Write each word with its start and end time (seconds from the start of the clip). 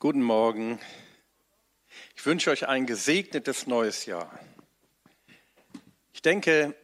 Guten 0.00 0.22
Morgen. 0.22 0.78
Ich 2.14 2.24
wünsche 2.24 2.52
euch 2.52 2.68
ein 2.68 2.86
gesegnetes 2.86 3.66
neues 3.66 4.06
Jahr. 4.06 4.38
Ich 6.12 6.22
denke, 6.22 6.76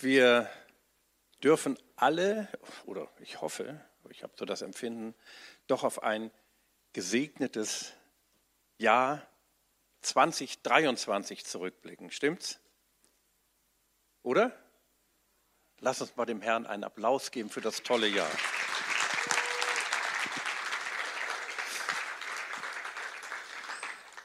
wir 0.00 0.50
dürfen 1.44 1.78
alle, 1.94 2.48
oder 2.86 3.08
ich 3.20 3.40
hoffe, 3.40 3.80
ich 4.10 4.24
habe 4.24 4.32
so 4.36 4.44
das 4.44 4.62
Empfinden, 4.62 5.14
doch 5.68 5.84
auf 5.84 6.02
ein 6.02 6.32
gesegnetes 6.92 7.92
Jahr 8.78 9.24
2023 10.00 11.44
zurückblicken. 11.44 12.10
Stimmt's? 12.10 12.58
Oder? 14.24 14.50
Lass 15.78 16.00
uns 16.00 16.16
mal 16.16 16.26
dem 16.26 16.42
Herrn 16.42 16.66
einen 16.66 16.82
Applaus 16.82 17.30
geben 17.30 17.48
für 17.48 17.60
das 17.60 17.84
tolle 17.84 18.08
Jahr. 18.08 18.30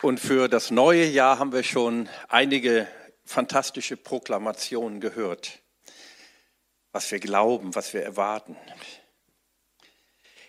Und 0.02 0.22
für 0.22 0.48
das 0.48 0.72
neue 0.72 1.04
Jahr 1.04 1.40
haben 1.40 1.52
wir 1.52 1.64
schon 1.64 2.08
einige 2.30 2.88
fantastische 3.26 3.98
Proklamationen 3.98 5.02
gehört, 5.02 5.60
was 6.94 7.12
wir 7.12 7.20
glauben, 7.20 7.76
was 7.76 7.94
wir 7.94 8.02
erwarten. 8.02 8.56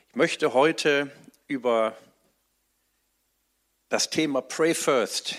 Ich 0.08 0.14
möchte 0.14 0.54
heute 0.54 1.10
über 1.48 1.96
das 3.88 4.08
Thema 4.08 4.40
Pray 4.40 4.72
First, 4.72 5.34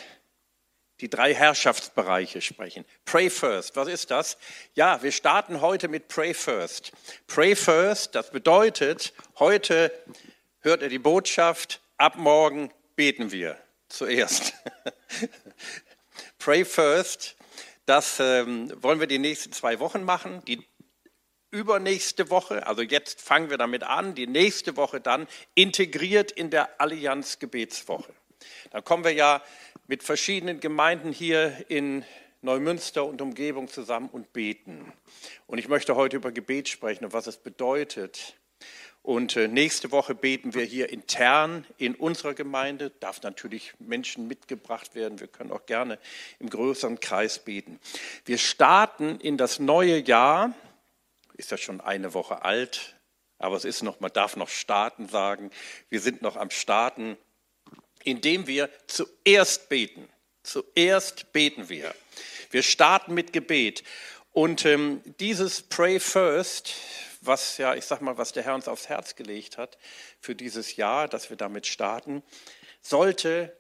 die 1.00 1.10
drei 1.10 1.34
Herrschaftsbereiche 1.34 2.42
sprechen. 2.42 2.84
Pray 3.06 3.30
First, 3.30 3.78
was 3.78 3.88
ist 3.88 4.12
das? 4.12 4.38
Ja, 4.74 5.02
wir 5.04 5.14
starten 5.14 5.62
heute 5.62 5.88
mit 5.88 6.10
Pray 6.10 6.34
First. 6.34 6.92
Pray 7.28 7.56
First, 7.56 8.14
das 8.16 8.30
bedeutet, 8.32 9.14
heute 9.40 9.90
hört 10.60 10.82
ihr 10.82 10.90
die 10.90 11.00
Botschaft, 11.00 11.80
ab 11.96 12.18
morgen 12.18 12.74
beten 12.98 13.32
wir 13.32 13.58
zuerst. 13.92 14.54
Pray 16.40 16.66
first, 16.66 17.36
das 17.86 18.20
ähm, 18.20 18.72
wollen 18.82 19.00
wir 19.00 19.08
die 19.08 19.20
nächsten 19.20 19.52
zwei 19.52 19.80
Wochen 19.80 20.04
machen. 20.04 20.44
Die 20.46 20.66
übernächste 21.52 22.30
Woche, 22.30 22.66
also 22.66 22.82
jetzt 22.82 23.22
fangen 23.22 23.50
wir 23.50 23.58
damit 23.58 23.84
an, 23.84 24.16
die 24.16 24.28
nächste 24.28 24.78
Woche 24.78 25.02
dann 25.02 25.28
integriert 25.54 26.32
in 26.32 26.50
der 26.50 26.80
Allianz 26.80 27.40
Gebetswoche. 27.40 28.14
Da 28.72 28.82
kommen 28.82 29.04
wir 29.04 29.14
ja 29.14 29.44
mit 29.88 30.04
verschiedenen 30.04 30.60
Gemeinden 30.62 31.12
hier 31.12 31.66
in 31.68 32.06
Neumünster 32.42 33.06
und 33.06 33.22
Umgebung 33.22 33.68
zusammen 33.68 34.10
und 34.12 34.34
beten. 34.34 34.92
Und 35.46 35.58
ich 35.58 35.68
möchte 35.68 35.96
heute 35.96 36.16
über 36.16 36.32
Gebet 36.32 36.70
sprechen 36.70 37.06
und 37.06 37.14
was 37.14 37.28
es 37.28 37.38
bedeutet, 37.38 38.36
und 39.04 39.36
äh, 39.36 39.48
nächste 39.48 39.92
Woche 39.92 40.14
beten 40.14 40.54
wir 40.54 40.64
hier 40.64 40.90
intern 40.90 41.66
in 41.78 41.96
unserer 41.96 42.36
Gemeinde. 42.36 42.92
Darf 43.00 43.24
natürlich 43.24 43.74
Menschen 43.80 44.28
mitgebracht 44.28 44.94
werden. 44.94 45.20
Wir 45.20 45.28
können 45.28 45.52
auch 45.52 45.66
gerne 45.66 45.98
im 46.38 46.50
größeren 46.50 47.00
Kreis 47.00 47.40
beten. 47.40 47.80
Wir 48.26 48.38
starten 48.38 49.20
in 49.20 49.38
das 49.38 49.58
neue 49.58 49.98
Jahr. 49.98 50.54
Ist 51.34 51.50
ja 51.50 51.58
schon 51.58 51.82
eine 51.82 52.14
Woche 52.14 52.44
alt, 52.46 52.96
aber 53.40 53.56
es 53.56 53.66
ist 53.66 53.82
noch, 53.82 54.00
man 54.02 54.14
darf 54.14 54.36
noch 54.36 54.50
starten 54.50 55.10
sagen. 55.10 55.50
Wir 55.90 56.00
sind 56.00 56.22
noch 56.22 56.36
am 56.36 56.52
Starten, 56.52 57.18
indem 58.04 58.46
wir 58.46 58.70
zuerst 58.86 59.68
beten. 59.68 60.08
Zuerst 60.44 61.34
beten 61.34 61.70
wir. 61.70 61.96
Wir 62.52 62.62
starten 62.62 63.16
mit 63.16 63.34
Gebet. 63.34 63.84
Und 64.32 64.66
ähm, 64.66 65.02
dieses 65.20 65.64
Pray 65.64 66.00
First 66.00 66.76
was 67.22 67.58
ja, 67.58 67.76
ich 67.76 67.86
sag 67.86 68.02
mal, 68.02 68.18
was 68.18 68.34
der 68.34 68.44
Herr 68.44 68.56
uns 68.56 68.68
aufs 68.68 68.90
Herz 68.90 69.16
gelegt 69.16 69.58
hat 69.58 69.78
für 70.20 70.36
dieses 70.36 70.76
Jahr, 70.76 71.08
dass 71.08 71.30
wir 71.30 71.38
damit 71.38 71.68
starten, 71.68 72.24
sollte 72.82 73.56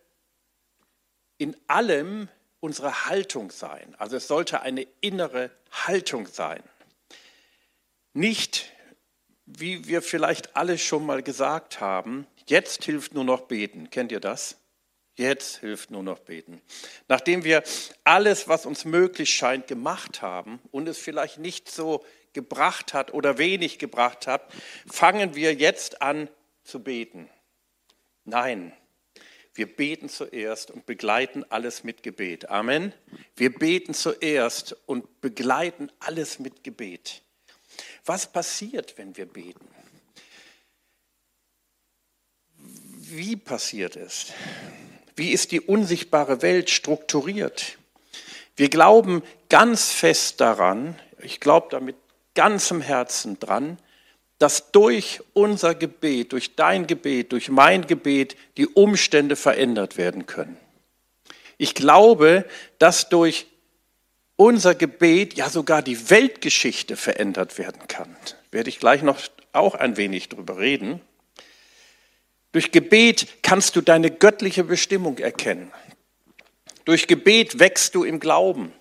in 1.37 1.55
allem 1.67 2.27
unsere 2.59 3.05
Haltung 3.05 3.51
sein. 3.51 3.95
Also 3.97 4.17
es 4.17 4.27
sollte 4.27 4.61
eine 4.61 4.87
innere 4.99 5.51
Haltung 5.71 6.27
sein. 6.27 6.63
Nicht, 8.13 8.71
wie 9.45 9.87
wir 9.87 10.01
vielleicht 10.01 10.55
alle 10.55 10.77
schon 10.77 11.05
mal 11.05 11.23
gesagt 11.23 11.79
haben, 11.79 12.27
jetzt 12.47 12.83
hilft 12.83 13.13
nur 13.13 13.23
noch 13.23 13.41
beten. 13.41 13.89
Kennt 13.89 14.11
ihr 14.11 14.19
das? 14.19 14.57
Jetzt 15.15 15.57
hilft 15.57 15.91
nur 15.91 16.03
noch 16.03 16.19
beten. 16.19 16.61
Nachdem 17.07 17.43
wir 17.43 17.63
alles, 18.03 18.47
was 18.47 18.65
uns 18.65 18.85
möglich 18.85 19.33
scheint, 19.33 19.67
gemacht 19.67 20.21
haben 20.21 20.59
und 20.71 20.87
es 20.87 20.97
vielleicht 20.97 21.37
nicht 21.37 21.69
so 21.69 22.05
gebracht 22.33 22.93
hat 22.93 23.13
oder 23.13 23.37
wenig 23.37 23.79
gebracht 23.79 24.27
hat, 24.27 24.51
fangen 24.87 25.35
wir 25.35 25.53
jetzt 25.53 26.01
an 26.01 26.29
zu 26.63 26.83
beten. 26.83 27.29
Nein, 28.23 28.73
wir 29.53 29.75
beten 29.75 30.07
zuerst 30.07 30.71
und 30.71 30.85
begleiten 30.85 31.43
alles 31.49 31.83
mit 31.83 32.03
Gebet. 32.03 32.49
Amen. 32.49 32.93
Wir 33.35 33.53
beten 33.53 33.93
zuerst 33.93 34.75
und 34.85 35.19
begleiten 35.19 35.91
alles 35.99 36.39
mit 36.39 36.63
Gebet. 36.63 37.21
Was 38.05 38.31
passiert, 38.31 38.97
wenn 38.97 39.17
wir 39.17 39.25
beten? 39.25 39.67
Wie 42.55 43.35
passiert 43.35 43.97
es? 43.97 44.31
Wie 45.17 45.31
ist 45.31 45.51
die 45.51 45.59
unsichtbare 45.59 46.41
Welt 46.41 46.69
strukturiert? 46.69 47.77
Wir 48.55 48.69
glauben 48.69 49.21
ganz 49.49 49.91
fest 49.91 50.39
daran, 50.39 50.97
ich 51.21 51.39
glaube 51.39 51.67
damit 51.71 52.00
ganzem 52.33 52.81
Herzen 52.81 53.39
dran, 53.39 53.77
dass 54.39 54.71
durch 54.71 55.21
unser 55.33 55.75
Gebet, 55.75 56.31
durch 56.31 56.55
dein 56.55 56.87
Gebet, 56.87 57.31
durch 57.31 57.49
mein 57.49 57.85
Gebet 57.85 58.35
die 58.57 58.67
Umstände 58.67 59.35
verändert 59.35 59.97
werden 59.97 60.25
können. 60.25 60.57
Ich 61.57 61.75
glaube, 61.75 62.45
dass 62.79 63.09
durch 63.09 63.45
unser 64.35 64.73
Gebet 64.73 65.35
ja 65.35 65.49
sogar 65.49 65.83
die 65.83 66.09
Weltgeschichte 66.09 66.97
verändert 66.97 67.59
werden 67.59 67.87
kann. 67.87 68.15
Werde 68.49 68.69
ich 68.69 68.79
gleich 68.79 69.03
noch 69.03 69.19
auch 69.53 69.75
ein 69.75 69.97
wenig 69.97 70.29
drüber 70.29 70.57
reden. 70.57 71.01
Durch 72.51 72.71
Gebet 72.71 73.27
kannst 73.43 73.75
du 73.75 73.81
deine 73.81 74.09
göttliche 74.09 74.63
Bestimmung 74.63 75.19
erkennen. 75.19 75.71
Durch 76.85 77.05
Gebet 77.05 77.59
wächst 77.59 77.93
du 77.93 78.03
im 78.03 78.19
Glauben. 78.19 78.73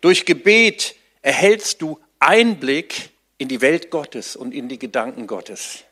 Durch 0.00 0.26
Gebet 0.26 0.96
erhältst 1.22 1.80
du 1.80 2.00
Einblick 2.20 3.10
in 3.38 3.48
die 3.48 3.62
Welt 3.62 3.90
Gottes 3.90 4.36
und 4.36 4.52
in 4.52 4.68
die 4.68 4.78
Gedanken 4.78 5.26
Gottes. 5.26 5.84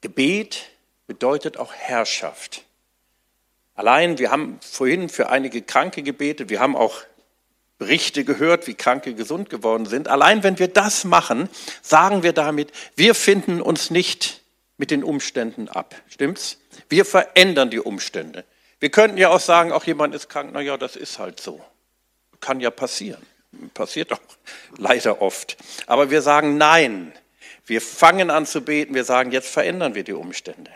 Gebet 0.00 0.70
bedeutet 1.06 1.58
auch 1.58 1.72
Herrschaft. 1.72 2.64
Allein, 3.74 4.18
wir 4.18 4.30
haben 4.30 4.58
vorhin 4.60 5.08
für 5.08 5.28
einige 5.28 5.62
Kranke 5.62 6.02
gebetet, 6.02 6.48
wir 6.48 6.58
haben 6.58 6.74
auch 6.74 7.02
Berichte 7.78 8.24
gehört, 8.24 8.66
wie 8.66 8.74
Kranke 8.74 9.14
gesund 9.14 9.50
geworden 9.50 9.86
sind. 9.86 10.08
Allein 10.08 10.42
wenn 10.42 10.58
wir 10.58 10.68
das 10.68 11.04
machen, 11.04 11.48
sagen 11.80 12.22
wir 12.22 12.32
damit, 12.32 12.72
wir 12.96 13.14
finden 13.14 13.62
uns 13.62 13.90
nicht 13.90 14.42
mit 14.78 14.90
den 14.90 15.04
Umständen 15.04 15.68
ab. 15.68 15.94
Stimmt's? 16.08 16.58
Wir 16.88 17.04
verändern 17.04 17.70
die 17.70 17.80
Umstände. 17.80 18.44
Wir 18.80 18.90
könnten 18.90 19.18
ja 19.18 19.28
auch 19.28 19.40
sagen, 19.40 19.72
auch 19.72 19.84
jemand 19.84 20.14
ist 20.14 20.28
krank, 20.28 20.50
na 20.52 20.60
ja, 20.60 20.76
das 20.76 20.96
ist 20.96 21.18
halt 21.18 21.40
so. 21.40 21.60
Kann 22.40 22.60
ja 22.60 22.70
passieren. 22.70 23.24
Passiert 23.74 24.12
auch 24.12 24.20
leider 24.76 25.22
oft. 25.22 25.56
Aber 25.86 26.10
wir 26.10 26.22
sagen 26.22 26.56
nein. 26.56 27.12
Wir 27.66 27.80
fangen 27.80 28.30
an 28.30 28.46
zu 28.46 28.62
beten. 28.62 28.94
Wir 28.94 29.04
sagen, 29.04 29.30
jetzt 29.30 29.50
verändern 29.50 29.94
wir 29.94 30.04
die 30.04 30.14
Umstände. 30.14 30.70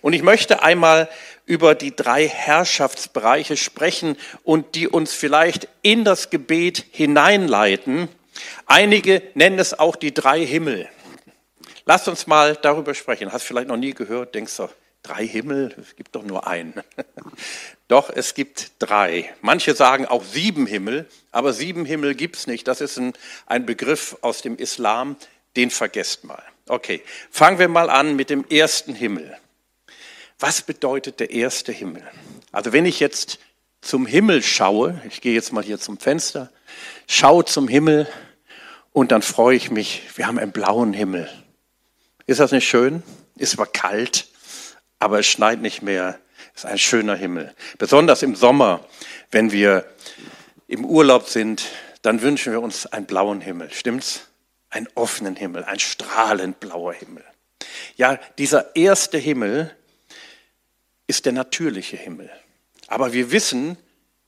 Und 0.00 0.12
ich 0.12 0.22
möchte 0.22 0.62
einmal 0.62 1.08
über 1.46 1.74
die 1.74 1.96
drei 1.96 2.28
Herrschaftsbereiche 2.28 3.56
sprechen 3.56 4.16
und 4.42 4.74
die 4.74 4.88
uns 4.88 5.14
vielleicht 5.14 5.68
in 5.82 6.04
das 6.04 6.30
Gebet 6.30 6.84
hineinleiten. 6.90 8.08
Einige 8.66 9.22
nennen 9.34 9.58
es 9.58 9.78
auch 9.78 9.96
die 9.96 10.12
drei 10.12 10.44
Himmel. 10.44 10.88
Lasst 11.86 12.06
uns 12.06 12.26
mal 12.26 12.54
darüber 12.56 12.94
sprechen. 12.94 13.32
Hast 13.32 13.44
vielleicht 13.44 13.68
noch 13.68 13.78
nie 13.78 13.94
gehört, 13.94 14.34
denkst 14.34 14.56
du, 14.56 14.68
drei 15.02 15.26
Himmel, 15.26 15.74
es 15.80 15.96
gibt 15.96 16.14
doch 16.14 16.22
nur 16.22 16.46
einen. 16.46 16.74
Doch, 17.88 18.10
es 18.10 18.34
gibt 18.34 18.72
drei. 18.78 19.34
Manche 19.40 19.74
sagen 19.74 20.04
auch 20.04 20.24
sieben 20.24 20.66
Himmel, 20.66 21.06
aber 21.32 21.52
sieben 21.52 21.84
Himmel 21.84 22.14
gibt 22.14 22.36
es 22.36 22.46
nicht. 22.46 22.68
Das 22.68 22.80
ist 22.80 22.98
ein, 22.98 23.14
ein 23.46 23.64
Begriff 23.64 24.18
aus 24.20 24.42
dem 24.42 24.56
Islam, 24.56 25.16
den 25.56 25.70
vergesst 25.70 26.24
mal. 26.24 26.42
Okay, 26.68 27.02
fangen 27.30 27.58
wir 27.58 27.68
mal 27.68 27.88
an 27.88 28.16
mit 28.16 28.28
dem 28.28 28.44
ersten 28.48 28.94
Himmel. 28.94 29.36
Was 30.38 30.62
bedeutet 30.62 31.18
der 31.18 31.30
erste 31.30 31.72
Himmel? 31.72 32.02
Also 32.52 32.72
wenn 32.72 32.84
ich 32.84 33.00
jetzt 33.00 33.38
zum 33.80 34.06
Himmel 34.06 34.42
schaue, 34.42 35.00
ich 35.08 35.20
gehe 35.20 35.34
jetzt 35.34 35.52
mal 35.52 35.64
hier 35.64 35.78
zum 35.78 35.98
Fenster, 35.98 36.50
schaue 37.06 37.44
zum 37.44 37.68
Himmel 37.68 38.06
und 38.92 39.12
dann 39.12 39.22
freue 39.22 39.56
ich 39.56 39.70
mich, 39.70 40.02
wir 40.16 40.26
haben 40.26 40.38
einen 40.38 40.52
blauen 40.52 40.92
Himmel. 40.92 41.28
Ist 42.26 42.40
das 42.40 42.52
nicht 42.52 42.68
schön? 42.68 43.02
Ist 43.36 43.52
zwar 43.52 43.66
kalt, 43.66 44.27
aber 44.98 45.20
es 45.20 45.26
schneit 45.26 45.60
nicht 45.60 45.82
mehr. 45.82 46.18
Es 46.54 46.64
ist 46.64 46.70
ein 46.70 46.78
schöner 46.78 47.16
Himmel. 47.16 47.54
Besonders 47.78 48.22
im 48.22 48.34
Sommer, 48.34 48.86
wenn 49.30 49.52
wir 49.52 49.84
im 50.66 50.84
Urlaub 50.84 51.28
sind, 51.28 51.66
dann 52.02 52.22
wünschen 52.22 52.52
wir 52.52 52.62
uns 52.62 52.86
einen 52.86 53.06
blauen 53.06 53.40
Himmel. 53.40 53.70
Stimmt's? 53.72 54.26
Einen 54.70 54.88
offenen 54.94 55.34
Himmel, 55.34 55.64
ein 55.64 55.78
strahlend 55.78 56.60
blauer 56.60 56.92
Himmel. 56.92 57.24
Ja, 57.96 58.18
dieser 58.36 58.76
erste 58.76 59.16
Himmel 59.18 59.74
ist 61.06 61.24
der 61.24 61.32
natürliche 61.32 61.96
Himmel. 61.96 62.30
Aber 62.86 63.12
wir 63.12 63.32
wissen, 63.32 63.78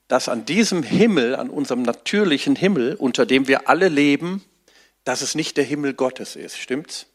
dass 0.09 0.29
an 0.29 0.45
diesem 0.45 0.83
Himmel, 0.83 1.37
an 1.37 1.51
unserem 1.51 1.83
natürlichen 1.83 2.57
Himmel, 2.57 2.97
unter 2.97 3.27
dem 3.27 3.49
wir 3.49 3.69
alle 3.69 3.89
leben, 3.89 4.45
dass 5.05 5.23
es 5.23 5.35
nicht 5.35 5.57
der 5.57 5.65
Himmel 5.65 5.95
Gottes 5.95 6.37
ist. 6.37 6.59
Stimmt's? 6.59 7.07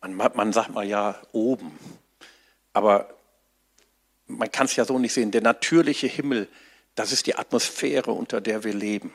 Man, 0.00 0.14
man 0.14 0.52
sagt 0.52 0.72
mal 0.72 0.86
ja 0.86 1.20
oben. 1.32 1.76
Aber 2.76 3.08
man 4.26 4.52
kann 4.52 4.66
es 4.66 4.76
ja 4.76 4.84
so 4.84 4.98
nicht 4.98 5.14
sehen. 5.14 5.30
Der 5.30 5.40
natürliche 5.40 6.08
Himmel, 6.08 6.46
das 6.94 7.10
ist 7.10 7.26
die 7.26 7.34
Atmosphäre, 7.34 8.12
unter 8.12 8.42
der 8.42 8.64
wir 8.64 8.74
leben. 8.74 9.14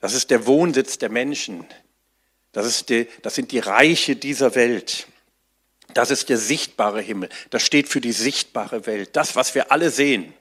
Das 0.00 0.14
ist 0.14 0.30
der 0.30 0.46
Wohnsitz 0.46 0.96
der 0.96 1.10
Menschen. 1.10 1.66
Das, 2.52 2.64
ist 2.64 2.88
die, 2.88 3.06
das 3.20 3.34
sind 3.34 3.52
die 3.52 3.58
Reiche 3.58 4.16
dieser 4.16 4.54
Welt. 4.54 5.06
Das 5.92 6.10
ist 6.10 6.30
der 6.30 6.38
sichtbare 6.38 7.02
Himmel. 7.02 7.28
Das 7.50 7.62
steht 7.62 7.90
für 7.90 8.00
die 8.00 8.12
sichtbare 8.12 8.86
Welt. 8.86 9.16
Das, 9.16 9.36
was 9.36 9.54
wir 9.54 9.70
alle 9.70 9.90
sehen. 9.90 10.32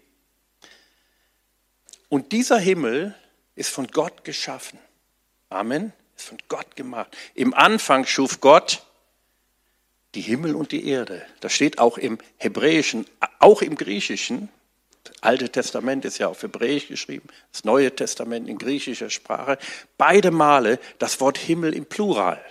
Und 2.07 2.31
dieser 2.31 2.59
Himmel 2.59 3.13
ist 3.55 3.71
von 3.71 3.87
Gott 3.87 4.23
geschaffen. 4.23 4.79
Amen. 5.49 5.91
Ist 6.15 6.27
von 6.27 6.37
Gott 6.47 6.77
gemacht. 6.77 7.17
Im 7.35 7.53
Anfang 7.53 8.05
schuf 8.05 8.39
Gott 8.39 8.85
die 10.15 10.21
Himmel 10.21 10.55
und 10.55 10.71
die 10.71 10.87
Erde. 10.87 11.21
Das 11.39 11.53
steht 11.53 11.79
auch 11.79 11.97
im 11.97 12.17
Hebräischen, 12.37 13.05
auch 13.39 13.61
im 13.61 13.75
Griechischen. 13.75 14.49
Das 15.03 15.21
Alte 15.21 15.49
Testament 15.49 16.05
ist 16.05 16.17
ja 16.17 16.27
auf 16.27 16.41
Hebräisch 16.41 16.87
geschrieben, 16.87 17.27
das 17.51 17.63
Neue 17.63 17.95
Testament 17.95 18.47
in 18.49 18.57
griechischer 18.57 19.09
Sprache. 19.09 19.57
Beide 19.97 20.31
Male 20.31 20.79
das 20.97 21.19
Wort 21.19 21.37
Himmel 21.37 21.73
im 21.73 21.85
Plural. 21.85 22.43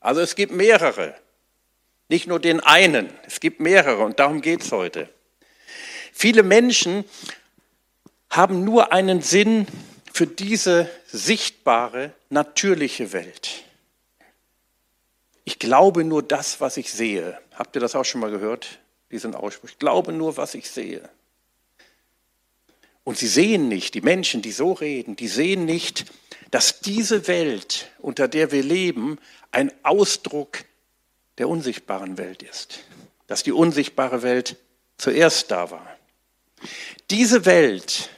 Also 0.00 0.20
es 0.20 0.34
gibt 0.34 0.52
mehrere. 0.52 1.14
Nicht 2.08 2.26
nur 2.26 2.38
den 2.38 2.60
einen, 2.60 3.08
es 3.26 3.40
gibt 3.40 3.60
mehrere 3.60 4.04
und 4.04 4.18
darum 4.20 4.42
geht 4.42 4.62
es 4.62 4.72
heute. 4.72 5.08
Viele 6.12 6.42
Menschen 6.42 7.04
haben 8.28 8.64
nur 8.64 8.92
einen 8.92 9.22
Sinn 9.22 9.66
für 10.12 10.26
diese 10.26 10.90
sichtbare, 11.06 12.12
natürliche 12.28 13.12
Welt. 13.12 13.64
Ich 15.44 15.58
glaube 15.58 16.04
nur 16.04 16.22
das, 16.22 16.60
was 16.60 16.76
ich 16.78 16.90
sehe. 16.90 17.38
Habt 17.54 17.76
ihr 17.76 17.80
das 17.80 17.94
auch 17.94 18.04
schon 18.04 18.20
mal 18.20 18.30
gehört, 18.30 18.78
diesen 19.10 19.34
Ausspruch? 19.34 19.68
Ich 19.68 19.78
glaube 19.78 20.12
nur, 20.12 20.36
was 20.36 20.54
ich 20.54 20.70
sehe. 20.70 21.08
Und 23.04 23.18
sie 23.18 23.26
sehen 23.26 23.68
nicht, 23.68 23.92
die 23.92 24.00
Menschen, 24.00 24.40
die 24.40 24.52
so 24.52 24.72
reden, 24.72 25.16
die 25.16 25.28
sehen 25.28 25.66
nicht, 25.66 26.06
dass 26.50 26.80
diese 26.80 27.28
Welt, 27.28 27.90
unter 27.98 28.28
der 28.28 28.50
wir 28.50 28.62
leben, 28.62 29.18
ein 29.50 29.70
Ausdruck 29.82 30.64
der 31.36 31.48
unsichtbaren 31.50 32.16
Welt 32.16 32.42
ist. 32.42 32.80
Dass 33.26 33.42
die 33.42 33.52
unsichtbare 33.52 34.22
Welt 34.22 34.56
zuerst 34.96 35.50
da 35.50 35.70
war. 35.70 35.86
Diese 37.10 37.44
Welt, 37.44 38.08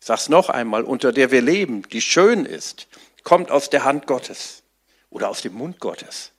ich 0.00 0.06
sage 0.06 0.20
es 0.20 0.28
noch 0.28 0.50
einmal, 0.50 0.84
unter 0.84 1.12
der 1.12 1.30
wir 1.30 1.40
leben, 1.40 1.88
die 1.88 2.02
schön 2.02 2.44
ist, 2.44 2.86
kommt 3.22 3.50
aus 3.50 3.70
der 3.70 3.84
Hand 3.84 4.06
Gottes 4.06 4.62
oder 5.08 5.30
aus 5.30 5.40
dem 5.40 5.54
Mund 5.54 5.80
Gottes 5.80 6.32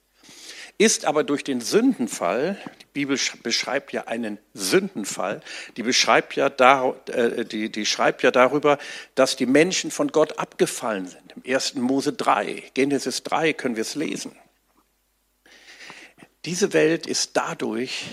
ist 0.77 1.05
aber 1.05 1.23
durch 1.23 1.43
den 1.43 1.59
Sündenfall, 1.59 2.57
die 2.81 2.85
Bibel 2.93 3.19
beschreibt 3.41 3.93
ja 3.93 4.03
einen 4.05 4.37
Sündenfall, 4.53 5.41
die, 5.75 5.83
beschreibt 5.83 6.35
ja 6.35 6.49
dar, 6.49 6.95
äh, 7.07 7.45
die, 7.45 7.71
die 7.71 7.85
schreibt 7.85 8.21
ja 8.21 8.29
darüber, 8.29 8.77
dass 9.15 9.35
die 9.35 9.47
Menschen 9.47 9.89
von 9.89 10.09
Gott 10.09 10.37
abgefallen 10.37 11.07
sind. 11.07 11.33
Im 11.35 11.51
1. 11.51 11.75
Mose 11.75 12.13
3, 12.13 12.63
Genesis 12.75 13.23
3 13.23 13.53
können 13.53 13.75
wir 13.75 13.81
es 13.81 13.95
lesen. 13.95 14.35
Diese 16.45 16.73
Welt 16.73 17.07
ist 17.07 17.31
dadurch 17.35 18.05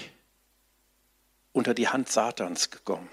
unter 1.53 1.75
die 1.75 1.89
Hand 1.89 2.11
Satans 2.11 2.71
gekommen. 2.71 3.11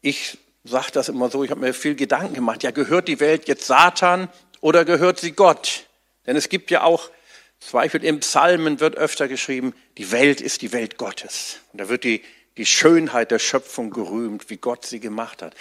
Ich 0.00 0.38
sage 0.64 0.88
das 0.92 1.08
immer 1.08 1.30
so, 1.30 1.44
ich 1.44 1.50
habe 1.50 1.60
mir 1.60 1.74
viel 1.74 1.94
Gedanken 1.94 2.34
gemacht, 2.34 2.62
ja, 2.62 2.70
gehört 2.70 3.08
die 3.08 3.20
Welt 3.20 3.46
jetzt 3.46 3.66
Satan 3.66 4.28
oder 4.60 4.84
gehört 4.84 5.20
sie 5.20 5.32
Gott? 5.32 5.86
Denn 6.26 6.36
es 6.36 6.48
gibt 6.48 6.70
ja 6.70 6.82
auch 6.82 7.10
Zweifel 7.60 8.04
im 8.04 8.20
Psalmen 8.20 8.80
wird 8.80 8.96
öfter 8.96 9.28
geschrieben, 9.28 9.74
die 9.96 10.10
Welt 10.12 10.40
ist 10.40 10.62
die 10.62 10.72
Welt 10.72 10.96
Gottes. 10.96 11.58
Und 11.72 11.80
da 11.80 11.88
wird 11.88 12.04
die, 12.04 12.22
die 12.56 12.66
Schönheit 12.66 13.30
der 13.30 13.38
Schöpfung 13.38 13.90
gerühmt, 13.90 14.48
wie 14.50 14.56
Gott 14.56 14.86
sie 14.86 15.00
gemacht 15.00 15.42
hat. 15.42 15.54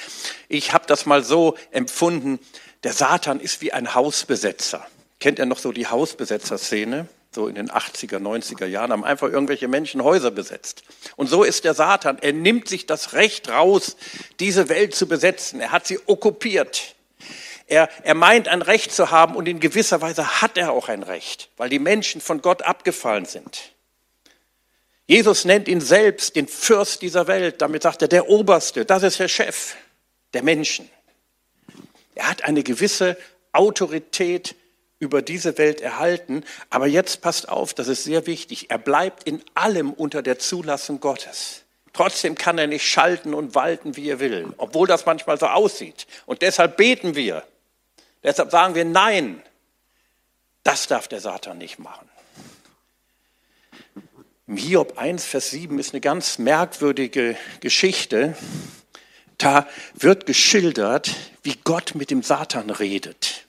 Ich 0.48 0.74
habe 0.74 0.86
das 0.88 1.06
mal 1.06 1.24
so 1.24 1.58
empfunden, 1.72 2.40
der 2.84 2.94
Satan 2.94 3.40
ist 3.40 3.62
wie 3.62 3.74
ein 3.74 3.96
Hausbesetzer. 3.96 4.86
Kennt 5.20 5.40
ihr 5.40 5.46
noch 5.46 5.60
so 5.60 5.72
die 5.72 5.88
Hausbesetzer-Szene? 5.88 7.08
So 7.32 7.48
in 7.48 7.56
den 7.56 7.70
80er, 7.70 8.18
90er 8.18 8.66
Jahren 8.66 8.92
haben 8.92 9.04
einfach 9.04 9.30
irgendwelche 9.30 9.68
Menschen 9.68 10.04
Häuser 10.04 10.32
besetzt. 10.32 10.84
Und 11.18 11.28
so 11.28 11.44
ist 11.44 11.66
der 11.66 11.74
Satan. 11.74 12.18
Er 12.22 12.34
nimmt 12.34 12.68
sich 12.68 12.86
das 12.86 13.14
Recht 13.14 13.50
raus, 13.50 13.98
diese 14.40 14.70
Welt 14.70 14.96
zu 14.96 15.08
besetzen. 15.08 15.60
Er 15.60 15.72
hat 15.72 15.86
sie 15.86 16.00
okkupiert. 16.06 16.96
Er, 17.68 17.90
er 18.04 18.16
meint 18.16 18.48
ein 18.48 18.62
Recht 18.62 18.92
zu 18.94 19.12
haben 19.12 19.36
und 19.36 19.48
in 19.48 19.60
gewisser 19.60 20.02
Weise 20.02 20.42
hat 20.42 20.58
er 20.58 20.72
auch 20.72 20.88
ein 20.88 21.04
Recht, 21.04 21.50
weil 21.58 21.70
die 21.70 21.80
Menschen 21.80 22.22
von 22.22 22.42
Gott 22.42 22.62
abgefallen 22.62 23.26
sind. 23.26 23.74
Jesus 25.06 25.46
nennt 25.46 25.68
ihn 25.68 25.82
selbst 25.82 26.36
den 26.36 26.48
Fürst 26.48 27.02
dieser 27.02 27.28
Welt. 27.28 27.62
Damit 27.62 27.84
sagt 27.84 28.02
er, 28.02 28.08
der 28.08 28.30
Oberste, 28.30 28.86
das 28.86 29.04
ist 29.04 29.20
der 29.20 29.28
Chef 29.28 29.76
der 30.34 30.44
Menschen. 30.44 30.90
Er 32.16 32.30
hat 32.30 32.44
eine 32.44 32.64
gewisse 32.64 33.18
Autorität 33.54 34.56
über 35.00 35.22
diese 35.22 35.58
Welt 35.58 35.82
erhalten. 35.82 36.44
Aber 36.70 36.88
jetzt 36.88 37.22
passt 37.22 37.50
auf, 37.50 37.74
das 37.74 37.88
ist 37.88 38.04
sehr 38.04 38.28
wichtig. 38.28 38.70
Er 38.70 38.78
bleibt 38.78 39.24
in 39.24 39.42
allem 39.54 39.94
unter 39.94 40.22
der 40.22 40.40
Zulassung 40.40 41.00
Gottes. 41.00 41.64
Trotzdem 41.94 42.36
kann 42.36 42.58
er 42.58 42.68
nicht 42.68 42.86
schalten 42.86 43.34
und 43.34 43.56
walten, 43.56 43.96
wie 43.96 44.10
er 44.10 44.20
will, 44.20 44.54
obwohl 44.58 44.88
das 44.88 45.06
manchmal 45.06 45.40
so 45.40 45.48
aussieht. 45.48 46.06
Und 46.26 46.42
deshalb 46.42 46.78
beten 46.78 47.16
wir, 47.16 47.44
Deshalb 48.24 48.52
sagen 48.52 48.76
wir 48.76 48.86
nein. 48.86 49.42
Das 50.64 50.88
darf 50.88 51.08
der 51.08 51.22
Satan 51.22 51.58
nicht 51.58 51.80
machen. 51.80 52.10
Im 54.48 54.58
Hiob 54.58 54.98
1, 54.98 55.26
Vers 55.26 55.50
7 55.52 55.78
ist 55.78 55.94
eine 55.94 56.02
ganz 56.02 56.38
merkwürdige 56.38 57.38
Geschichte. 57.60 58.36
Da 59.38 59.68
wird 59.94 60.26
geschildert, 60.26 61.14
wie 61.44 61.56
Gott 61.64 61.96
mit 61.96 62.12
dem 62.12 62.24
Satan 62.24 62.70
redet. 62.70 63.46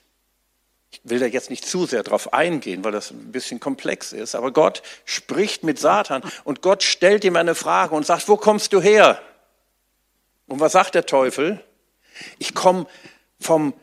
Ich 0.91 1.01
will 1.03 1.19
da 1.19 1.25
jetzt 1.25 1.49
nicht 1.49 1.65
zu 1.65 1.85
sehr 1.85 2.03
drauf 2.03 2.33
eingehen, 2.33 2.83
weil 2.83 2.91
das 2.91 3.11
ein 3.11 3.31
bisschen 3.31 3.59
komplex 3.59 4.11
ist. 4.11 4.35
Aber 4.35 4.51
Gott 4.51 4.81
spricht 5.05 5.63
mit 5.63 5.79
Satan 5.79 6.21
und 6.43 6.61
Gott 6.61 6.83
stellt 6.83 7.23
ihm 7.23 7.35
eine 7.37 7.55
Frage 7.55 7.95
und 7.95 8.05
sagt, 8.05 8.27
wo 8.27 8.37
kommst 8.37 8.73
du 8.73 8.81
her? 8.81 9.21
Und 10.47 10.59
was 10.59 10.73
sagt 10.73 10.95
der 10.95 11.05
Teufel? 11.05 11.63
Ich 12.39 12.53
komme 12.53 12.87
vom 13.39 13.73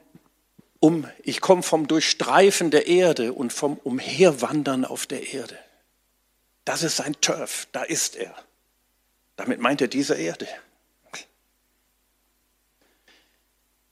um, 0.81 1.09
ich 1.23 1.41
komme 1.41 1.63
vom 1.63 1.89
Durchstreifen 1.89 2.71
der 2.71 2.87
Erde 2.87 3.33
und 3.33 3.53
vom 3.53 3.79
Umherwandern 3.79 4.85
auf 4.85 5.07
der 5.07 5.33
Erde. 5.33 5.59
Das 6.65 6.83
ist 6.83 6.97
sein 6.97 7.15
Turf, 7.21 7.69
da 7.73 7.83
ist 7.83 8.17
er. 8.17 8.35
Damit 9.37 9.61
meint 9.61 9.81
er 9.81 9.89
diese 9.89 10.15
Erde. 10.15 10.49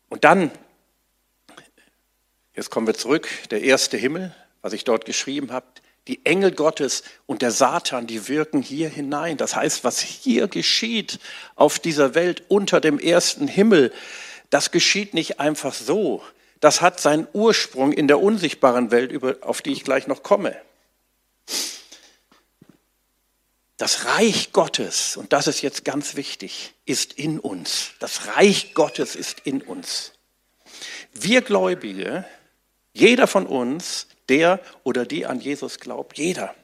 Und 0.08 0.24
dann, 0.24 0.50
jetzt 2.54 2.70
kommen 2.70 2.86
wir 2.86 2.94
zurück, 2.94 3.28
der 3.50 3.62
erste 3.62 3.96
Himmel, 3.96 4.34
was 4.62 4.72
ich 4.72 4.84
dort 4.84 5.04
geschrieben 5.04 5.52
habe, 5.52 5.66
die 6.06 6.24
Engel 6.26 6.52
Gottes 6.52 7.02
und 7.26 7.42
der 7.42 7.50
Satan, 7.50 8.06
die 8.06 8.28
wirken 8.28 8.62
hier 8.62 8.88
hinein. 8.88 9.36
Das 9.36 9.56
heißt, 9.56 9.84
was 9.84 10.00
hier 10.00 10.48
geschieht 10.48 11.18
auf 11.56 11.78
dieser 11.78 12.14
Welt 12.14 12.44
unter 12.48 12.80
dem 12.80 12.98
ersten 12.98 13.48
Himmel, 13.48 13.92
das 14.50 14.70
geschieht 14.70 15.14
nicht 15.14 15.40
einfach 15.40 15.74
so, 15.74 16.22
das 16.64 16.80
hat 16.80 16.99
seinen 16.99 17.28
Ursprung 17.35 17.92
in 17.92 18.09
der 18.09 18.21
unsichtbaren 18.21 18.90
Welt, 18.90 19.42
auf 19.42 19.61
die 19.61 19.73
ich 19.73 19.85
gleich 19.85 20.06
noch 20.06 20.23
komme. 20.23 20.56
Das 23.76 24.06
Reich 24.06 24.50
Gottes, 24.52 25.18
und 25.18 25.35
das 25.35 25.47
ist 25.47 25.61
jetzt 25.61 25.85
ganz 25.85 26.16
wichtig, 26.16 26.73
ist 26.87 27.12
in 27.12 27.38
uns. 27.38 27.90
Das 27.99 28.28
Reich 28.28 28.73
Gottes 28.73 29.14
ist 29.14 29.40
in 29.40 29.61
uns. 29.61 30.12
Wir 31.12 31.42
Gläubige, 31.42 32.25
jeder 32.94 33.26
von 33.26 33.44
uns, 33.47 34.06
der 34.30 34.59
oder 34.85 35.04
die 35.04 35.26
an 35.26 35.40
Jesus 35.40 35.80
glaubt, 35.80 36.16
jeder, 36.16 36.54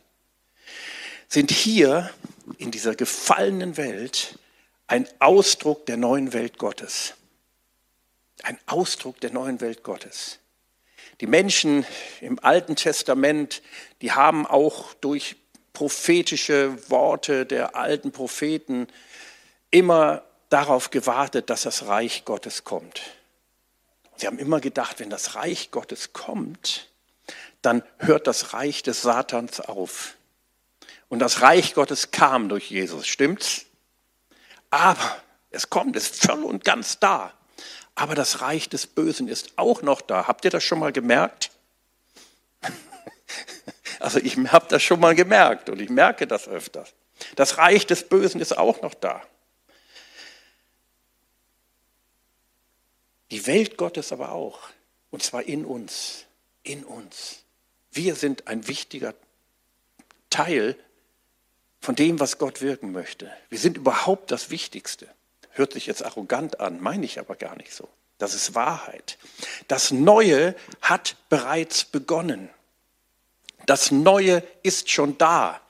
sind 1.29 1.51
hier 1.51 2.09
in 2.57 2.71
dieser 2.71 2.95
gefallenen 2.95 3.77
Welt 3.77 4.39
ein 4.87 5.07
Ausdruck 5.19 5.85
der 5.85 5.99
neuen 5.99 6.33
Welt 6.33 6.57
Gottes. 6.57 7.13
Ein 8.43 8.59
Ausdruck 8.67 9.21
der 9.21 9.33
neuen 9.33 9.61
Welt 9.61 9.83
Gottes. 9.83 10.39
Die 11.21 11.27
Menschen 11.27 11.85
im 12.21 12.39
Alten 12.43 12.77
Testament, 12.77 13.63
die 14.01 14.13
haben 14.13 14.47
auch 14.47 14.95
durch 14.95 15.37
prophetische 15.73 16.77
Worte 16.91 17.47
der 17.47 17.77
alten 17.77 18.13
Propheten 18.13 18.89
immer 19.71 20.25
darauf 20.49 20.91
gewartet, 20.91 21.51
dass 21.51 21.63
das 21.63 21.87
Reich 21.87 22.25
Gottes 22.25 22.65
kommt. 22.65 23.03
Sie 24.17 24.27
haben 24.27 24.39
immer 24.39 24.61
gedacht, 24.61 25.01
wenn 25.01 25.11
das 25.11 25.35
Reich 25.35 25.71
Gottes 25.71 26.13
kommt, 26.13 26.89
dann 27.63 27.83
hört 27.99 28.27
das 28.27 28.53
Reich 28.53 28.83
des 28.83 29.03
Satans 29.03 29.61
auf. 29.61 30.17
Und 31.09 31.21
das 31.21 31.43
Reich 31.43 31.75
Gottes 31.75 32.11
kam 32.11 32.49
durch 32.49 32.71
Jesus, 32.71 33.07
stimmt's? 33.07 33.67
Aber 34.71 35.23
es 35.51 35.71
kommt, 35.71 35.97
es 35.97 36.11
ist 36.11 36.27
voll 36.27 36.45
und 36.45 36.65
ganz 36.65 36.99
da. 36.99 37.33
Aber 38.01 38.15
das 38.15 38.41
Reich 38.41 38.71
des 38.71 38.87
Bösen 38.87 39.29
ist 39.29 39.59
auch 39.59 39.83
noch 39.83 40.01
da. 40.01 40.27
Habt 40.27 40.47
ihr 40.47 40.51
das 40.51 40.65
schon 40.65 40.79
mal 40.79 40.91
gemerkt? 40.91 41.51
Also 43.99 44.19
ich 44.19 44.39
habe 44.39 44.65
das 44.71 44.83
schon 44.83 44.99
mal 44.99 45.15
gemerkt 45.15 45.69
und 45.69 45.79
ich 45.79 45.91
merke 45.91 46.27
das 46.27 46.49
öfters. 46.49 46.95
Das 47.37 47.59
Reich 47.59 47.87
des 47.87 48.09
Bösen 48.09 48.41
ist 48.41 48.57
auch 48.57 48.81
noch 48.81 48.95
da. 48.95 49.23
Die 53.31 53.47
Welt 53.47 53.77
Gottes 53.77 54.11
aber 54.11 54.33
auch. 54.33 54.71
Und 55.11 55.23
zwar 55.23 55.43
in 55.43 55.67
uns. 55.67 56.25
In 56.63 56.85
uns. 56.85 57.41
Wir 57.93 58.15
sind 58.15 58.49
ein 58.49 58.67
wichtiger 58.67 59.15
Teil 60.31 60.77
von 61.83 61.95
dem, 61.95 62.19
was 62.19 62.39
Gott 62.39 62.63
wirken 62.63 62.93
möchte. 62.93 63.31
Wir 63.51 63.59
sind 63.59 63.77
überhaupt 63.77 64.31
das 64.31 64.49
Wichtigste. 64.49 65.07
Hört 65.61 65.75
sich 65.75 65.85
jetzt 65.85 66.03
arrogant 66.03 66.59
an, 66.59 66.81
meine 66.81 67.05
ich 67.05 67.19
aber 67.21 67.37
gar 67.37 67.55
nicht 67.55 67.75
so. 67.75 67.87
Das 68.17 68.33
ist 68.33 68.55
Wahrheit. 68.55 69.19
Das 69.69 69.91
Neue 69.91 70.55
hat 70.81 71.17
bereits 71.29 71.85
begonnen. 71.85 72.49
Das 73.67 73.91
Neue 73.91 74.43
ist 74.63 74.89
schon 74.89 75.19
da. 75.19 75.61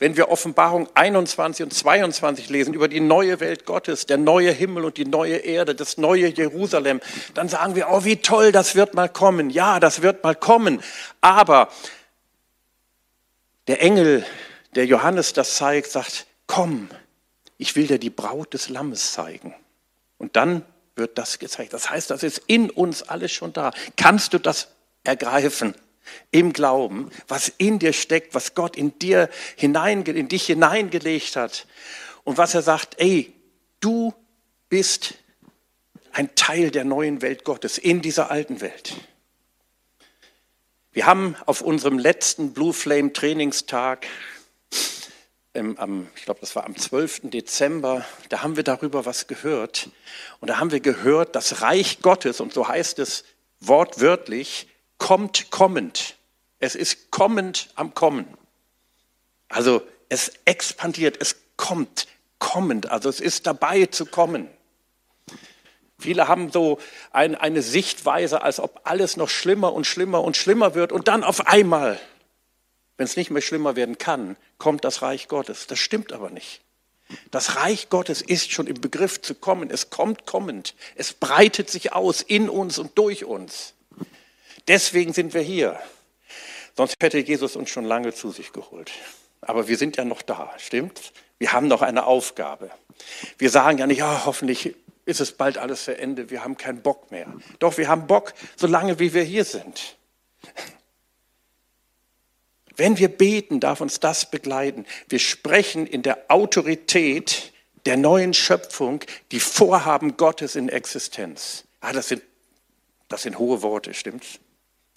Wenn 0.00 0.16
wir 0.16 0.30
Offenbarung 0.30 0.88
21 0.94 1.62
und 1.62 1.72
22 1.72 2.48
lesen 2.48 2.74
über 2.74 2.88
die 2.88 2.98
neue 2.98 3.38
Welt 3.38 3.66
Gottes, 3.66 4.04
der 4.06 4.18
neue 4.18 4.50
Himmel 4.50 4.84
und 4.84 4.96
die 4.96 5.04
neue 5.04 5.36
Erde, 5.36 5.76
das 5.76 5.96
neue 5.96 6.26
Jerusalem, 6.26 7.00
dann 7.34 7.48
sagen 7.48 7.76
wir, 7.76 7.88
oh, 7.88 8.02
wie 8.02 8.16
toll, 8.16 8.50
das 8.50 8.74
wird 8.74 8.94
mal 8.94 9.08
kommen. 9.08 9.50
Ja, 9.50 9.78
das 9.78 10.02
wird 10.02 10.24
mal 10.24 10.34
kommen. 10.34 10.82
Aber 11.20 11.68
der 13.68 13.80
Engel, 13.80 14.26
der 14.74 14.86
Johannes 14.86 15.34
das 15.34 15.54
zeigt, 15.54 15.92
sagt, 15.92 16.26
komm, 16.48 16.88
ich 17.58 17.76
will 17.76 17.86
dir 17.86 17.98
die 17.98 18.10
Braut 18.10 18.54
des 18.54 18.68
Lammes 18.68 19.12
zeigen. 19.12 19.54
Und 20.18 20.36
dann 20.36 20.64
wird 20.94 21.18
das 21.18 21.38
gezeigt. 21.38 21.72
Das 21.72 21.90
heißt, 21.90 22.10
das 22.10 22.22
ist 22.22 22.42
in 22.46 22.70
uns 22.70 23.02
alles 23.02 23.32
schon 23.32 23.52
da. 23.52 23.70
Kannst 23.96 24.32
du 24.32 24.38
das 24.38 24.68
ergreifen? 25.04 25.74
im 26.30 26.52
Glauben, 26.52 27.10
was 27.28 27.52
in 27.58 27.78
dir 27.78 27.92
steckt, 27.92 28.34
was 28.34 28.54
Gott 28.54 28.76
in 28.76 28.98
dir 28.98 29.28
hinein, 29.56 30.02
in 30.04 30.28
dich 30.28 30.46
hineingelegt 30.46 31.36
hat. 31.36 31.66
Und 32.24 32.38
was 32.38 32.54
er 32.54 32.62
sagt, 32.62 33.00
ey, 33.00 33.32
du 33.80 34.14
bist 34.68 35.14
ein 36.12 36.34
Teil 36.34 36.70
der 36.70 36.84
neuen 36.84 37.22
Welt 37.22 37.44
Gottes 37.44 37.78
in 37.78 38.02
dieser 38.02 38.30
alten 38.30 38.60
Welt. 38.60 38.94
Wir 40.92 41.06
haben 41.06 41.36
auf 41.44 41.60
unserem 41.60 41.98
letzten 41.98 42.52
Blue 42.52 42.72
Flame 42.72 43.12
Trainingstag, 43.12 44.06
ähm, 45.56 45.76
am, 45.78 46.08
ich 46.14 46.24
glaube, 46.24 46.40
das 46.40 46.54
war 46.54 46.64
am 46.64 46.76
12. 46.76 47.22
Dezember, 47.30 48.04
da 48.28 48.42
haben 48.42 48.56
wir 48.56 48.62
darüber 48.62 49.06
was 49.06 49.26
gehört. 49.26 49.88
Und 50.40 50.48
da 50.48 50.58
haben 50.58 50.70
wir 50.70 50.80
gehört, 50.80 51.34
das 51.34 51.62
Reich 51.62 52.00
Gottes, 52.02 52.40
und 52.40 52.52
so 52.52 52.68
heißt 52.68 52.98
es 52.98 53.24
wortwörtlich, 53.60 54.68
kommt 54.98 55.50
kommend. 55.50 56.16
Es 56.58 56.74
ist 56.74 57.10
kommend 57.10 57.70
am 57.74 57.94
Kommen. 57.94 58.26
Also 59.48 59.82
es 60.08 60.32
expandiert, 60.44 61.16
es 61.20 61.36
kommt 61.56 62.06
kommend, 62.38 62.90
also 62.90 63.08
es 63.08 63.20
ist 63.20 63.46
dabei 63.46 63.86
zu 63.86 64.06
kommen. 64.06 64.48
Viele 65.98 66.28
haben 66.28 66.52
so 66.52 66.78
ein, 67.10 67.34
eine 67.34 67.62
Sichtweise, 67.62 68.42
als 68.42 68.60
ob 68.60 68.80
alles 68.84 69.16
noch 69.16 69.30
schlimmer 69.30 69.72
und 69.72 69.86
schlimmer 69.86 70.22
und 70.22 70.36
schlimmer 70.36 70.74
wird 70.74 70.92
und 70.92 71.08
dann 71.08 71.24
auf 71.24 71.46
einmal, 71.46 71.98
wenn 72.96 73.04
es 73.04 73.16
nicht 73.16 73.30
mehr 73.30 73.42
schlimmer 73.42 73.76
werden 73.76 73.98
kann, 73.98 74.36
kommt 74.58 74.84
das 74.84 75.02
Reich 75.02 75.28
Gottes. 75.28 75.66
Das 75.66 75.78
stimmt 75.78 76.12
aber 76.12 76.30
nicht. 76.30 76.62
Das 77.30 77.56
Reich 77.56 77.88
Gottes 77.88 78.20
ist 78.22 78.50
schon 78.50 78.66
im 78.66 78.80
Begriff 78.80 79.20
zu 79.20 79.34
kommen. 79.34 79.70
Es 79.70 79.90
kommt 79.90 80.26
kommend. 80.26 80.74
Es 80.96 81.12
breitet 81.12 81.70
sich 81.70 81.92
aus 81.92 82.20
in 82.22 82.48
uns 82.48 82.78
und 82.78 82.98
durch 82.98 83.24
uns. 83.24 83.74
Deswegen 84.66 85.12
sind 85.12 85.34
wir 85.34 85.42
hier. 85.42 85.78
Sonst 86.76 86.96
hätte 87.00 87.18
Jesus 87.18 87.56
uns 87.56 87.70
schon 87.70 87.84
lange 87.84 88.12
zu 88.12 88.30
sich 88.30 88.52
geholt. 88.52 88.90
Aber 89.40 89.68
wir 89.68 89.78
sind 89.78 89.96
ja 89.96 90.04
noch 90.04 90.22
da, 90.22 90.52
stimmt? 90.58 91.12
Wir 91.38 91.52
haben 91.52 91.68
noch 91.68 91.82
eine 91.82 92.06
Aufgabe. 92.06 92.70
Wir 93.38 93.50
sagen 93.50 93.78
ja 93.78 93.86
nicht, 93.86 93.98
ja, 93.98 94.22
hoffentlich 94.24 94.74
ist 95.04 95.20
es 95.20 95.32
bald 95.32 95.58
alles 95.58 95.84
zu 95.84 95.96
Ende, 95.96 96.30
wir 96.30 96.42
haben 96.42 96.56
keinen 96.56 96.82
Bock 96.82 97.10
mehr. 97.12 97.32
Doch 97.60 97.78
wir 97.78 97.88
haben 97.88 98.06
Bock, 98.06 98.34
solange 98.56 98.98
wie 98.98 99.14
wir 99.14 99.22
hier 99.22 99.44
sind. 99.44 99.95
Wenn 102.76 102.98
wir 102.98 103.08
beten, 103.08 103.60
darf 103.60 103.80
uns 103.80 104.00
das 104.00 104.30
begleiten. 104.30 104.86
Wir 105.08 105.18
sprechen 105.18 105.86
in 105.86 106.02
der 106.02 106.26
Autorität 106.28 107.52
der 107.86 107.96
neuen 107.96 108.34
Schöpfung 108.34 109.00
die 109.32 109.40
Vorhaben 109.40 110.16
Gottes 110.16 110.56
in 110.56 110.68
Existenz. 110.68 111.64
Ah, 111.80 111.92
das 111.92 112.08
sind, 112.08 112.22
das 113.08 113.22
sind 113.22 113.38
hohe 113.38 113.62
Worte, 113.62 113.94
stimmt's? 113.94 114.38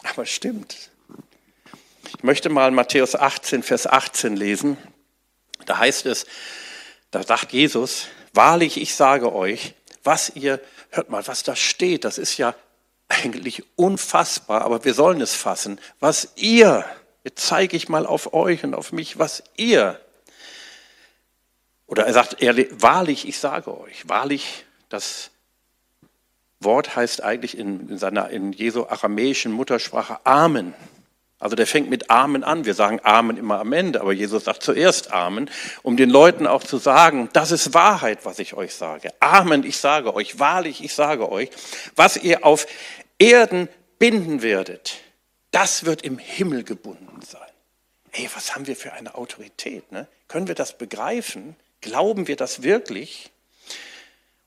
Aber 0.03 0.25
stimmt. 0.25 0.89
Ich 2.17 2.23
möchte 2.23 2.49
mal 2.49 2.71
Matthäus 2.71 3.15
18, 3.15 3.63
Vers 3.63 3.85
18 3.85 4.35
lesen. 4.35 4.77
Da 5.65 5.77
heißt 5.77 6.05
es, 6.05 6.25
da 7.11 7.23
sagt 7.23 7.53
Jesus, 7.53 8.07
wahrlich, 8.33 8.77
ich 8.81 8.95
sage 8.95 9.33
euch, 9.33 9.73
was 10.03 10.31
ihr, 10.35 10.59
hört 10.89 11.09
mal, 11.09 11.25
was 11.27 11.43
da 11.43 11.55
steht, 11.55 12.05
das 12.05 12.17
ist 12.17 12.37
ja 12.37 12.55
eigentlich 13.07 13.63
unfassbar, 13.75 14.61
aber 14.61 14.85
wir 14.85 14.93
sollen 14.93 15.21
es 15.21 15.33
fassen. 15.33 15.79
Was 15.99 16.29
ihr, 16.35 16.85
jetzt 17.23 17.45
zeige 17.45 17.75
ich 17.75 17.89
mal 17.89 18.05
auf 18.05 18.33
euch 18.33 18.63
und 18.63 18.73
auf 18.73 18.91
mich, 18.91 19.19
was 19.19 19.43
ihr, 19.57 19.99
oder 21.87 22.05
er 22.05 22.13
sagt, 22.13 22.41
er, 22.41 22.55
wahrlich, 22.81 23.27
ich 23.27 23.39
sage 23.39 23.75
euch, 23.79 24.07
wahrlich, 24.07 24.65
das 24.89 25.31
Wort 26.59 26.95
heißt 26.95 27.23
eigentlich 27.23 27.57
in, 27.57 27.89
in 27.89 27.97
seiner 27.97 28.29
in 28.29 28.51
Jesu 28.53 28.85
aramäischen 28.85 29.51
Muttersprache 29.51 30.19
Amen. 30.25 30.73
Also 31.39 31.55
der 31.55 31.65
fängt 31.65 31.89
mit 31.89 32.09
Amen 32.09 32.43
an. 32.43 32.65
Wir 32.65 32.73
sagen 32.73 32.99
Amen 33.03 33.37
immer 33.37 33.59
am 33.59 33.71
Ende, 33.71 34.01
aber 34.01 34.11
Jesus 34.11 34.43
sagt 34.43 34.61
zuerst 34.61 35.13
Amen, 35.13 35.49
um 35.83 35.95
den 35.95 36.09
Leuten 36.09 36.47
auch 36.47 36.63
zu 36.63 36.77
sagen, 36.77 37.29
das 37.31 37.51
ist 37.51 37.73
Wahrheit, 37.73 38.25
was 38.25 38.39
ich 38.39 38.55
euch 38.55 38.75
sage. 38.75 39.09
Amen, 39.21 39.63
ich 39.63 39.77
sage 39.77 40.13
euch, 40.13 40.37
wahrlich, 40.37 40.83
ich 40.83 40.93
sage 40.93 41.31
euch, 41.31 41.49
was 41.95 42.17
ihr 42.17 42.45
auf 42.45 42.67
Erden 43.17 43.69
binden 43.99 44.41
werdet, 44.41 44.97
das 45.51 45.85
wird 45.85 46.01
im 46.01 46.17
Himmel 46.17 46.63
gebunden 46.63 47.08
sein. 48.19 48.25
Ey, 48.25 48.29
was 48.35 48.55
haben 48.55 48.67
wir 48.67 48.75
für 48.75 48.93
eine 48.93 49.15
Autorität? 49.15 49.91
Ne? 49.91 50.07
Können 50.27 50.47
wir 50.47 50.55
das 50.55 50.77
begreifen? 50.77 51.55
Glauben 51.81 52.27
wir 52.27 52.35
das 52.35 52.63
wirklich? 52.63 53.31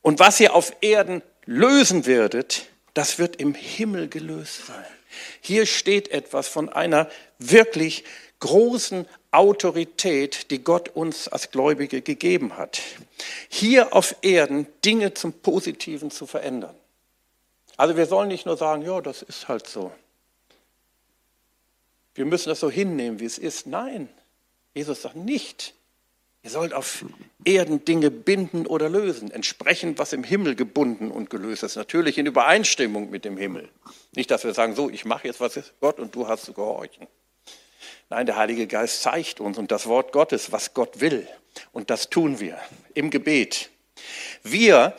Und 0.02 0.18
was 0.18 0.40
ihr 0.40 0.54
auf 0.54 0.72
Erden 0.80 1.22
lösen 1.44 2.06
werdet, 2.06 2.66
das 2.94 3.18
wird 3.18 3.36
im 3.36 3.54
Himmel 3.54 4.08
gelöst 4.08 4.66
sein. 4.66 4.84
Hier 5.40 5.66
steht 5.66 6.08
etwas 6.08 6.48
von 6.48 6.68
einer 6.68 7.08
wirklich 7.38 8.04
großen 8.40 9.06
Autorität, 9.30 10.50
die 10.50 10.62
Gott 10.62 10.88
uns 10.90 11.28
als 11.28 11.50
Gläubige 11.50 12.02
gegeben 12.02 12.56
hat. 12.56 12.82
Hier 13.48 13.94
auf 13.94 14.16
Erden 14.22 14.66
Dinge 14.84 15.14
zum 15.14 15.32
Positiven 15.32 16.10
zu 16.10 16.26
verändern. 16.26 16.74
Also 17.76 17.96
wir 17.96 18.06
sollen 18.06 18.28
nicht 18.28 18.44
nur 18.44 18.56
sagen, 18.56 18.82
ja, 18.82 19.00
das 19.00 19.22
ist 19.22 19.48
halt 19.48 19.66
so. 19.66 19.92
Wir 22.14 22.24
müssen 22.24 22.48
das 22.48 22.60
so 22.60 22.70
hinnehmen, 22.70 23.20
wie 23.20 23.24
es 23.24 23.38
ist. 23.38 23.66
Nein, 23.66 24.08
Jesus 24.74 25.02
sagt 25.02 25.16
nicht, 25.16 25.74
Ihr 26.44 26.50
sollt 26.50 26.74
auf 26.74 27.04
Erden 27.44 27.84
Dinge 27.84 28.10
binden 28.10 28.66
oder 28.66 28.88
lösen, 28.88 29.30
entsprechend, 29.30 29.98
was 29.98 30.12
im 30.12 30.24
Himmel 30.24 30.56
gebunden 30.56 31.12
und 31.12 31.30
gelöst 31.30 31.62
ist. 31.62 31.76
Natürlich 31.76 32.18
in 32.18 32.26
Übereinstimmung 32.26 33.10
mit 33.10 33.24
dem 33.24 33.36
Himmel. 33.36 33.68
Nicht, 34.12 34.30
dass 34.32 34.42
wir 34.42 34.52
sagen, 34.52 34.74
so, 34.74 34.90
ich 34.90 35.04
mache 35.04 35.28
jetzt 35.28 35.40
was 35.40 35.56
ist 35.56 35.72
Gott 35.80 36.00
und 36.00 36.14
du 36.16 36.26
hast 36.26 36.44
zu 36.44 36.52
gehorchen. 36.52 37.06
Nein, 38.10 38.26
der 38.26 38.36
Heilige 38.36 38.66
Geist 38.66 39.02
zeigt 39.02 39.38
uns 39.38 39.56
und 39.56 39.70
das 39.70 39.86
Wort 39.86 40.10
Gottes, 40.12 40.50
was 40.50 40.74
Gott 40.74 41.00
will. 41.00 41.28
Und 41.70 41.90
das 41.90 42.10
tun 42.10 42.40
wir 42.40 42.58
im 42.94 43.10
Gebet. 43.10 43.70
Wir 44.42 44.96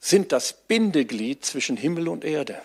sind 0.00 0.32
das 0.32 0.52
Bindeglied 0.52 1.44
zwischen 1.44 1.76
Himmel 1.76 2.08
und 2.08 2.24
Erde. 2.24 2.60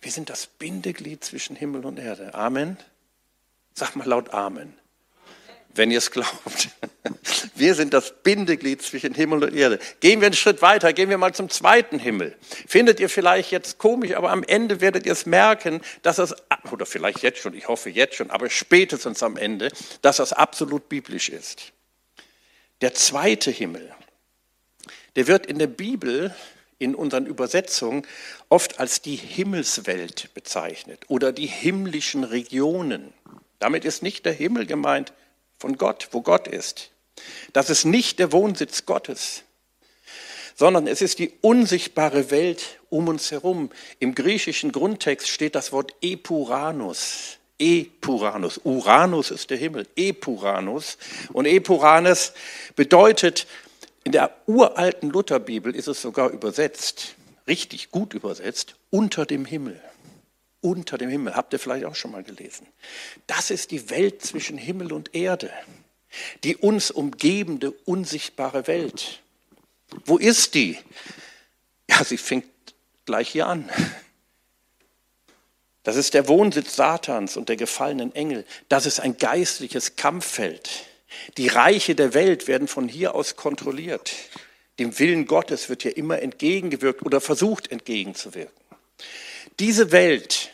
Wir 0.00 0.12
sind 0.12 0.30
das 0.30 0.46
Bindeglied 0.46 1.24
zwischen 1.24 1.56
Himmel 1.56 1.84
und 1.84 1.98
Erde. 1.98 2.34
Amen. 2.34 2.78
Sag 3.74 3.96
mal 3.96 4.06
laut 4.06 4.30
Amen 4.30 4.74
wenn 5.74 5.90
ihr 5.90 5.98
es 5.98 6.10
glaubt. 6.10 6.68
Wir 7.54 7.74
sind 7.74 7.94
das 7.94 8.22
Bindeglied 8.22 8.82
zwischen 8.82 9.14
Himmel 9.14 9.44
und 9.44 9.54
Erde. 9.54 9.78
Gehen 10.00 10.20
wir 10.20 10.26
einen 10.26 10.34
Schritt 10.34 10.62
weiter, 10.62 10.92
gehen 10.92 11.10
wir 11.10 11.18
mal 11.18 11.34
zum 11.34 11.48
zweiten 11.48 11.98
Himmel. 11.98 12.36
Findet 12.66 13.00
ihr 13.00 13.08
vielleicht 13.08 13.50
jetzt 13.50 13.78
komisch, 13.78 14.14
aber 14.14 14.30
am 14.30 14.42
Ende 14.42 14.80
werdet 14.80 15.06
ihr 15.06 15.12
es 15.12 15.26
merken, 15.26 15.80
dass 16.02 16.16
das, 16.16 16.34
oder 16.70 16.86
vielleicht 16.86 17.22
jetzt 17.22 17.40
schon, 17.40 17.54
ich 17.54 17.68
hoffe 17.68 17.90
jetzt 17.90 18.16
schon, 18.16 18.30
aber 18.30 18.48
spätestens 18.48 19.22
am 19.22 19.36
Ende, 19.36 19.70
dass 20.02 20.16
das 20.16 20.32
absolut 20.32 20.88
biblisch 20.88 21.28
ist. 21.28 21.72
Der 22.80 22.94
zweite 22.94 23.50
Himmel, 23.50 23.92
der 25.16 25.26
wird 25.26 25.46
in 25.46 25.58
der 25.58 25.66
Bibel 25.66 26.34
in 26.80 26.96
unseren 26.96 27.26
Übersetzungen 27.26 28.04
oft 28.48 28.80
als 28.80 29.02
die 29.02 29.14
Himmelswelt 29.14 30.30
bezeichnet 30.34 31.04
oder 31.08 31.30
die 31.30 31.46
himmlischen 31.46 32.24
Regionen. 32.24 33.12
Damit 33.60 33.84
ist 33.84 34.02
nicht 34.02 34.24
der 34.24 34.32
Himmel 34.32 34.66
gemeint 34.66 35.12
von 35.58 35.76
Gott, 35.76 36.08
wo 36.10 36.22
Gott 36.22 36.48
ist. 36.48 36.90
Das 37.52 37.70
ist 37.70 37.84
nicht 37.84 38.18
der 38.18 38.32
Wohnsitz 38.32 38.86
Gottes, 38.86 39.42
sondern 40.56 40.86
es 40.86 41.02
ist 41.02 41.18
die 41.18 41.32
unsichtbare 41.42 42.30
Welt 42.30 42.80
um 42.88 43.08
uns 43.08 43.30
herum. 43.30 43.70
Im 43.98 44.14
griechischen 44.14 44.72
Grundtext 44.72 45.28
steht 45.28 45.54
das 45.54 45.72
Wort 45.72 45.94
Epuranus. 46.00 47.36
Epuranus. 47.58 48.58
Uranus 48.64 49.30
ist 49.30 49.50
der 49.50 49.58
Himmel. 49.58 49.86
Epuranus. 49.96 50.96
Und 51.34 51.44
Epuranus 51.44 52.32
bedeutet 52.74 53.46
in 54.04 54.12
der 54.12 54.34
uralten 54.46 55.10
Lutherbibel 55.10 55.74
ist 55.74 55.88
es 55.88 56.00
sogar 56.00 56.30
übersetzt, 56.30 57.14
richtig 57.46 57.90
gut 57.90 58.14
übersetzt, 58.14 58.76
unter 58.90 59.26
dem 59.26 59.44
Himmel. 59.44 59.80
Unter 60.62 60.98
dem 60.98 61.08
Himmel, 61.08 61.34
habt 61.36 61.52
ihr 61.52 61.58
vielleicht 61.58 61.86
auch 61.86 61.94
schon 61.94 62.12
mal 62.12 62.22
gelesen. 62.22 62.66
Das 63.26 63.50
ist 63.50 63.70
die 63.70 63.88
Welt 63.90 64.22
zwischen 64.22 64.58
Himmel 64.58 64.92
und 64.92 65.14
Erde, 65.14 65.50
die 66.44 66.56
uns 66.56 66.90
umgebende, 66.90 67.70
unsichtbare 67.70 68.66
Welt. 68.66 69.20
Wo 70.04 70.18
ist 70.18 70.54
die? 70.54 70.78
Ja, 71.88 72.04
sie 72.04 72.18
fängt 72.18 72.46
gleich 73.06 73.30
hier 73.30 73.46
an. 73.46 73.68
Das 75.82 75.96
ist 75.96 76.12
der 76.12 76.28
Wohnsitz 76.28 76.76
Satans 76.76 77.36
und 77.36 77.48
der 77.48 77.56
gefallenen 77.56 78.14
Engel. 78.14 78.44
Das 78.68 78.84
ist 78.86 79.00
ein 79.00 79.16
geistliches 79.16 79.96
Kampffeld. 79.96 80.89
Die 81.36 81.48
Reiche 81.48 81.94
der 81.94 82.14
Welt 82.14 82.48
werden 82.48 82.68
von 82.68 82.88
hier 82.88 83.14
aus 83.14 83.36
kontrolliert. 83.36 84.14
Dem 84.78 84.98
Willen 84.98 85.26
Gottes 85.26 85.68
wird 85.68 85.82
hier 85.82 85.96
immer 85.96 86.20
entgegengewirkt 86.20 87.02
oder 87.02 87.20
versucht 87.20 87.70
entgegenzuwirken. 87.70 88.60
Diese 89.58 89.92
Welt, 89.92 90.50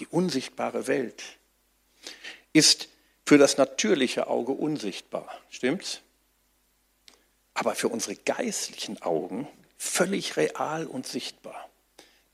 die 0.00 0.06
unsichtbare 0.06 0.86
Welt, 0.86 1.22
ist 2.52 2.88
für 3.24 3.38
das 3.38 3.58
natürliche 3.58 4.26
Auge 4.26 4.52
unsichtbar. 4.52 5.38
Stimmt's? 5.50 6.00
Aber 7.54 7.74
für 7.74 7.88
unsere 7.88 8.16
geistlichen 8.16 9.02
Augen 9.02 9.46
völlig 9.76 10.36
real 10.36 10.86
und 10.86 11.06
sichtbar. 11.06 11.67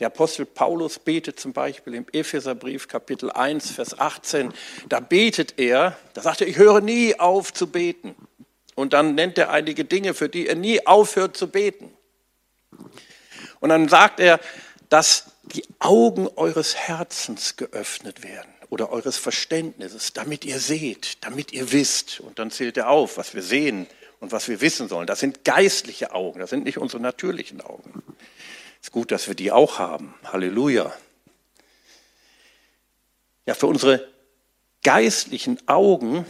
Der 0.01 0.09
Apostel 0.09 0.45
Paulus 0.45 0.99
betet 0.99 1.39
zum 1.39 1.53
Beispiel 1.53 1.95
im 1.95 2.07
Epheserbrief 2.13 2.89
Kapitel 2.89 3.31
1, 3.31 3.71
Vers 3.71 3.99
18. 3.99 4.53
Da 4.89 4.99
betet 4.99 5.55
er, 5.59 5.97
da 6.15 6.23
sagt 6.23 6.41
er, 6.41 6.49
ich 6.49 6.57
höre 6.57 6.81
nie 6.81 7.19
auf 7.21 7.53
zu 7.53 7.69
beten. 7.69 8.17
Und 8.75 8.93
dann 8.93 9.15
nennt 9.15 9.39
er 9.39 9.51
einige 9.51 9.85
Dinge, 9.85 10.15
für 10.15 10.29
die 10.29 10.49
er 10.49 10.57
nie 10.57 10.85
aufhört 10.85 11.37
zu 11.37 11.47
beten. 11.47 11.93
Und 13.61 13.69
dann 13.69 13.89
sagt 13.89 14.19
er, 14.19 14.41
dass 14.89 15.27
die 15.45 15.65
Augen 15.79 16.27
eures 16.27 16.75
Herzens 16.75 17.57
geöffnet 17.57 18.25
werden 18.25 18.51
oder 18.71 18.91
eures 18.91 19.17
Verständnisses, 19.17 20.13
damit 20.13 20.45
ihr 20.45 20.59
seht, 20.59 21.25
damit 21.25 21.53
ihr 21.53 21.71
wisst. 21.71 22.19
Und 22.19 22.41
dann 22.41 22.51
zählt 22.51 22.77
er 22.77 22.91
auf, 22.91 23.17
was 23.17 23.33
wir 23.35 23.43
sehen 23.43 23.87
und 24.19 24.33
was 24.33 24.49
wir 24.49 24.61
wissen 24.61 24.89
sollen. 24.89 25.07
Das 25.07 25.21
sind 25.21 25.45
geistliche 25.45 26.13
Augen, 26.13 26.41
das 26.41 26.51
sind 26.51 26.65
nicht 26.65 26.79
unsere 26.79 27.01
natürlichen 27.01 27.61
Augen. 27.61 28.03
Gut, 28.95 29.11
dass 29.11 29.27
wir 29.27 29.35
die 29.35 29.51
auch 29.51 29.81
haben. 29.81 30.15
Halleluja. 30.23 30.95
Ja, 33.45 33.55
für 33.55 33.67
unsere 33.67 34.09
geistlichen 34.85 35.59
Augen 35.67 36.25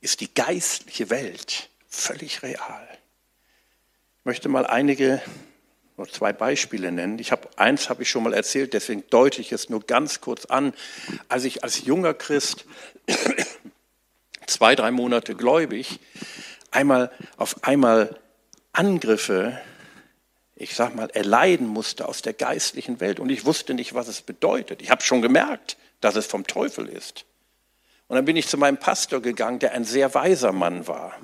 ist 0.00 0.22
die 0.22 0.32
geistliche 0.32 1.10
Welt 1.10 1.68
völlig 1.86 2.42
real. 2.42 2.88
Ich 4.20 4.24
möchte 4.24 4.48
mal 4.48 4.66
einige 4.66 5.20
nur 5.98 6.08
zwei 6.08 6.32
Beispiele 6.32 6.90
nennen. 6.90 7.18
Ich 7.18 7.30
habe 7.30 7.46
eins 7.56 7.90
habe 7.90 8.04
ich 8.04 8.08
schon 8.08 8.22
mal 8.22 8.32
erzählt, 8.32 8.72
deswegen 8.72 9.04
deute 9.10 9.42
ich 9.42 9.52
es 9.52 9.68
nur 9.68 9.80
ganz 9.80 10.22
kurz 10.22 10.46
an. 10.46 10.72
Als 11.28 11.44
ich 11.44 11.62
als 11.62 11.84
junger 11.84 12.14
Christ 12.14 12.64
zwei, 14.46 14.76
drei 14.76 14.92
Monate 14.92 15.34
gläubig 15.34 16.00
einmal 16.70 17.12
auf 17.36 17.64
einmal 17.64 18.18
Angriffe 18.72 19.60
ich 20.56 20.74
sag 20.74 20.94
mal, 20.94 21.10
erleiden 21.10 21.66
musste 21.66 22.08
aus 22.08 22.22
der 22.22 22.32
geistlichen 22.32 22.98
Welt 22.98 23.20
und 23.20 23.28
ich 23.28 23.44
wusste 23.44 23.74
nicht, 23.74 23.94
was 23.94 24.08
es 24.08 24.22
bedeutet. 24.22 24.80
Ich 24.80 24.90
habe 24.90 25.02
schon 25.02 25.20
gemerkt, 25.20 25.76
dass 26.00 26.16
es 26.16 26.26
vom 26.26 26.46
Teufel 26.46 26.88
ist. 26.88 27.26
Und 28.08 28.16
dann 28.16 28.24
bin 28.24 28.36
ich 28.36 28.48
zu 28.48 28.56
meinem 28.56 28.78
Pastor 28.78 29.20
gegangen, 29.20 29.58
der 29.58 29.72
ein 29.72 29.84
sehr 29.84 30.14
weiser 30.14 30.52
Mann 30.52 30.86
war, 30.86 31.18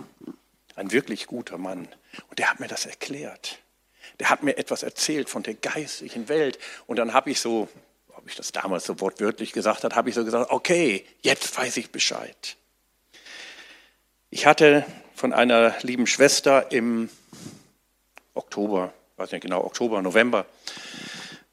ein 0.77 0.92
wirklich 0.92 1.27
guter 1.27 1.57
Mann. 1.57 1.88
Und 2.29 2.38
der 2.38 2.51
hat 2.51 2.61
mir 2.61 2.68
das 2.68 2.85
erklärt. 2.85 3.59
Der 4.21 4.29
hat 4.29 4.42
mir 4.42 4.59
etwas 4.59 4.83
erzählt 4.83 5.31
von 5.31 5.42
der 5.42 5.55
geistlichen 5.55 6.29
Welt. 6.29 6.59
Und 6.87 6.97
dann 6.97 7.14
habe 7.14 7.31
ich 7.31 7.40
so, 7.40 7.68
ob 8.09 8.29
ich 8.29 8.37
das 8.37 8.53
damals 8.53 8.85
so 8.85 9.01
wortwörtlich 9.01 9.53
gesagt 9.53 9.85
habe, 9.85 9.97
habe 9.97 10.11
ich 10.11 10.14
so 10.14 10.25
gesagt, 10.25 10.51
okay, 10.51 11.07
jetzt 11.23 11.57
weiß 11.57 11.79
ich 11.79 11.90
Bescheid. 11.90 12.57
Ich 14.29 14.45
hatte 14.45 14.85
von 15.14 15.33
einer 15.33 15.75
lieben 15.83 16.07
Schwester 16.07 16.71
im 16.71 17.09
Oktober 18.35 18.92
weiß 19.16 19.33
nicht 19.33 19.42
genau, 19.42 19.64
Oktober, 19.64 20.03
November, 20.03 20.46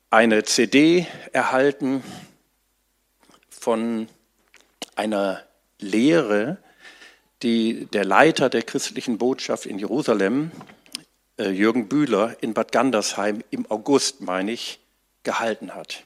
eine 0.09 0.43
CD 0.43 1.05
erhalten 1.33 2.03
von 3.49 4.07
einer 4.95 5.43
Lehre, 5.79 6.57
die 7.43 7.85
der 7.87 8.05
Leiter 8.05 8.49
der 8.49 8.63
christlichen 8.63 9.17
Botschaft 9.17 9.65
in 9.65 9.79
Jerusalem, 9.79 10.51
äh, 11.37 11.49
Jürgen 11.49 11.87
Bühler, 11.87 12.35
in 12.41 12.53
Bad 12.53 12.71
Gandersheim 12.71 13.43
im 13.49 13.69
August, 13.69 14.21
meine 14.21 14.51
ich, 14.51 14.79
gehalten 15.23 15.75
hat. 15.75 16.03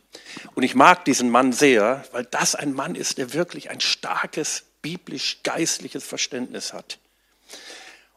Und 0.56 0.64
ich 0.64 0.76
mag 0.76 1.06
diesen 1.06 1.30
Mann 1.30 1.54
sehr, 1.54 2.04
weil 2.12 2.26
das 2.26 2.56
ein 2.56 2.74
Mann 2.74 2.96
ist, 2.96 3.18
der 3.18 3.34
wirklich 3.34 3.70
ein 3.70 3.80
starkes 3.80 4.64
biblisch-geistliches 4.82 6.04
Verständnis 6.04 6.74
hat. 6.74 7.00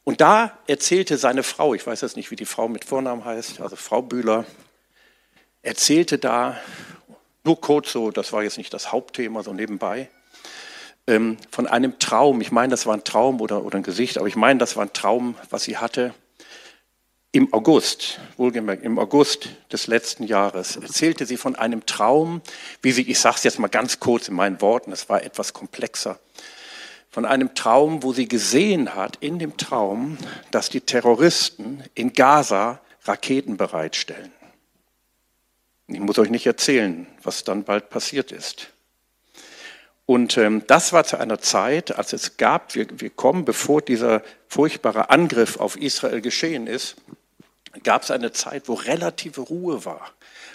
Und 0.06 0.20
da 0.20 0.56
erzählte 0.68 1.18
seine 1.18 1.42
Frau, 1.42 1.74
ich 1.74 1.84
weiß 1.84 2.02
jetzt 2.02 2.16
nicht, 2.16 2.30
wie 2.30 2.36
die 2.36 2.44
Frau 2.44 2.68
mit 2.68 2.84
Vornamen 2.84 3.24
heißt, 3.24 3.60
also 3.60 3.74
Frau 3.74 4.02
Bühler, 4.02 4.44
erzählte 5.62 6.18
da, 6.18 6.56
nur 7.42 7.60
kurz 7.60 7.90
so, 7.90 8.12
das 8.12 8.32
war 8.32 8.44
jetzt 8.44 8.56
nicht 8.56 8.72
das 8.72 8.92
Hauptthema, 8.92 9.42
so 9.42 9.52
nebenbei, 9.52 10.08
ähm, 11.08 11.38
von 11.50 11.66
einem 11.66 11.98
Traum. 11.98 12.40
Ich 12.40 12.52
meine, 12.52 12.70
das 12.70 12.86
war 12.86 12.94
ein 12.94 13.02
Traum 13.02 13.40
oder, 13.40 13.64
oder 13.64 13.78
ein 13.78 13.82
Gesicht, 13.82 14.16
aber 14.16 14.28
ich 14.28 14.36
meine, 14.36 14.60
das 14.60 14.76
war 14.76 14.84
ein 14.84 14.92
Traum, 14.92 15.34
was 15.50 15.64
sie 15.64 15.76
hatte. 15.76 16.14
Im 17.32 17.52
August, 17.52 18.20
wohlgemerkt, 18.36 18.84
im 18.84 19.00
August 19.00 19.48
des 19.72 19.88
letzten 19.88 20.22
Jahres 20.22 20.76
erzählte 20.76 21.26
sie 21.26 21.36
von 21.36 21.56
einem 21.56 21.84
Traum, 21.84 22.42
wie 22.80 22.92
sie, 22.92 23.10
ich 23.10 23.18
sage 23.18 23.38
es 23.38 23.42
jetzt 23.42 23.58
mal 23.58 23.66
ganz 23.66 23.98
kurz 23.98 24.28
in 24.28 24.36
meinen 24.36 24.60
Worten, 24.60 24.92
es 24.92 25.08
war 25.08 25.24
etwas 25.24 25.52
komplexer, 25.52 26.20
von 27.16 27.24
einem 27.24 27.54
Traum, 27.54 28.02
wo 28.02 28.12
sie 28.12 28.28
gesehen 28.28 28.94
hat, 28.94 29.16
in 29.20 29.38
dem 29.38 29.56
Traum, 29.56 30.18
dass 30.50 30.68
die 30.68 30.82
Terroristen 30.82 31.82
in 31.94 32.12
Gaza 32.12 32.78
Raketen 33.04 33.56
bereitstellen. 33.56 34.30
Ich 35.86 35.98
muss 35.98 36.18
euch 36.18 36.28
nicht 36.28 36.44
erzählen, 36.44 37.06
was 37.22 37.42
dann 37.42 37.64
bald 37.64 37.88
passiert 37.88 38.32
ist. 38.32 38.68
Und 40.04 40.36
ähm, 40.36 40.64
das 40.66 40.92
war 40.92 41.04
zu 41.04 41.18
einer 41.18 41.40
Zeit, 41.40 41.96
als 41.96 42.12
es 42.12 42.36
gab, 42.36 42.74
wir, 42.74 42.86
wir 43.00 43.08
kommen, 43.08 43.46
bevor 43.46 43.80
dieser 43.80 44.22
furchtbare 44.46 45.08
Angriff 45.08 45.58
auf 45.58 45.78
Israel 45.78 46.20
geschehen 46.20 46.66
ist, 46.66 46.96
gab 47.82 48.02
es 48.02 48.10
eine 48.10 48.32
Zeit, 48.32 48.68
wo 48.68 48.74
relative 48.74 49.40
Ruhe 49.40 49.86
war, 49.86 50.10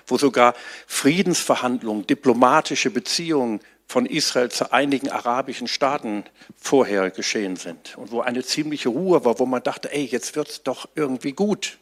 wo 0.05 0.19
sogar 0.19 0.53
Friedensverhandlungen, 0.85 2.05
diplomatische 2.05 2.91
Beziehungen 2.91 3.61
von 3.91 4.05
Israel 4.05 4.49
zu 4.49 4.71
einigen 4.71 5.09
arabischen 5.09 5.67
Staaten 5.67 6.23
vorher 6.55 7.11
geschehen 7.11 7.57
sind 7.57 7.97
und 7.97 8.11
wo 8.11 8.21
eine 8.21 8.41
ziemliche 8.41 8.87
Ruhe 8.87 9.25
war, 9.25 9.37
wo 9.37 9.45
man 9.45 9.61
dachte, 9.61 9.91
ey, 9.91 10.05
jetzt 10.05 10.37
wird's 10.37 10.63
doch 10.63 10.87
irgendwie 10.95 11.33
gut. 11.33 11.77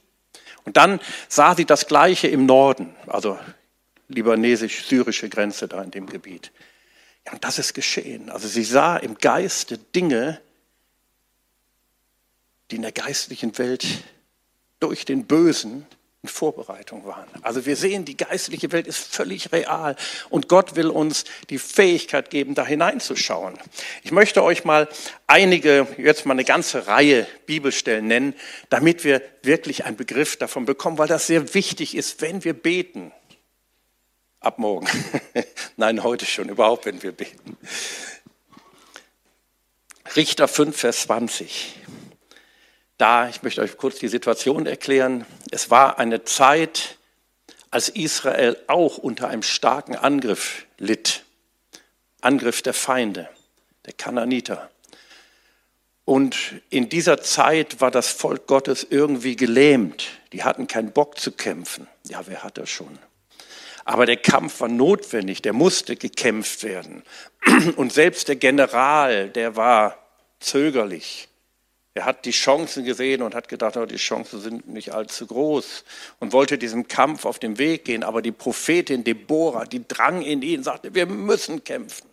Und 0.66 0.76
dann 0.76 1.00
sah 1.28 1.56
sie 1.56 1.66
das 1.66 1.86
Gleiche 1.86 2.28
im 2.28 2.48
Norden, 2.48 2.96
also 3.06 3.38
libanesisch-syrische 4.08 5.30
Grenze 5.30 5.68
da 5.68 5.84
in 5.84 5.92
dem 5.92 6.08
Gebiet. 6.08 6.52
Ja, 7.28 7.34
und 7.34 7.44
das 7.44 7.60
ist 7.60 7.76
geschehen. 7.76 8.32
Also 8.32 8.48
sie 8.48 8.64
sah 8.64 8.98
im 8.98 9.16
Geiste 9.16 9.78
Dinge, 9.78 10.42
die 12.72 12.78
in 12.78 12.82
der 12.82 12.92
geistlichen 12.92 13.56
Welt 13.60 13.86
durch 14.80 15.06
den 15.06 15.26
Bösen 15.26 15.86
Vorbereitung 16.28 17.06
waren. 17.06 17.28
Also 17.44 17.66
wir 17.66 17.78
sehen, 17.78 18.04
die 18.04 18.18
geistliche 18.18 18.74
Welt 18.74 18.88
ist 18.88 19.00
völlig 19.00 19.54
real 19.54 19.96
und 20.30 20.50
Gott 20.50 20.76
will 20.76 20.88
uns 20.88 21.24
die 21.50 21.58
Fähigkeit 21.58 22.30
geben, 22.30 22.56
da 22.56 22.66
hineinzuschauen. 22.66 23.58
Ich 24.04 24.12
möchte 24.12 24.44
euch 24.44 24.66
mal 24.66 24.90
einige, 25.28 25.88
jetzt 25.98 26.26
mal 26.26 26.34
eine 26.34 26.44
ganze 26.44 26.88
Reihe 26.88 27.26
Bibelstellen 27.46 28.08
nennen, 28.08 28.34
damit 28.70 29.06
wir 29.06 29.22
wirklich 29.44 29.86
einen 29.86 29.96
Begriff 29.96 30.36
davon 30.36 30.66
bekommen, 30.66 30.98
weil 30.98 31.08
das 31.08 31.28
sehr 31.28 31.54
wichtig 31.54 31.96
ist, 31.96 32.20
wenn 32.22 32.44
wir 32.44 32.54
beten. 32.54 33.14
Ab 34.42 34.60
morgen. 34.60 34.88
Nein, 35.78 36.04
heute 36.04 36.26
schon, 36.26 36.50
überhaupt, 36.50 36.86
wenn 36.86 37.02
wir 37.02 37.14
beten. 37.14 37.58
Richter 40.16 40.50
5, 40.50 40.78
Vers 40.78 41.02
20. 41.04 41.76
da, 43.00 43.30
ich 43.30 43.42
möchte 43.42 43.62
euch 43.62 43.78
kurz 43.78 43.98
die 43.98 44.08
Situation 44.08 44.68
erklären, 44.68 45.26
es 45.52 45.72
war 45.72 45.98
eine 45.98 46.26
Zeit, 46.26 46.98
als 47.72 47.90
Israel 47.90 48.58
auch 48.68 48.98
unter 48.98 49.30
einem 49.30 49.44
starken 49.44 49.96
Angriff 49.96 50.66
litt. 50.78 51.24
Angriff 52.22 52.62
der 52.62 52.74
Feinde, 52.74 53.30
der 53.86 53.94
Kananiter. 53.94 54.70
Und 56.04 56.62
in 56.70 56.90
dieser 56.90 57.22
Zeit 57.22 57.80
war 57.80 57.92
das 57.92 58.10
Volk 58.10 58.48
Gottes 58.48 58.86
irgendwie 58.90 59.36
gelähmt. 59.36 60.08
Die 60.34 60.44
hatten 60.44 60.68
keinen 60.68 60.92
Bock 60.92 61.20
zu 61.20 61.32
kämpfen. 61.32 61.88
Ja, 62.04 62.24
wer 62.26 62.44
hat 62.44 62.58
das 62.58 62.70
schon? 62.70 63.00
Aber 63.86 64.06
der 64.06 64.18
Kampf 64.18 64.60
war 64.60 64.68
notwendig, 64.68 65.42
der 65.42 65.54
musste 65.54 65.96
gekämpft 65.96 66.64
werden. 66.64 67.04
Und 67.78 67.94
selbst 67.94 68.28
der 68.28 68.36
General, 68.36 69.30
der 69.30 69.56
war 69.56 69.98
zögerlich. 70.40 71.29
Er 71.96 72.06
hat 72.06 72.26
die 72.26 72.32
Chancen 72.32 72.86
gesehen 72.86 73.24
und 73.24 73.34
hat 73.34 73.50
gedacht, 73.50 73.76
oh, 73.76 73.86
die 73.86 73.98
Chancen 73.98 74.40
sind 74.40 74.68
nicht 74.68 74.94
allzu 74.94 75.26
groß 75.26 75.84
und 76.20 76.34
wollte 76.34 76.58
diesem 76.58 76.88
Kampf 76.88 77.26
auf 77.26 77.40
den 77.40 77.58
Weg 77.58 77.86
gehen. 77.86 78.04
Aber 78.04 78.22
die 78.22 78.32
Prophetin 78.32 79.04
Deborah, 79.04 79.66
die 79.66 79.88
drang 79.88 80.22
in 80.22 80.42
ihn, 80.44 80.64
sagte, 80.64 80.94
wir 80.94 81.08
müssen 81.08 81.64
kämpfen. 81.64 82.08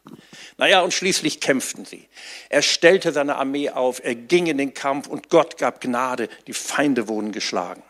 Naja, 0.56 0.80
und 0.80 0.94
schließlich 0.94 1.40
kämpften 1.40 1.84
sie. 1.84 2.08
Er 2.48 2.62
stellte 2.62 3.12
seine 3.12 3.36
Armee 3.36 3.68
auf, 3.68 4.02
er 4.02 4.14
ging 4.14 4.46
in 4.46 4.56
den 4.56 4.72
Kampf 4.72 5.08
und 5.08 5.28
Gott 5.28 5.58
gab 5.58 5.82
Gnade, 5.82 6.30
die 6.46 6.54
Feinde 6.54 7.06
wurden 7.06 7.32
geschlagen. 7.32 7.82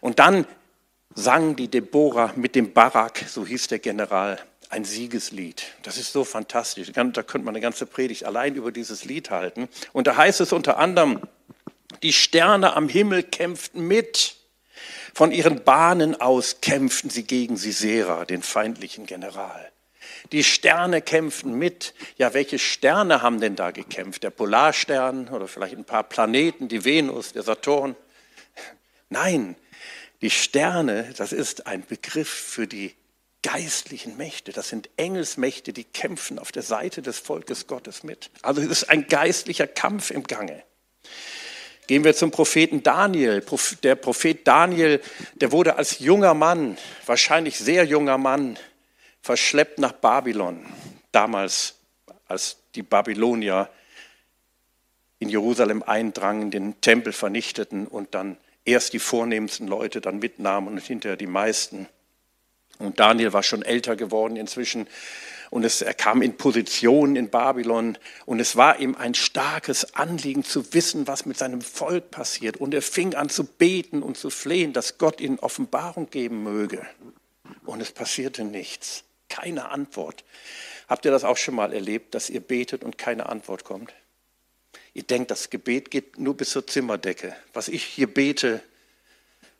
Und 0.00 0.18
dann 0.18 0.46
sang 1.14 1.56
die 1.56 1.68
Deborah 1.68 2.32
mit 2.36 2.54
dem 2.54 2.72
Barak, 2.72 3.24
so 3.28 3.46
hieß 3.46 3.68
der 3.68 3.80
General, 3.80 4.38
ein 4.70 4.84
Siegeslied. 4.84 5.64
Das 5.82 5.96
ist 5.96 6.12
so 6.12 6.24
fantastisch. 6.24 6.92
Da 6.92 7.02
könnte 7.22 7.44
man 7.44 7.54
eine 7.54 7.60
ganze 7.60 7.86
Predigt 7.86 8.24
allein 8.24 8.54
über 8.54 8.72
dieses 8.72 9.04
Lied 9.04 9.30
halten. 9.30 9.68
Und 9.92 10.06
da 10.06 10.16
heißt 10.16 10.40
es 10.40 10.52
unter 10.52 10.78
anderem, 10.78 11.20
die 12.02 12.12
Sterne 12.12 12.76
am 12.76 12.88
Himmel 12.88 13.22
kämpften 13.22 13.86
mit. 13.86 14.36
Von 15.14 15.32
ihren 15.32 15.64
Bahnen 15.64 16.20
aus 16.20 16.60
kämpften 16.60 17.10
sie 17.10 17.24
gegen 17.24 17.56
Sisera, 17.56 18.24
den 18.24 18.42
feindlichen 18.42 19.06
General. 19.06 19.72
Die 20.32 20.44
Sterne 20.44 21.00
kämpften 21.00 21.54
mit. 21.54 21.94
Ja, 22.18 22.34
welche 22.34 22.58
Sterne 22.58 23.22
haben 23.22 23.40
denn 23.40 23.56
da 23.56 23.70
gekämpft? 23.70 24.22
Der 24.22 24.30
Polarstern 24.30 25.28
oder 25.28 25.48
vielleicht 25.48 25.76
ein 25.76 25.84
paar 25.84 26.04
Planeten, 26.04 26.68
die 26.68 26.84
Venus, 26.84 27.32
der 27.32 27.42
Saturn? 27.42 27.96
Nein, 29.08 29.56
die 30.20 30.30
Sterne, 30.30 31.14
das 31.16 31.32
ist 31.32 31.66
ein 31.66 31.84
Begriff 31.86 32.28
für 32.28 32.66
die 32.66 32.94
geistlichen 33.50 34.18
Mächte, 34.18 34.52
das 34.52 34.68
sind 34.68 34.90
Engelsmächte, 34.98 35.72
die 35.72 35.84
kämpfen 35.84 36.38
auf 36.38 36.52
der 36.52 36.62
Seite 36.62 37.00
des 37.00 37.18
Volkes 37.18 37.66
Gottes 37.66 38.02
mit. 38.02 38.30
Also 38.42 38.60
es 38.60 38.68
ist 38.68 38.90
ein 38.90 39.06
geistlicher 39.06 39.66
Kampf 39.66 40.10
im 40.10 40.24
Gange. 40.24 40.62
Gehen 41.86 42.04
wir 42.04 42.14
zum 42.14 42.30
Propheten 42.30 42.82
Daniel. 42.82 43.42
Der 43.82 43.94
Prophet 43.94 44.46
Daniel, 44.46 45.00
der 45.36 45.50
wurde 45.50 45.76
als 45.76 45.98
junger 46.00 46.34
Mann, 46.34 46.76
wahrscheinlich 47.06 47.58
sehr 47.58 47.84
junger 47.84 48.18
Mann, 48.18 48.58
verschleppt 49.22 49.78
nach 49.78 49.92
Babylon. 49.92 50.66
Damals, 51.10 51.76
als 52.26 52.58
die 52.74 52.82
Babylonier 52.82 53.70
in 55.20 55.30
Jerusalem 55.30 55.82
eindrangen, 55.82 56.50
den 56.50 56.78
Tempel 56.82 57.14
vernichteten 57.14 57.86
und 57.86 58.14
dann 58.14 58.36
erst 58.66 58.92
die 58.92 58.98
vornehmsten 58.98 59.66
Leute 59.66 60.02
dann 60.02 60.18
mitnahmen 60.18 60.68
und 60.68 60.78
hinterher 60.82 61.16
die 61.16 61.26
meisten. 61.26 61.88
Und 62.78 63.00
Daniel 63.00 63.32
war 63.32 63.42
schon 63.42 63.62
älter 63.62 63.96
geworden 63.96 64.36
inzwischen 64.36 64.86
und 65.50 65.64
es, 65.64 65.80
er 65.80 65.94
kam 65.94 66.20
in 66.20 66.36
Position 66.36 67.16
in 67.16 67.30
Babylon 67.30 67.96
und 68.26 68.40
es 68.40 68.56
war 68.56 68.80
ihm 68.80 68.94
ein 68.94 69.14
starkes 69.14 69.94
Anliegen 69.94 70.44
zu 70.44 70.74
wissen, 70.74 71.06
was 71.06 71.24
mit 71.24 71.38
seinem 71.38 71.62
Volk 71.62 72.10
passiert. 72.10 72.58
Und 72.58 72.74
er 72.74 72.82
fing 72.82 73.14
an 73.14 73.30
zu 73.30 73.44
beten 73.44 74.02
und 74.02 74.18
zu 74.18 74.30
flehen, 74.30 74.72
dass 74.72 74.98
Gott 74.98 75.20
ihnen 75.20 75.38
Offenbarung 75.38 76.10
geben 76.10 76.42
möge. 76.42 76.86
Und 77.64 77.80
es 77.80 77.92
passierte 77.92 78.44
nichts, 78.44 79.04
keine 79.30 79.70
Antwort. 79.70 80.24
Habt 80.86 81.04
ihr 81.06 81.10
das 81.10 81.24
auch 81.24 81.36
schon 81.36 81.54
mal 81.54 81.72
erlebt, 81.72 82.14
dass 82.14 82.28
ihr 82.28 82.40
betet 82.40 82.84
und 82.84 82.98
keine 82.98 83.28
Antwort 83.28 83.64
kommt? 83.64 83.94
Ihr 84.92 85.02
denkt, 85.02 85.30
das 85.30 85.48
Gebet 85.48 85.90
geht 85.90 86.18
nur 86.18 86.36
bis 86.36 86.50
zur 86.50 86.66
Zimmerdecke. 86.66 87.34
Was 87.54 87.68
ich 87.68 87.84
hier 87.84 88.12
bete, 88.12 88.62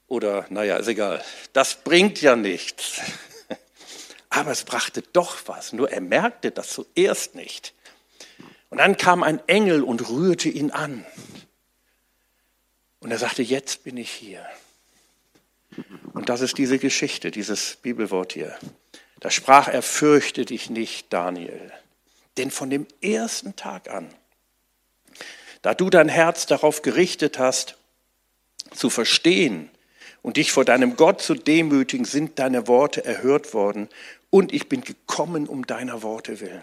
oder 0.09 0.47
naja, 0.49 0.77
ist 0.79 0.89
egal. 0.89 1.23
Das 1.53 1.77
bringt 1.77 2.21
ja 2.21 2.35
nichts. 2.35 3.01
Aber 4.31 4.51
es 4.51 4.65
brachte 4.65 5.03
doch 5.13 5.37
was. 5.47 5.73
Nur 5.73 5.91
er 5.91 6.01
merkte 6.01 6.51
das 6.51 6.71
zuerst 6.71 7.35
nicht. 7.35 7.75
Und 8.71 8.79
dann 8.79 8.97
kam 8.97 9.23
ein 9.23 9.41
Engel 9.47 9.83
und 9.83 10.09
rührte 10.09 10.49
ihn 10.49 10.71
an. 10.71 11.07
Und 13.01 13.11
er 13.11 13.19
sagte, 13.19 13.43
jetzt 13.43 13.85
bin 13.85 13.97
ich 13.97 14.11
hier. 14.11 14.45
Und 16.13 16.29
das 16.29 16.41
ist 16.41 16.59
diese 16.59 16.79
Geschichte, 16.79 17.31
dieses 17.31 17.77
Bibelwort 17.77 18.33
hier. 18.33 18.59
Da 19.21 19.31
sprach 19.31 19.69
er, 19.69 19.83
fürchte 19.83 20.45
dich 20.45 20.71
nicht, 20.71 21.13
Daniel. 21.13 21.73
Denn 22.37 22.51
von 22.51 22.71
dem 22.71 22.87
ersten 23.01 23.57
Tag 23.57 23.91
an, 23.91 24.13
da 25.63 25.75
du 25.75 25.91
dein 25.91 26.09
Herz 26.09 26.47
darauf 26.47 26.83
gerichtet 26.83 27.39
hast, 27.39 27.77
zu 28.73 28.91
verstehen, 28.91 29.71
und 30.29 30.37
dich 30.37 30.53
vor 30.53 30.67
deinem 30.67 30.97
Gott 30.97 31.23
zu 31.23 31.33
demütigen, 31.33 32.05
sind 32.05 32.39
deine 32.39 32.69
Worte 32.69 33.03
erhört 33.03 33.55
worden 33.55 33.89
und 34.29 34.53
ich 34.53 34.69
bin 34.69 34.83
gekommen 34.83 35.49
um 35.49 35.67
deiner 35.67 36.03
Worte 36.03 36.41
willen. 36.41 36.63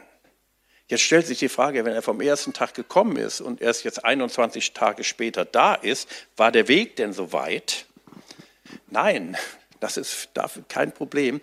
Jetzt 0.87 1.01
stellt 1.01 1.25
sich 1.25 1.39
die 1.39 1.49
Frage, 1.49 1.83
wenn 1.83 1.93
er 1.93 2.03
vom 2.03 2.21
ersten 2.21 2.53
Tag 2.53 2.75
gekommen 2.75 3.17
ist 3.17 3.41
und 3.41 3.61
erst 3.61 3.83
jetzt 3.83 4.05
21 4.05 4.73
Tage 4.73 5.03
später 5.03 5.45
da 5.45 5.73
ist, 5.73 6.07
war 6.37 6.51
der 6.51 6.67
Weg 6.67 6.95
denn 6.97 7.11
so 7.11 7.33
weit? 7.33 7.87
Nein, 8.91 9.35
das 9.79 9.97
ist 9.97 10.29
dafür 10.35 10.63
kein 10.69 10.91
Problem. 10.91 11.41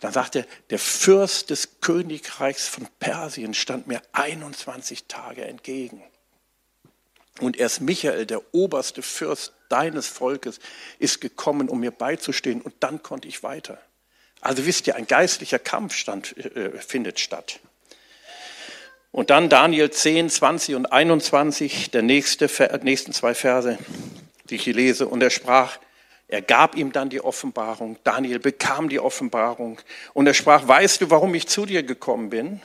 Dann 0.00 0.14
sagt 0.14 0.36
er, 0.36 0.46
der 0.70 0.78
Fürst 0.78 1.50
des 1.50 1.82
Königreichs 1.82 2.66
von 2.66 2.88
Persien 2.98 3.52
stand 3.52 3.86
mir 3.88 4.00
21 4.12 5.04
Tage 5.04 5.44
entgegen. 5.44 6.02
Und 7.40 7.58
erst 7.58 7.82
Michael, 7.82 8.24
der 8.24 8.40
oberste 8.54 9.02
Fürst 9.02 9.52
deines 9.68 10.06
Volkes, 10.06 10.60
ist 10.98 11.20
gekommen, 11.20 11.68
um 11.68 11.80
mir 11.80 11.90
beizustehen. 11.90 12.60
Und 12.60 12.74
dann 12.80 13.02
konnte 13.02 13.28
ich 13.28 13.42
weiter. 13.42 13.80
Also 14.40 14.66
wisst 14.66 14.86
ihr, 14.86 14.96
ein 14.96 15.06
geistlicher 15.06 15.58
Kampf 15.58 15.94
stand, 15.94 16.36
äh, 16.36 16.78
findet 16.78 17.18
statt. 17.18 17.60
Und 19.10 19.30
dann 19.30 19.48
Daniel 19.48 19.90
10, 19.90 20.30
20 20.30 20.74
und 20.74 20.86
21, 20.86 21.90
der 21.90 22.02
nächste, 22.02 22.48
nächsten 22.82 23.12
zwei 23.12 23.34
Verse, 23.34 23.78
die 24.48 24.56
ich 24.56 24.64
hier 24.64 24.74
lese. 24.74 25.08
Und 25.08 25.22
er 25.22 25.30
sprach, 25.30 25.78
er 26.28 26.42
gab 26.42 26.76
ihm 26.76 26.92
dann 26.92 27.08
die 27.08 27.22
Offenbarung. 27.22 27.96
Daniel 28.04 28.38
bekam 28.38 28.90
die 28.90 29.00
Offenbarung. 29.00 29.80
Und 30.12 30.26
er 30.26 30.34
sprach, 30.34 30.68
weißt 30.68 31.00
du, 31.00 31.10
warum 31.10 31.34
ich 31.34 31.48
zu 31.48 31.64
dir 31.64 31.82
gekommen 31.82 32.28
bin? 32.28 32.60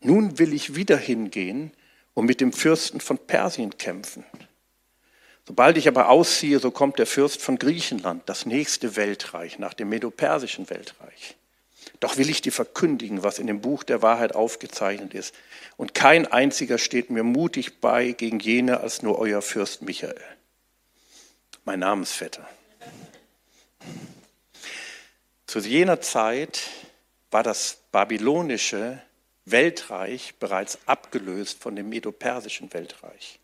Nun 0.00 0.38
will 0.38 0.54
ich 0.54 0.74
wieder 0.74 0.96
hingehen 0.96 1.70
und 2.14 2.26
mit 2.26 2.40
dem 2.40 2.52
Fürsten 2.52 3.00
von 3.00 3.18
Persien 3.18 3.76
kämpfen. 3.76 4.24
Sobald 5.46 5.76
ich 5.76 5.88
aber 5.88 6.08
ausziehe, 6.08 6.60
so 6.60 6.70
kommt 6.70 6.98
der 6.98 7.06
Fürst 7.06 7.42
von 7.42 7.58
Griechenland, 7.58 8.22
das 8.26 8.46
nächste 8.46 8.96
Weltreich 8.96 9.58
nach 9.58 9.74
dem 9.74 9.88
medopersischen 9.88 10.70
Weltreich. 10.70 11.36
Doch 11.98 12.16
will 12.16 12.30
ich 12.30 12.42
dir 12.42 12.52
verkündigen, 12.52 13.22
was 13.22 13.38
in 13.38 13.46
dem 13.46 13.60
Buch 13.60 13.82
der 13.82 14.02
Wahrheit 14.02 14.34
aufgezeichnet 14.34 15.14
ist. 15.14 15.34
Und 15.76 15.94
kein 15.94 16.26
einziger 16.26 16.78
steht 16.78 17.10
mir 17.10 17.24
mutig 17.24 17.80
bei 17.80 18.12
gegen 18.12 18.38
jene 18.38 18.80
als 18.80 19.02
nur 19.02 19.18
euer 19.18 19.42
Fürst 19.42 19.82
Michael, 19.82 20.20
mein 21.64 21.80
Namensvetter. 21.80 22.48
Zu 25.46 25.58
jener 25.58 26.00
Zeit 26.00 26.70
war 27.30 27.42
das 27.42 27.78
babylonische 27.90 29.02
Weltreich 29.44 30.34
bereits 30.38 30.78
abgelöst 30.86 31.60
von 31.60 31.74
dem 31.76 31.88
medopersischen 31.88 32.72
Weltreich. 32.72 33.38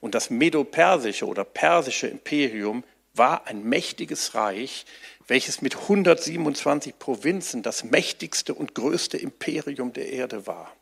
Und 0.00 0.14
das 0.14 0.30
medopersische 0.30 1.26
oder 1.26 1.44
persische 1.44 2.06
Imperium 2.06 2.84
war 3.14 3.46
ein 3.46 3.62
mächtiges 3.64 4.34
Reich, 4.34 4.86
welches 5.26 5.62
mit 5.62 5.76
127 5.76 6.98
Provinzen 6.98 7.62
das 7.62 7.84
mächtigste 7.84 8.54
und 8.54 8.74
größte 8.74 9.18
Imperium 9.18 9.92
der 9.92 10.10
Erde 10.12 10.46
war. 10.46 10.74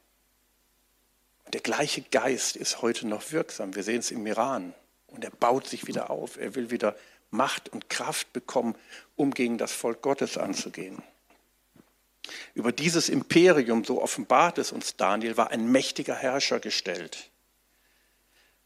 Und 1.44 1.54
der 1.54 1.60
gleiche 1.60 2.02
Geist 2.02 2.56
ist 2.56 2.82
heute 2.82 3.06
noch 3.06 3.32
wirksam. 3.32 3.74
Wir 3.74 3.82
sehen 3.82 4.00
es 4.00 4.10
im 4.10 4.26
Iran. 4.26 4.74
Und 5.06 5.24
er 5.24 5.30
baut 5.30 5.66
sich 5.66 5.86
wieder 5.86 6.10
auf. 6.10 6.36
Er 6.36 6.54
will 6.54 6.70
wieder 6.70 6.94
Macht 7.30 7.70
und 7.70 7.88
Kraft 7.90 8.32
bekommen, 8.32 8.74
um 9.16 9.32
gegen 9.32 9.58
das 9.58 9.72
Volk 9.72 10.02
Gottes 10.02 10.38
anzugehen. 10.38 11.02
Über 12.54 12.72
dieses 12.72 13.08
Imperium, 13.08 13.84
so 13.84 14.02
offenbart 14.02 14.58
es 14.58 14.72
uns 14.72 14.96
Daniel, 14.96 15.36
war 15.36 15.50
ein 15.50 15.70
mächtiger 15.70 16.14
Herrscher 16.14 16.60
gestellt. 16.60 17.30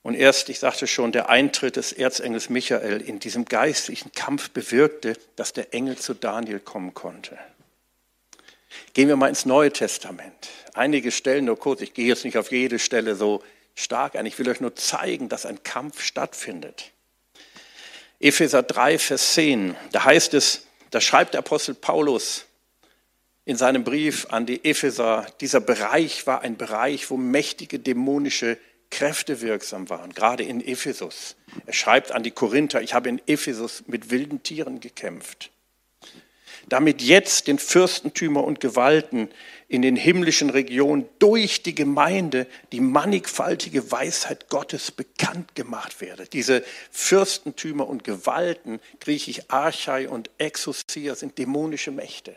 Und 0.03 0.15
erst, 0.15 0.49
ich 0.49 0.59
sagte 0.59 0.87
schon, 0.87 1.13
der 1.13 1.29
Eintritt 1.29 1.77
des 1.77 1.93
Erzengels 1.93 2.49
Michael 2.49 3.01
in 3.01 3.21
diesem 3.21 3.45
geistlichen 3.45 4.11
Kampf 4.13 4.51
bewirkte, 4.51 5.17
dass 5.37 5.53
der 5.53 5.73
Engel 5.73 5.97
zu 5.97 6.15
Daniel 6.15 6.59
kommen 6.59 6.93
konnte. 6.93 7.39
Gehen 8.95 9.09
wir 9.09 9.17
mal 9.17 9.29
ins 9.29 9.47
Neue 9.47 9.73
Testament. 9.73 10.49
Einige 10.75 11.13
Stellen 11.13 11.45
nur 11.45 11.59
kurz. 11.59 11.83
Ich 11.83 11.95
gehe 11.95 12.07
jetzt 12.07 12.25
nicht 12.25 12.37
auf 12.37 12.51
jede 12.51 12.79
Stelle 12.79 13.15
so 13.15 13.43
stark 13.75 14.17
ein. 14.17 14.27
Ich 14.27 14.39
will 14.39 14.49
euch 14.49 14.61
nur 14.61 14.75
zeigen, 14.75 15.29
dass 15.29 15.47
ein 15.47 15.63
Kampf 15.63 16.03
stattfindet. 16.03 16.91
Epheser 18.19 18.63
3, 18.63 18.99
Vers 18.99 19.35
10. 19.35 19.77
Da 19.93 20.05
heißt 20.05 20.35
es, 20.35 20.67
da 20.91 21.01
schreibt 21.01 21.35
der 21.35 21.41
Apostel 21.41 21.75
Paulus 21.75 22.47
in 23.45 23.57
seinem 23.57 23.83
Brief 23.83 24.27
an 24.31 24.47
die 24.47 24.65
Epheser, 24.65 25.27
dieser 25.41 25.61
Bereich 25.61 26.27
war 26.27 26.43
ein 26.43 26.57
Bereich, 26.57 27.11
wo 27.11 27.17
mächtige 27.17 27.79
dämonische 27.79 28.57
Kräfte 28.93 29.41
wirksam 29.41 29.89
waren, 29.89 30.13
gerade 30.13 30.45
in 30.45 30.61
Ephesus. 30.61 31.35
Er 31.67 31.73
schreibt 31.73 32.13
an 32.13 32.23
die 32.23 32.31
Korinther, 32.31 32.83
ich 32.83 32.93
habe 32.93 33.09
in 33.09 33.23
Ephesus 33.27 33.85
mit 33.87 34.11
wilden 34.11 34.43
Tieren 34.43 34.81
gekämpft. 34.81 35.51
Damit 36.69 37.01
jetzt 37.01 37.49
den 37.49 37.59
Fürstentümer 37.59 38.45
und 38.45 38.61
Gewalten 38.61 39.31
in 39.67 39.81
den 39.81 39.97
himmlischen 39.97 40.51
Regionen 40.51 41.09
durch 41.19 41.63
die 41.63 41.75
Gemeinde 41.75 42.47
die 42.71 42.81
mannigfaltige 42.81 43.91
Weisheit 43.91 44.51
Gottes 44.51 44.91
bekannt 44.91 45.55
gemacht 45.55 46.03
werde. 46.03 46.27
Diese 46.27 46.63
Fürstentümer 46.91 47.89
und 47.89 48.05
Gewalten, 48.05 48.79
griechisch 49.01 49.41
Archai 49.49 50.07
und 50.07 50.31
Exousia, 50.37 51.15
sind 51.15 51.39
dämonische 51.39 51.91
Mächte 51.91 52.37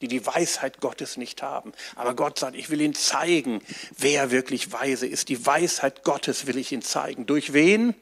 die 0.00 0.08
die 0.08 0.24
Weisheit 0.26 0.80
Gottes 0.80 1.16
nicht 1.16 1.42
haben. 1.42 1.72
Aber 1.94 2.14
Gott 2.14 2.38
sagt, 2.38 2.56
ich 2.56 2.70
will 2.70 2.80
ihnen 2.80 2.94
zeigen, 2.94 3.60
wer 3.96 4.30
wirklich 4.30 4.72
weise 4.72 5.06
ist. 5.06 5.28
Die 5.28 5.44
Weisheit 5.44 6.04
Gottes 6.04 6.46
will 6.46 6.56
ich 6.56 6.72
ihnen 6.72 6.82
zeigen. 6.82 7.26
Durch 7.26 7.52
wen? 7.52 7.94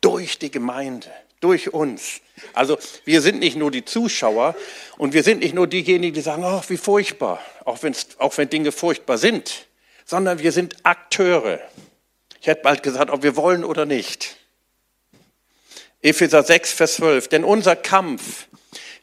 Durch 0.00 0.38
die 0.38 0.50
Gemeinde, 0.50 1.10
durch 1.40 1.72
uns. 1.72 2.20
Also 2.52 2.78
wir 3.04 3.20
sind 3.20 3.40
nicht 3.40 3.56
nur 3.56 3.70
die 3.70 3.84
Zuschauer 3.84 4.54
und 4.96 5.12
wir 5.12 5.24
sind 5.24 5.40
nicht 5.40 5.54
nur 5.54 5.66
diejenigen, 5.66 6.14
die 6.14 6.20
sagen, 6.20 6.44
ach, 6.44 6.70
wie 6.70 6.76
furchtbar, 6.76 7.40
auch, 7.64 7.82
wenn's, 7.82 8.06
auch 8.18 8.36
wenn 8.38 8.48
Dinge 8.48 8.70
furchtbar 8.70 9.18
sind, 9.18 9.66
sondern 10.04 10.38
wir 10.38 10.52
sind 10.52 10.76
Akteure. 10.84 11.60
Ich 12.40 12.46
hätte 12.46 12.62
bald 12.62 12.84
gesagt, 12.84 13.10
ob 13.10 13.24
wir 13.24 13.34
wollen 13.34 13.64
oder 13.64 13.86
nicht. 13.86 14.36
Epheser 16.00 16.44
6, 16.44 16.72
Vers 16.72 16.94
12. 16.94 17.28
Denn 17.28 17.42
unser 17.42 17.74
Kampf 17.74 18.46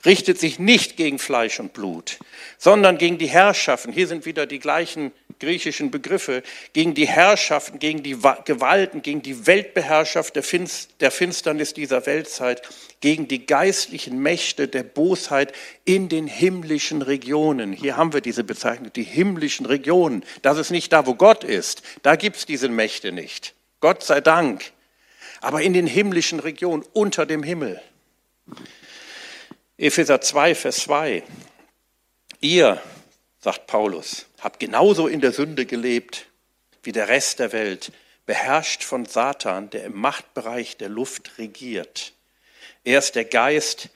richtet 0.06 0.40
sich 0.40 0.60
nicht 0.60 0.98
gegen 0.98 1.20
Fleisch 1.20 1.60
und 1.60 1.74
Blut, 1.74 2.20
sondern 2.58 2.98
gegen 2.98 3.18
die 3.18 3.28
Herrschaften. 3.28 3.92
Hier 3.92 4.08
sind 4.08 4.26
wieder 4.26 4.46
die 4.46 4.60
gleichen 4.60 5.12
griechischen 5.40 5.92
Begriffe. 5.92 6.44
Gegen 6.74 6.94
die 6.94 7.08
Herrschaften, 7.08 7.80
gegen 7.80 8.04
die 8.04 8.18
Gewalten, 8.46 9.02
gegen 9.02 9.22
die 9.22 9.48
Weltbeherrschaft 9.48 10.36
der 10.36 10.44
Finsternis 11.12 11.74
dieser 11.74 12.06
Weltzeit, 12.06 12.62
gegen 13.02 13.28
die 13.28 13.46
geistlichen 13.46 14.20
Mächte 14.20 14.68
der 14.68 14.84
Bosheit 14.84 15.54
in 15.84 16.10
den 16.10 16.28
himmlischen 16.28 17.02
Regionen. 17.02 17.74
Hier 17.74 17.98
haben 17.98 18.14
wir 18.14 18.22
diese 18.22 18.44
Bezeichnung, 18.44 18.94
die 18.94 19.04
himmlischen 19.04 19.66
Regionen. 19.66 20.24
Das 20.42 20.58
ist 20.58 20.72
nicht 20.72 20.94
da, 20.94 21.06
wo 21.06 21.16
Gott 21.16 21.44
ist. 21.44 21.82
Da 22.02 22.16
gibt 22.16 22.38
es 22.38 22.46
diese 22.46 22.70
Mächte 22.70 23.12
nicht. 23.12 23.54
Gott 23.82 24.04
sei 24.04 24.22
Dank. 24.22 24.72
Aber 25.42 25.62
in 25.62 25.74
den 25.74 25.86
himmlischen 25.86 26.40
Regionen, 26.40 26.84
unter 26.94 27.26
dem 27.26 27.44
Himmel. 27.44 27.82
Epheser 29.78 30.22
2, 30.22 30.56
Vers 30.56 30.78
2. 30.78 31.22
Ihr, 32.40 32.82
sagt 33.40 33.68
Paulus, 33.68 34.26
habt 34.40 34.62
genauso 34.62 35.08
in 35.08 35.20
der 35.20 35.34
Sünde 35.34 35.66
gelebt 35.66 36.28
wie 36.84 36.94
der 36.94 37.10
Rest 37.10 37.40
der 37.40 37.52
Welt, 37.52 37.92
beherrscht 38.26 38.84
von 38.84 39.06
Satan, 39.06 39.70
der 39.70 39.84
im 39.86 40.00
Machtbereich 40.00 40.78
der 40.78 40.88
Luft 40.88 41.38
regiert. 41.40 42.14
Er 42.86 43.00
ist 43.00 43.16
der 43.16 43.26
Geist, 43.26 43.90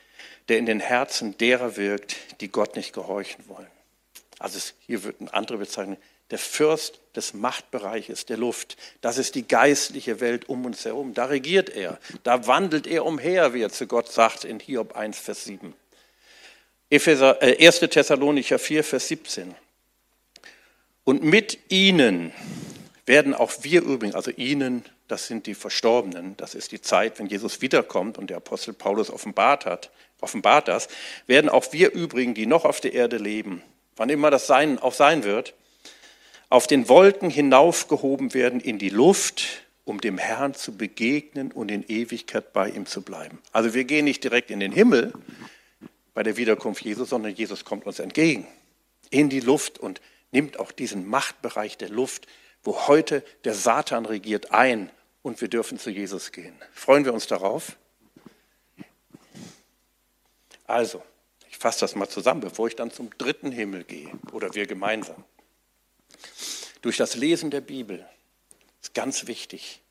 der 0.50 0.58
in 0.58 0.66
den 0.66 0.82
Herzen 0.82 1.38
derer 1.38 1.78
wirkt, 1.78 2.18
die 2.42 2.50
Gott 2.50 2.76
nicht 2.76 2.92
gehorchen 2.92 3.48
wollen. 3.48 3.72
Also 4.38 4.60
hier 4.86 5.04
wird 5.04 5.22
eine 5.22 5.34
andere 5.34 5.60
Bezeichnung 5.60 5.98
der 6.32 6.38
Fürst 6.38 7.00
des 7.16 7.34
Machtbereiches 7.34 8.26
der 8.26 8.38
Luft. 8.38 8.78
Das 9.02 9.18
ist 9.18 9.36
die 9.36 9.48
geistliche 9.48 10.20
Welt 10.20 10.48
um 10.48 10.66
uns 10.66 10.86
herum. 10.86 11.14
Da 11.14 11.26
regiert 11.26 11.70
er. 11.70 12.00
Da 12.24 12.46
wandelt 12.48 12.88
er 12.88 13.06
umher, 13.06 13.54
wie 13.54 13.62
er 13.62 13.72
zu 13.72 13.88
Gott 13.88 14.12
sagt 14.12 14.44
in 14.44 14.60
Hiob 14.60 14.96
1, 14.96 15.18
Vers 15.20 15.46
7. 15.46 15.74
Epheser, 16.90 17.42
äh, 17.42 17.66
1. 17.66 17.80
Thessalonicher 17.80 18.60
4, 18.60 18.84
Vers 18.84 19.08
17. 19.08 19.56
Und 21.04 21.24
mit 21.24 21.58
ihnen 21.70 22.32
werden 23.06 23.34
auch 23.34 23.52
wir 23.62 23.82
übrigens, 23.82 24.16
also 24.16 24.30
ihnen, 24.30 24.86
das 25.08 25.26
sind 25.26 25.48
die 25.48 25.56
Verstorbenen, 25.56 26.38
das 26.38 26.54
ist 26.54 26.72
die 26.72 26.82
Zeit, 26.82 27.18
wenn 27.18 27.26
Jesus 27.26 27.62
wiederkommt 27.62 28.20
und 28.20 28.30
der 28.30 28.38
Apostel 28.38 28.74
Paulus 28.74 29.10
offenbart 29.10 29.66
hat, 29.66 29.90
offenbart 30.22 30.68
das, 30.68 30.88
werden 31.26 31.50
auch 31.50 31.74
wir 31.74 31.92
übrigens, 31.92 32.36
die 32.36 32.46
noch 32.46 32.66
auf 32.66 32.82
der 32.82 32.94
Erde 32.94 33.18
leben, 33.18 33.64
wann 33.96 34.10
immer 34.10 34.30
das 34.30 34.46
sein, 34.46 34.78
auch 34.78 34.94
sein 34.94 35.24
wird, 35.24 35.56
auf 36.50 36.68
den 36.68 36.90
Wolken 36.90 37.30
hinaufgehoben 37.30 38.34
werden 38.34 38.60
in 38.60 38.80
die 38.80 38.90
Luft, 38.90 39.66
um 39.86 40.02
dem 40.02 40.18
Herrn 40.18 40.54
zu 40.54 40.76
begegnen 40.76 41.52
und 41.52 41.70
in 41.70 41.84
Ewigkeit 41.84 42.54
bei 42.54 42.70
ihm 42.70 42.86
zu 42.86 43.02
bleiben. 43.02 43.40
Also 43.52 43.74
wir 43.74 43.86
gehen 43.86 44.06
nicht 44.06 44.24
direkt 44.24 44.52
in 44.52 44.60
den 44.60 44.72
Himmel 44.72 45.14
bei 46.14 46.24
der 46.24 46.38
Wiederkunft 46.38 46.84
Jesus, 46.84 47.10
sondern 47.10 47.34
Jesus 47.34 47.66
kommt 47.66 47.86
uns 47.86 48.00
entgegen 48.00 48.48
in 49.10 49.30
die 49.30 49.40
Luft 49.40 49.80
und 49.80 50.02
nimmt 50.32 50.60
auch 50.60 50.72
diesen 50.72 51.08
Machtbereich 51.08 51.78
der 51.78 51.90
Luft, 51.90 52.28
wo 52.64 52.88
heute 52.88 53.24
der 53.44 53.54
Satan 53.54 54.06
regiert, 54.06 54.52
ein 54.52 54.90
und 55.22 55.42
wir 55.42 55.48
dürfen 55.48 55.80
zu 55.80 55.90
Jesus 55.90 56.32
gehen. 56.32 56.56
Freuen 56.72 57.06
wir 57.06 57.14
uns 57.14 57.28
darauf? 57.28 57.78
Also, 60.66 61.02
ich 61.50 61.58
fasse 61.58 61.80
das 61.82 61.96
mal 61.96 62.08
zusammen, 62.08 62.42
bevor 62.42 62.68
ich 62.68 62.76
dann 62.76 62.92
zum 62.92 63.10
dritten 63.18 63.52
Himmel 63.52 63.84
gehe 63.84 64.12
oder 64.32 64.54
wir 64.54 64.68
gemeinsam. 64.68 65.24
Durch 66.82 66.98
das 66.98 67.16
Lesen 67.16 67.52
der 67.52 67.62
Bibel 67.62 68.06
ist 68.82 68.94
ganz 68.94 69.28
wichtig. 69.28 69.82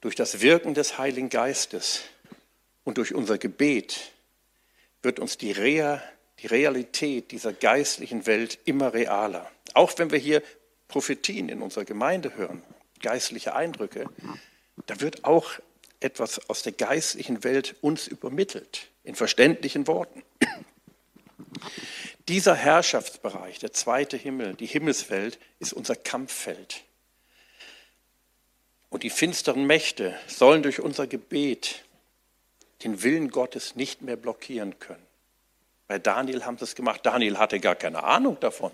Durch 0.00 0.14
das 0.14 0.40
Wirken 0.40 0.74
des 0.74 0.98
Heiligen 0.98 1.28
Geistes 1.28 2.02
und 2.84 2.98
durch 2.98 3.14
unser 3.14 3.38
Gebet 3.38 4.12
wird 5.02 5.18
uns 5.18 5.38
die, 5.38 5.52
Rea, 5.52 6.02
die 6.40 6.46
Realität 6.46 7.30
dieser 7.30 7.52
geistlichen 7.52 8.26
Welt 8.26 8.58
immer 8.64 8.92
realer. 8.92 9.50
Auch 9.74 9.96
wenn 9.98 10.10
wir 10.10 10.18
hier 10.18 10.42
Prophetien 10.88 11.48
in 11.48 11.62
unserer 11.62 11.84
Gemeinde 11.84 12.36
hören, 12.36 12.62
geistliche 13.00 13.54
Eindrücke, 13.54 14.06
da 14.86 15.00
wird 15.00 15.24
auch 15.24 15.52
etwas 16.00 16.50
aus 16.50 16.62
der 16.62 16.72
geistlichen 16.72 17.44
Welt 17.44 17.76
uns 17.80 18.08
übermittelt, 18.08 18.88
in 19.04 19.14
verständlichen 19.14 19.86
Worten. 19.86 20.22
Dieser 22.28 22.54
Herrschaftsbereich, 22.54 23.58
der 23.58 23.72
zweite 23.72 24.16
Himmel, 24.16 24.54
die 24.54 24.66
Himmelswelt, 24.66 25.38
ist 25.58 25.72
unser 25.72 25.96
Kampffeld. 25.96 26.84
Und 28.90 29.02
die 29.02 29.10
finsteren 29.10 29.66
Mächte 29.66 30.14
sollen 30.26 30.62
durch 30.62 30.80
unser 30.80 31.06
Gebet 31.06 31.84
den 32.84 33.02
Willen 33.02 33.30
Gottes 33.30 33.74
nicht 33.74 34.02
mehr 34.02 34.16
blockieren 34.16 34.78
können. 34.78 35.06
Bei 35.88 35.98
Daniel 35.98 36.44
haben 36.44 36.58
sie 36.58 36.64
es 36.64 36.74
gemacht. 36.74 37.00
Daniel 37.04 37.38
hatte 37.38 37.60
gar 37.60 37.74
keine 37.74 38.04
Ahnung 38.04 38.38
davon. 38.40 38.72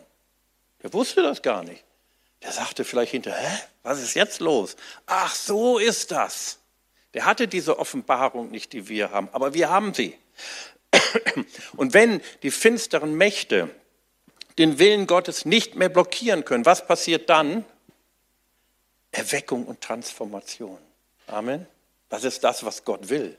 Der 0.83 0.93
wusste 0.93 1.23
das 1.23 1.43
gar 1.43 1.63
nicht. 1.63 1.85
Der 2.43 2.53
sagte 2.53 2.85
vielleicht 2.85 3.13
hinterher, 3.13 3.49
hä, 3.49 3.63
was 3.83 4.01
ist 4.01 4.15
jetzt 4.15 4.41
los? 4.41 4.77
Ach, 5.07 5.35
so 5.35 5.79
ist 5.79 6.11
das. 6.11 6.59
Der 7.15 7.25
hatte 7.25 7.49
diese 7.49 7.79
Offenbarung 7.79 8.51
nicht, 8.51 8.73
die 8.73 8.89
wir 8.89 9.11
haben, 9.11 9.29
aber 9.33 9.55
wir 9.55 9.71
haben 9.71 9.95
sie. 9.95 10.17
Und 11.77 11.95
wenn 11.95 12.21
die 12.43 12.51
finsteren 12.51 13.15
Mächte 13.15 13.71
den 14.59 14.79
Willen 14.79 15.07
Gottes 15.07 15.45
nicht 15.45 15.77
mehr 15.77 15.89
blockieren 15.89 16.45
können, 16.45 16.67
was 16.67 16.87
passiert 16.87 17.31
dann? 17.31 17.65
Erweckung 19.13 19.65
und 19.67 19.81
Transformation. 19.81 20.79
Amen. 21.27 21.67
Das 22.09 22.25
ist 22.25 22.45
das, 22.45 22.65
was 22.65 22.85
Gott 22.85 23.09
will. 23.09 23.37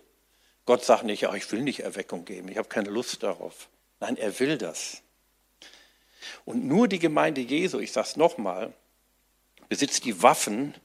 Gott 0.65 0.86
sagt 0.86 1.03
nicht, 1.03 1.21
ja, 1.21 1.34
ich 1.34 1.51
will 1.51 1.62
nicht 1.62 1.79
Erweckung 1.79 2.25
geben, 2.25 2.47
ich 2.49 2.58
habe 2.58 2.69
keine 2.69 2.89
Lust 2.89 3.23
darauf. 3.23 3.69
Nein, 3.99 4.17
er 4.17 4.39
will 4.39 4.58
das. 4.58 5.01
Und 6.45 6.65
nur 6.65 6.88
die 6.88 6.99
Gemeinde 6.99 7.41
Jesu, 7.41 7.79
ich 7.79 7.91
sage 7.91 8.08
es 8.08 8.15
nochmal, 8.15 8.73
besitzt 9.67 10.05
die 10.05 10.21
Waffen, 10.21 10.75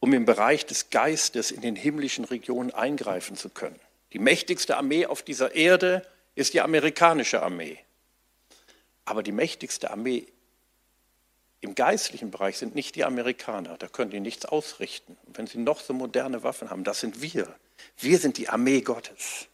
um 0.00 0.12
im 0.12 0.24
Bereich 0.24 0.66
des 0.66 0.90
Geistes 0.90 1.50
in 1.50 1.60
den 1.60 1.76
himmlischen 1.76 2.24
Regionen 2.24 2.70
eingreifen 2.72 3.36
zu 3.36 3.48
können. 3.48 3.78
Die 4.12 4.18
mächtigste 4.18 4.76
Armee 4.76 5.06
auf 5.06 5.22
dieser 5.22 5.54
Erde 5.54 6.06
ist 6.34 6.54
die 6.54 6.60
amerikanische 6.60 7.42
Armee. 7.42 7.78
Aber 9.04 9.22
die 9.22 9.32
mächtigste 9.32 9.90
Armee 9.90 10.26
im 11.60 11.74
geistlichen 11.74 12.30
Bereich 12.30 12.58
sind 12.58 12.74
nicht 12.74 12.94
die 12.94 13.04
Amerikaner. 13.04 13.76
Da 13.78 13.88
können 13.88 14.10
die 14.10 14.20
nichts 14.20 14.44
ausrichten. 14.44 15.16
Und 15.26 15.38
wenn 15.38 15.46
sie 15.46 15.58
noch 15.58 15.80
so 15.80 15.94
moderne 15.94 16.42
Waffen 16.42 16.70
haben, 16.70 16.84
das 16.84 17.00
sind 17.00 17.22
wir. 17.22 17.54
Wir 17.98 18.18
sind 18.18 18.36
die 18.36 18.48
Armee 18.48 18.82
Gottes. 18.82 19.46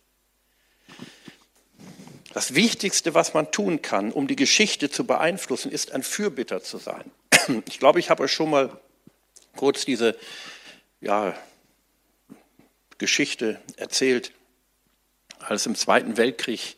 Das 2.33 2.55
Wichtigste, 2.55 3.14
was 3.14 3.35
man 3.35 3.51
tun 3.51 3.83
kann, 3.83 4.12
um 4.12 4.27
die 4.27 4.37
Geschichte 4.37 4.90
zu 4.90 5.05
beeinflussen, 5.05 5.71
ist 5.71 5.93
ein 5.93 6.03
Fürbitter 6.03 6.62
zu 6.62 6.79
sein. 6.79 7.11
Ich 7.66 7.79
glaube, 7.79 7.99
ich 7.99 8.11
habe 8.11 8.25
euch 8.25 8.33
schon 8.33 8.51
mal 8.51 8.79
kurz 9.57 9.85
diese 9.85 10.16
ja, 11.01 11.37
Geschichte 12.99 13.61
erzählt 13.77 14.33
als 15.40 15.66
im 15.66 15.74
Zweiten 15.74 16.16
Weltkrieg 16.16 16.76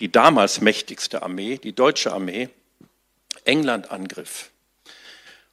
die 0.00 0.10
damals 0.10 0.60
mächtigste 0.60 1.22
Armee, 1.22 1.58
die 1.58 1.72
deutsche 1.72 2.12
Armee, 2.12 2.48
England 3.44 3.90
angriff. 3.90 4.50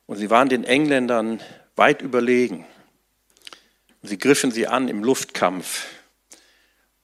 Und 0.08 0.18
sie 0.18 0.30
waren 0.30 0.50
den 0.50 0.64
Engländern 0.64 1.42
weit 1.76 2.02
überlegen. 2.02 2.66
Sie 4.02 4.18
griffen 4.18 4.52
sie 4.52 4.68
an 4.68 4.88
im 4.88 5.04
Luftkampf. 5.04 5.86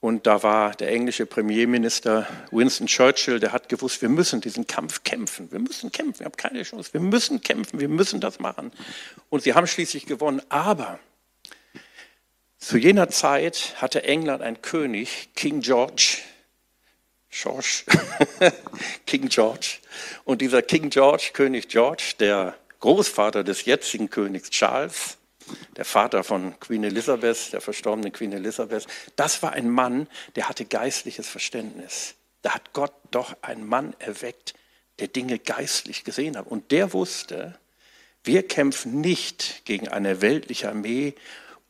Und 0.00 0.26
da 0.26 0.42
war 0.42 0.74
der 0.74 0.90
englische 0.90 1.26
Premierminister 1.26 2.28
Winston 2.52 2.86
Churchill, 2.86 3.40
der 3.40 3.52
hat 3.52 3.68
gewusst, 3.68 4.00
wir 4.00 4.08
müssen 4.08 4.40
diesen 4.40 4.66
Kampf 4.66 5.02
kämpfen. 5.02 5.50
Wir 5.50 5.58
müssen 5.58 5.90
kämpfen, 5.90 6.20
wir 6.20 6.26
haben 6.26 6.36
keine 6.36 6.62
Chance. 6.62 6.92
Wir 6.92 7.00
müssen 7.00 7.40
kämpfen, 7.40 7.80
wir 7.80 7.88
müssen 7.88 8.20
das 8.20 8.38
machen. 8.38 8.70
Und 9.28 9.42
sie 9.42 9.54
haben 9.54 9.66
schließlich 9.66 10.06
gewonnen. 10.06 10.40
Aber 10.50 11.00
zu 12.58 12.76
jener 12.76 13.08
Zeit 13.08 13.74
hatte 13.76 14.02
England 14.02 14.42
einen 14.42 14.60
König, 14.62 15.30
King 15.34 15.60
George. 15.60 16.18
George, 17.30 17.84
King 19.06 19.28
George. 19.28 19.78
Und 20.24 20.40
dieser 20.40 20.62
King 20.62 20.90
George, 20.90 21.30
König 21.34 21.68
George, 21.68 22.14
der 22.18 22.56
Großvater 22.80 23.44
des 23.44 23.64
jetzigen 23.64 24.08
Königs 24.10 24.50
Charles, 24.50 25.18
der 25.76 25.84
Vater 25.84 26.24
von 26.24 26.58
Queen 26.58 26.84
Elizabeth, 26.84 27.52
der 27.52 27.60
verstorbenen 27.60 28.12
Queen 28.12 28.32
Elizabeth, 28.32 28.86
das 29.16 29.42
war 29.42 29.52
ein 29.52 29.68
Mann, 29.68 30.08
der 30.36 30.48
hatte 30.48 30.64
geistliches 30.64 31.28
Verständnis. 31.28 32.14
Da 32.42 32.54
hat 32.54 32.72
Gott 32.72 32.92
doch 33.10 33.36
einen 33.42 33.66
Mann 33.66 33.94
erweckt, 33.98 34.54
der 34.98 35.08
Dinge 35.08 35.38
geistlich 35.38 36.04
gesehen 36.04 36.36
hat. 36.36 36.46
Und 36.46 36.70
der 36.70 36.92
wusste, 36.92 37.58
wir 38.24 38.46
kämpfen 38.46 39.00
nicht 39.00 39.62
gegen 39.64 39.88
eine 39.88 40.20
weltliche 40.20 40.68
Armee, 40.68 41.14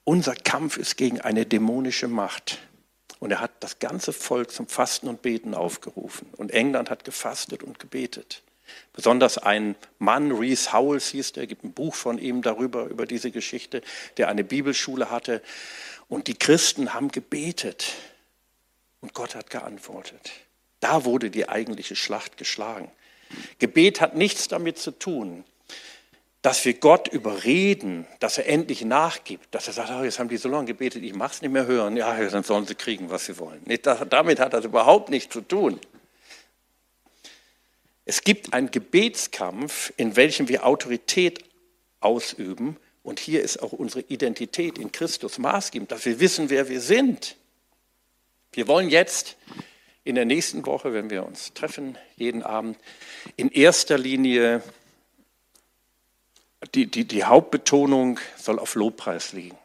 unser 0.09 0.35
Kampf 0.35 0.79
ist 0.79 0.97
gegen 0.97 1.21
eine 1.21 1.44
dämonische 1.44 2.09
Macht. 2.09 2.61
Und 3.18 3.31
er 3.31 3.40
hat 3.40 3.51
das 3.61 3.79
ganze 3.79 4.14
Volk 4.14 4.51
zum 4.51 4.66
Fasten 4.66 5.07
und 5.07 5.21
Beten 5.21 5.53
aufgerufen. 5.53 6.29
Und 6.38 6.51
England 6.51 6.88
hat 6.88 7.05
gefastet 7.05 7.62
und 7.62 7.79
gebetet. 7.79 8.42
Besonders 8.94 9.37
ein 9.37 9.77
Mann, 9.99 10.33
Reese 10.33 10.73
Howells 10.73 11.09
hieß 11.11 11.33
der, 11.33 11.47
gibt 11.47 11.62
ein 11.62 11.75
Buch 11.75 11.94
von 11.94 12.16
ihm 12.16 12.40
darüber, 12.40 12.87
über 12.87 13.05
diese 13.05 13.31
Geschichte, 13.31 13.83
der 14.16 14.29
eine 14.29 14.44
Bibelschule 14.44 15.11
hatte. 15.11 15.42
Und 16.09 16.27
die 16.27 16.38
Christen 16.38 16.94
haben 16.94 17.09
gebetet 17.09 17.92
und 19.03 19.12
Gott 19.12 19.35
hat 19.35 19.51
geantwortet. 19.51 20.31
Da 20.81 21.05
wurde 21.05 21.29
die 21.29 21.51
eigentliche 21.51 21.97
Schlacht 21.97 22.38
geschlagen. 22.38 22.90
Gebet 23.59 24.01
hat 24.01 24.16
nichts 24.16 24.49
damit 24.49 24.79
zu 24.79 24.92
tun, 24.92 25.44
dass 26.48 26.64
wir 26.64 26.72
Gott 26.72 27.08
überreden, 27.08 28.06
dass 28.20 28.38
er 28.38 28.46
endlich 28.46 28.82
nachgibt, 28.82 29.54
dass 29.54 29.66
er 29.66 29.74
sagt, 29.74 29.90
oh, 29.90 30.02
jetzt 30.02 30.18
haben 30.18 30.30
die 30.30 30.38
so 30.38 30.48
lange 30.48 30.64
gebetet, 30.64 31.02
ich 31.02 31.14
mache 31.14 31.34
es 31.34 31.42
nicht 31.42 31.50
mehr 31.50 31.66
hören, 31.66 31.94
ja, 31.94 32.18
dann 32.30 32.42
sollen 32.42 32.66
sie 32.66 32.74
kriegen, 32.74 33.11
was 33.11 33.26
sie 33.26 33.37
wollen. 33.37 33.62
damit 34.08 34.40
hat 34.40 34.54
das 34.54 34.64
überhaupt 34.64 35.11
nichts 35.11 35.30
zu 35.30 35.42
tun. 35.42 35.78
Es 38.06 38.22
gibt 38.22 38.54
einen 38.54 38.70
Gebetskampf, 38.70 39.92
in 39.98 40.16
welchem 40.16 40.48
wir 40.48 40.64
Autorität 40.64 41.44
ausüben. 42.00 42.78
Und 43.02 43.20
hier 43.20 43.42
ist 43.42 43.62
auch 43.62 43.72
unsere 43.72 44.00
Identität 44.08 44.78
in 44.78 44.90
Christus 44.90 45.37
maßgebend, 45.37 45.92
dass 45.92 46.06
wir 46.06 46.18
wissen, 46.18 46.48
wer 46.48 46.70
wir 46.70 46.80
sind. 46.80 47.37
Wir 48.52 48.68
wollen 48.68 48.88
jetzt 48.88 49.37
in 50.02 50.14
der 50.14 50.24
nächsten 50.24 50.64
Woche, 50.64 50.94
wenn 50.94 51.11
wir 51.11 51.26
uns 51.26 51.52
treffen, 51.52 51.98
jeden 52.16 52.42
Abend, 52.42 52.78
in 53.37 53.50
erster 53.50 53.98
Linie, 53.98 54.62
die, 56.75 56.87
die, 56.87 57.07
die 57.07 57.25
Hauptbetonung 57.25 58.18
soll 58.37 58.59
auf 58.59 58.75
Lobpreis 58.75 59.33
liegen. 59.33 59.57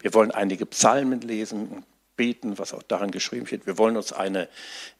Wir 0.00 0.12
wollen 0.14 0.30
einige 0.30 0.66
Psalmen 0.66 1.20
lesen, 1.22 1.84
beten, 2.16 2.58
was 2.58 2.74
auch 2.74 2.82
daran 2.82 3.10
geschrieben 3.10 3.46
steht. 3.46 3.66
Wir 3.66 3.78
wollen 3.78 3.96
uns 3.96 4.12
eine 4.12 4.48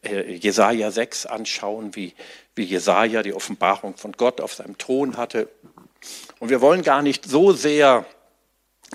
äh, 0.03 0.35
Jesaja 0.35 0.91
6 0.91 1.27
anschauen, 1.27 1.95
wie, 1.95 2.15
wie 2.55 2.63
Jesaja 2.63 3.23
die 3.23 3.35
Offenbarung 3.35 3.97
von 3.97 4.13
Gott 4.13 4.41
auf 4.41 4.55
seinem 4.55 4.79
Thron 4.79 5.19
hatte. 5.19 5.49
Und 6.39 6.49
wir 6.49 6.63
wollen 6.63 6.83
gar 6.83 7.03
nicht 7.03 7.27
so 7.27 7.53
sehr 7.53 8.07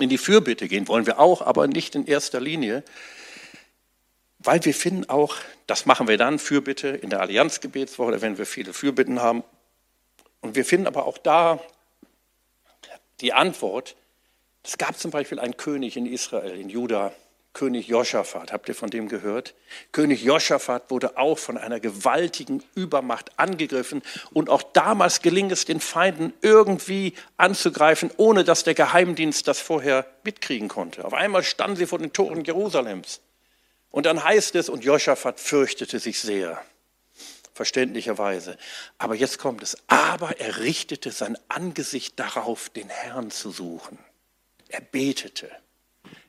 in 0.00 0.08
die 0.08 0.18
Fürbitte 0.18 0.66
gehen, 0.66 0.88
wollen 0.88 1.06
wir 1.06 1.20
auch, 1.20 1.42
aber 1.42 1.68
nicht 1.68 1.94
in 1.94 2.06
erster 2.06 2.40
Linie, 2.40 2.82
weil 4.40 4.64
wir 4.64 4.74
finden 4.74 5.08
auch, 5.08 5.36
das 5.66 5.86
machen 5.86 6.08
wir 6.08 6.18
dann, 6.18 6.38
Fürbitte 6.38 6.88
in 6.88 7.10
der 7.10 7.20
Allianzgebetswoche, 7.20 8.20
wenn 8.20 8.36
wir 8.36 8.46
viele 8.46 8.72
Fürbitten 8.72 9.22
haben. 9.22 9.44
Und 10.40 10.56
wir 10.56 10.64
finden 10.64 10.86
aber 10.86 11.06
auch 11.06 11.16
da 11.16 11.60
die 13.20 13.32
Antwort, 13.32 13.96
es 14.62 14.78
gab 14.78 14.98
zum 14.98 15.10
Beispiel 15.10 15.38
einen 15.38 15.56
König 15.56 15.96
in 15.96 16.06
Israel, 16.06 16.58
in 16.58 16.68
Juda, 16.68 17.12
König 17.54 17.86
Joschafat. 17.86 18.52
Habt 18.52 18.68
ihr 18.68 18.74
von 18.74 18.90
dem 18.90 19.08
gehört? 19.08 19.54
König 19.92 20.24
Joschafat 20.24 20.90
wurde 20.90 21.16
auch 21.16 21.38
von 21.38 21.56
einer 21.56 21.78
gewaltigen 21.78 22.64
Übermacht 22.74 23.38
angegriffen 23.38 24.02
und 24.32 24.50
auch 24.50 24.62
damals 24.62 25.22
geling 25.22 25.50
es 25.50 25.64
den 25.64 25.80
Feinden 25.80 26.34
irgendwie 26.42 27.14
anzugreifen, 27.36 28.10
ohne 28.16 28.42
dass 28.42 28.64
der 28.64 28.74
Geheimdienst 28.74 29.46
das 29.46 29.60
vorher 29.60 30.04
mitkriegen 30.24 30.68
konnte. 30.68 31.04
Auf 31.04 31.14
einmal 31.14 31.44
standen 31.44 31.76
sie 31.76 31.86
vor 31.86 32.00
den 32.00 32.12
Toren 32.12 32.44
Jerusalems. 32.44 33.20
Und 33.90 34.06
dann 34.06 34.24
heißt 34.24 34.56
es, 34.56 34.68
und 34.68 34.82
Joschafat 34.82 35.38
fürchtete 35.38 36.00
sich 36.00 36.18
sehr, 36.18 36.60
verständlicherweise. 37.54 38.58
Aber 38.98 39.14
jetzt 39.14 39.38
kommt 39.38 39.62
es, 39.62 39.76
aber 39.86 40.40
er 40.40 40.58
richtete 40.58 41.12
sein 41.12 41.38
Angesicht 41.48 42.18
darauf, 42.18 42.68
den 42.68 42.88
Herrn 42.88 43.30
zu 43.30 43.50
suchen. 43.50 43.98
Er 44.68 44.80
betete. 44.80 45.50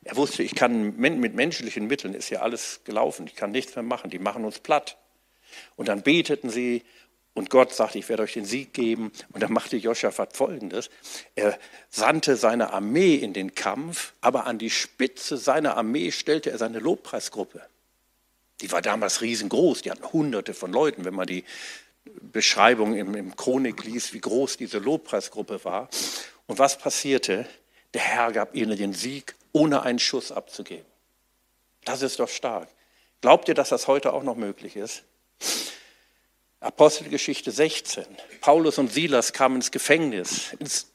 Er 0.03 0.15
wusste, 0.15 0.43
ich 0.43 0.55
kann 0.55 0.95
mit 0.95 1.33
menschlichen 1.33 1.87
Mitteln 1.87 2.13
ist 2.13 2.29
ja 2.29 2.41
alles 2.41 2.81
gelaufen, 2.83 3.25
ich 3.27 3.35
kann 3.35 3.51
nichts 3.51 3.75
mehr 3.75 3.83
machen, 3.83 4.11
die 4.11 4.19
machen 4.19 4.45
uns 4.45 4.59
platt. 4.59 4.97
Und 5.75 5.87
dann 5.87 6.03
beteten 6.03 6.49
sie 6.49 6.83
und 7.35 7.49
Gott 7.49 7.73
sagte, 7.73 7.99
ich 7.99 8.07
werde 8.07 8.23
euch 8.23 8.33
den 8.33 8.45
Sieg 8.45 8.73
geben. 8.73 9.11
Und 9.33 9.43
dann 9.43 9.51
machte 9.51 9.75
Joschafat 9.75 10.37
folgendes. 10.37 10.89
Er 11.35 11.59
sandte 11.89 12.37
seine 12.37 12.71
Armee 12.71 13.15
in 13.15 13.33
den 13.33 13.53
Kampf, 13.53 14.13
aber 14.21 14.45
an 14.47 14.57
die 14.57 14.69
Spitze 14.69 15.37
seiner 15.37 15.75
Armee 15.75 16.11
stellte 16.11 16.51
er 16.51 16.57
seine 16.57 16.79
Lobpreisgruppe. 16.79 17.61
Die 18.61 18.71
war 18.71 18.81
damals 18.81 19.21
riesengroß, 19.21 19.81
die 19.81 19.91
hatten 19.91 20.11
hunderte 20.11 20.53
von 20.53 20.71
Leuten, 20.71 21.05
wenn 21.05 21.13
man 21.13 21.27
die 21.27 21.43
Beschreibung 22.21 22.95
im, 22.95 23.15
im 23.15 23.35
Chronik 23.35 23.83
liest, 23.83 24.13
wie 24.13 24.21
groß 24.21 24.57
diese 24.57 24.77
Lobpreisgruppe 24.77 25.63
war. 25.65 25.89
Und 26.47 26.59
was 26.59 26.77
passierte? 26.77 27.47
Der 27.93 28.01
Herr 28.01 28.31
gab 28.31 28.55
ihnen 28.55 28.77
den 28.77 28.93
Sieg 28.93 29.35
ohne 29.51 29.81
einen 29.81 29.99
Schuss 29.99 30.31
abzugeben. 30.31 30.85
Das 31.83 32.01
ist 32.01 32.19
doch 32.19 32.29
stark. 32.29 32.69
Glaubt 33.21 33.47
ihr, 33.47 33.55
dass 33.55 33.69
das 33.69 33.87
heute 33.87 34.13
auch 34.13 34.23
noch 34.23 34.35
möglich 34.35 34.75
ist? 34.75 35.03
Apostelgeschichte 36.59 37.51
16. 37.51 38.05
Paulus 38.41 38.77
und 38.77 38.91
Silas 38.91 39.33
kamen 39.33 39.57
ins 39.57 39.71
Gefängnis, 39.71 40.53
ins 40.59 40.87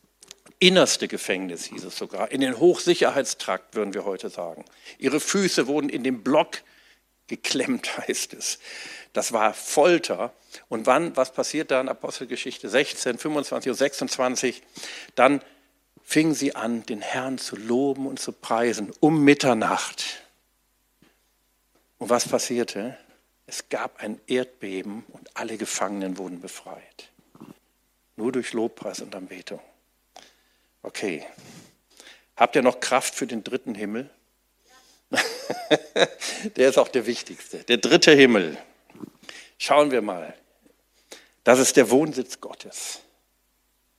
innerste 0.59 1.09
Gefängnis 1.09 1.64
hieß 1.64 1.85
es 1.85 1.96
sogar, 1.96 2.31
in 2.33 2.40
den 2.40 2.59
Hochsicherheitstrakt 2.59 3.75
würden 3.75 3.94
wir 3.94 4.05
heute 4.05 4.29
sagen. 4.29 4.64
Ihre 4.99 5.20
Füße 5.20 5.66
wurden 5.66 5.88
in 5.88 6.05
den 6.05 6.23
Block 6.23 6.59
geklemmt, 7.30 7.96
heißt 8.06 8.34
es. 8.34 8.58
Das 9.14 9.32
war 9.32 9.54
Folter. 9.54 10.34
Und 10.68 10.86
wann, 10.86 11.16
was 11.16 11.32
passiert 11.32 11.70
dann? 11.70 11.88
Apostelgeschichte 11.88 12.68
16, 12.68 13.18
25 13.18 13.70
und 13.70 13.76
26. 13.76 14.62
Dann 15.14 15.40
fingen 16.02 16.34
sie 16.34 16.54
an, 16.54 16.84
den 16.86 17.00
Herrn 17.00 17.38
zu 17.38 17.56
loben 17.56 18.06
und 18.06 18.20
zu 18.20 18.32
preisen 18.32 18.92
um 19.00 19.24
Mitternacht. 19.24 20.22
Und 21.98 22.10
was 22.10 22.28
passierte? 22.28 22.98
Es 23.46 23.68
gab 23.68 24.00
ein 24.00 24.20
Erdbeben 24.26 25.04
und 25.08 25.36
alle 25.36 25.56
Gefangenen 25.56 26.18
wurden 26.18 26.40
befreit. 26.40 27.10
Nur 28.16 28.32
durch 28.32 28.52
Lobpreis 28.52 29.00
und 29.00 29.14
Anbetung. 29.14 29.60
Okay. 30.82 31.26
Habt 32.36 32.56
ihr 32.56 32.62
noch 32.62 32.80
Kraft 32.80 33.14
für 33.14 33.26
den 33.26 33.44
dritten 33.44 33.74
Himmel? 33.74 34.08
der 36.57 36.68
ist 36.68 36.79
auch 36.79 36.88
der 36.88 37.07
wichtigste. 37.07 37.64
Der 37.64 37.79
dritte 37.79 38.12
Himmel. 38.12 38.57
Schauen 39.59 39.90
wir 39.90 40.03
mal. 40.03 40.35
Das 41.44 41.59
ist 41.59 41.77
der 41.77 41.90
Wohnsitz 41.90 42.40
Gottes. 42.40 43.01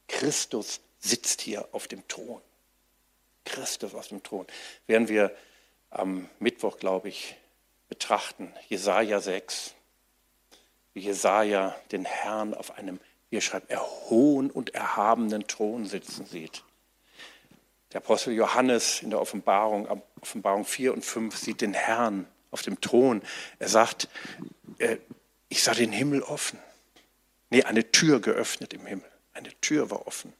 Christus 0.08 0.82
sitzt 1.00 1.42
hier 1.42 1.68
auf 1.72 1.88
dem 1.88 2.08
Thron. 2.08 2.42
Christus 3.46 3.96
auf 3.96 4.08
dem 4.08 4.24
Thron. 4.24 4.46
Werden 4.88 5.08
wir 5.08 5.36
am 5.90 6.30
Mittwoch, 6.40 6.78
glaube 6.78 7.10
ich, 7.10 7.36
betrachten. 7.90 8.54
Jesaja 8.70 9.20
6. 9.20 9.74
Wie 10.94 11.02
Jesaja 11.02 11.76
den 11.92 12.06
Herrn 12.06 12.54
auf 12.54 12.78
einem, 12.78 13.00
wie 13.30 13.38
er 13.38 13.42
schreibt, 13.42 13.70
erhohen 13.70 14.52
und 14.52 14.74
erhabenen 14.74 15.48
Thron 15.48 15.86
sitzen 15.86 16.26
sieht. 16.26 16.64
Der 17.94 18.02
Apostel 18.02 18.34
Johannes 18.34 19.02
in 19.02 19.10
der 19.10 19.20
Offenbarung, 19.20 19.88
Offenbarung 20.22 20.66
4 20.66 20.94
und 20.94 21.04
5 21.04 21.36
sieht 21.36 21.62
den 21.62 21.74
Herrn 21.74 22.28
auf 22.52 22.62
dem 22.62 22.80
Thron. 22.80 23.22
Er 23.60 23.68
sagt, 23.68 24.08
äh, 24.78 24.98
ich 25.50 25.64
sah 25.64 25.74
den 25.74 25.92
Himmel 25.92 26.22
offen. 26.22 26.60
Nee, 27.50 27.64
eine 27.64 27.92
Tür 27.92 28.22
geöffnet 28.22 28.74
im 28.74 28.86
Himmel. 28.86 29.10
Eine 29.34 29.50
Tür 29.60 29.92
war 29.92 30.08
offen. 30.08 30.34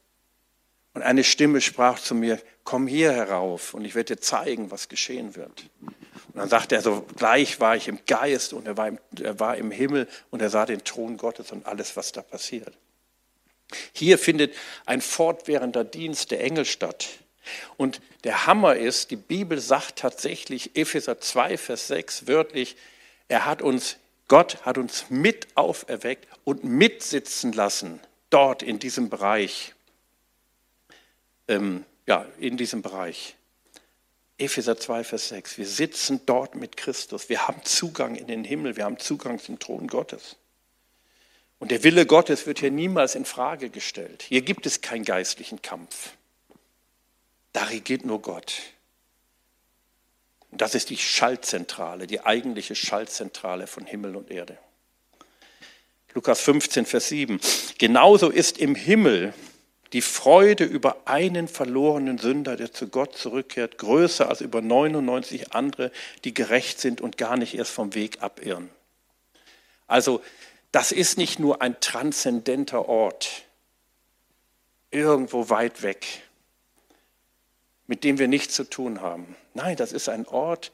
Und 0.94 1.02
eine 1.02 1.24
Stimme 1.24 1.60
sprach 1.60 1.98
zu 1.98 2.14
mir, 2.14 2.40
komm 2.64 2.86
hier 2.86 3.12
herauf 3.12 3.74
und 3.74 3.84
ich 3.84 3.94
werde 3.94 4.16
dir 4.16 4.20
zeigen, 4.20 4.70
was 4.70 4.88
geschehen 4.88 5.36
wird. 5.36 5.70
Und 5.80 6.36
dann 6.36 6.48
sagt 6.48 6.72
er 6.72 6.82
so, 6.82 7.06
gleich 7.16 7.60
war 7.60 7.76
ich 7.76 7.88
im 7.88 8.00
Geist 8.06 8.52
und 8.52 8.66
er 8.66 8.76
war 8.76 8.88
im, 8.88 8.98
er 9.20 9.40
war 9.40 9.56
im 9.56 9.70
Himmel 9.70 10.08
und 10.30 10.40
er 10.42 10.50
sah 10.50 10.66
den 10.66 10.84
Thron 10.84 11.16
Gottes 11.16 11.50
und 11.52 11.66
alles, 11.66 11.96
was 11.96 12.12
da 12.12 12.22
passiert. 12.22 12.76
Hier 13.92 14.18
findet 14.18 14.54
ein 14.84 15.00
fortwährender 15.00 15.84
Dienst 15.84 16.30
der 16.30 16.42
Engel 16.42 16.66
statt. 16.66 17.08
Und 17.76 18.00
der 18.24 18.46
Hammer 18.46 18.76
ist, 18.76 19.10
die 19.10 19.16
Bibel 19.16 19.60
sagt 19.60 19.98
tatsächlich, 19.98 20.76
Epheser 20.76 21.20
2, 21.20 21.56
Vers 21.58 21.88
6 21.88 22.26
wörtlich, 22.26 22.76
er 23.28 23.46
hat 23.46 23.62
uns, 23.62 23.96
Gott 24.28 24.64
hat 24.64 24.78
uns 24.78 25.06
mit 25.08 25.48
auferweckt 25.56 26.28
und 26.44 26.64
mitsitzen 26.64 27.52
lassen, 27.52 28.00
dort 28.30 28.62
in 28.62 28.78
diesem 28.78 29.10
Bereich. 29.10 29.74
Ähm, 31.48 31.84
ja, 32.06 32.26
in 32.38 32.56
diesem 32.56 32.82
Bereich. 32.82 33.36
Epheser 34.38 34.76
2, 34.76 35.04
Vers 35.04 35.28
6. 35.28 35.58
Wir 35.58 35.66
sitzen 35.66 36.20
dort 36.26 36.54
mit 36.54 36.76
Christus. 36.76 37.28
Wir 37.28 37.46
haben 37.46 37.62
Zugang 37.64 38.16
in 38.16 38.26
den 38.26 38.44
Himmel. 38.44 38.76
Wir 38.76 38.84
haben 38.84 38.98
Zugang 38.98 39.38
zum 39.38 39.58
Thron 39.58 39.86
Gottes. 39.86 40.36
Und 41.58 41.70
der 41.70 41.84
Wille 41.84 42.06
Gottes 42.06 42.46
wird 42.46 42.58
hier 42.58 42.72
niemals 42.72 43.14
in 43.14 43.24
Frage 43.24 43.70
gestellt. 43.70 44.24
Hier 44.28 44.42
gibt 44.42 44.66
es 44.66 44.80
keinen 44.80 45.04
geistlichen 45.04 45.62
Kampf. 45.62 46.10
Da 47.52 47.64
regiert 47.64 48.04
nur 48.04 48.22
Gott. 48.22 48.60
Und 50.50 50.60
das 50.60 50.74
ist 50.74 50.90
die 50.90 50.98
Schaltzentrale, 50.98 52.06
die 52.06 52.24
eigentliche 52.24 52.74
Schaltzentrale 52.74 53.66
von 53.66 53.86
Himmel 53.86 54.16
und 54.16 54.30
Erde. 54.30 54.58
Lukas 56.14 56.40
15, 56.42 56.84
Vers 56.84 57.08
7. 57.08 57.40
Genauso 57.78 58.28
ist 58.28 58.58
im 58.58 58.74
Himmel 58.74 59.32
die 59.92 60.02
Freude 60.02 60.64
über 60.64 60.96
einen 61.06 61.48
verlorenen 61.48 62.18
Sünder, 62.18 62.56
der 62.56 62.72
zu 62.72 62.88
Gott 62.88 63.16
zurückkehrt, 63.16 63.78
größer 63.78 64.28
als 64.28 64.40
über 64.40 64.62
99 64.62 65.52
andere, 65.52 65.90
die 66.24 66.34
gerecht 66.34 66.80
sind 66.80 67.00
und 67.00 67.18
gar 67.18 67.36
nicht 67.36 67.54
erst 67.54 67.72
vom 67.72 67.94
Weg 67.94 68.22
abirren. 68.22 68.70
Also 69.86 70.22
das 70.70 70.92
ist 70.92 71.18
nicht 71.18 71.38
nur 71.38 71.60
ein 71.60 71.78
transzendenter 71.80 72.88
Ort, 72.88 73.42
irgendwo 74.90 75.50
weit 75.50 75.82
weg, 75.82 76.22
mit 77.92 78.04
dem 78.04 78.18
wir 78.18 78.26
nichts 78.26 78.54
zu 78.54 78.64
tun 78.64 79.02
haben. 79.02 79.36
Nein, 79.52 79.76
das 79.76 79.92
ist 79.92 80.08
ein 80.08 80.26
Ort, 80.26 80.72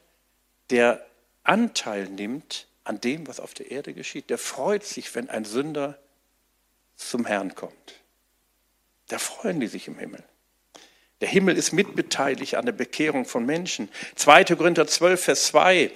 der 0.70 1.04
Anteil 1.42 2.04
nimmt 2.04 2.68
an 2.84 3.00
dem, 3.00 3.26
was 3.26 3.40
auf 3.40 3.54
der 3.54 3.72
Erde 3.72 3.92
geschieht. 3.92 4.30
Der 4.30 4.38
freut 4.38 4.84
sich, 4.84 5.12
wenn 5.16 5.28
ein 5.28 5.44
Sünder 5.44 5.98
zum 6.94 7.26
Herrn 7.26 7.56
kommt. 7.56 7.94
Da 9.08 9.18
freuen 9.18 9.58
die 9.58 9.66
sich 9.66 9.88
im 9.88 9.98
Himmel. 9.98 10.22
Der 11.20 11.26
Himmel 11.26 11.56
ist 11.56 11.72
mitbeteiligt 11.72 12.54
an 12.54 12.66
der 12.66 12.72
Bekehrung 12.72 13.24
von 13.24 13.44
Menschen. 13.44 13.88
2. 14.14 14.44
Korinther 14.44 14.86
12, 14.86 15.20
Vers 15.20 15.46
2. 15.46 15.90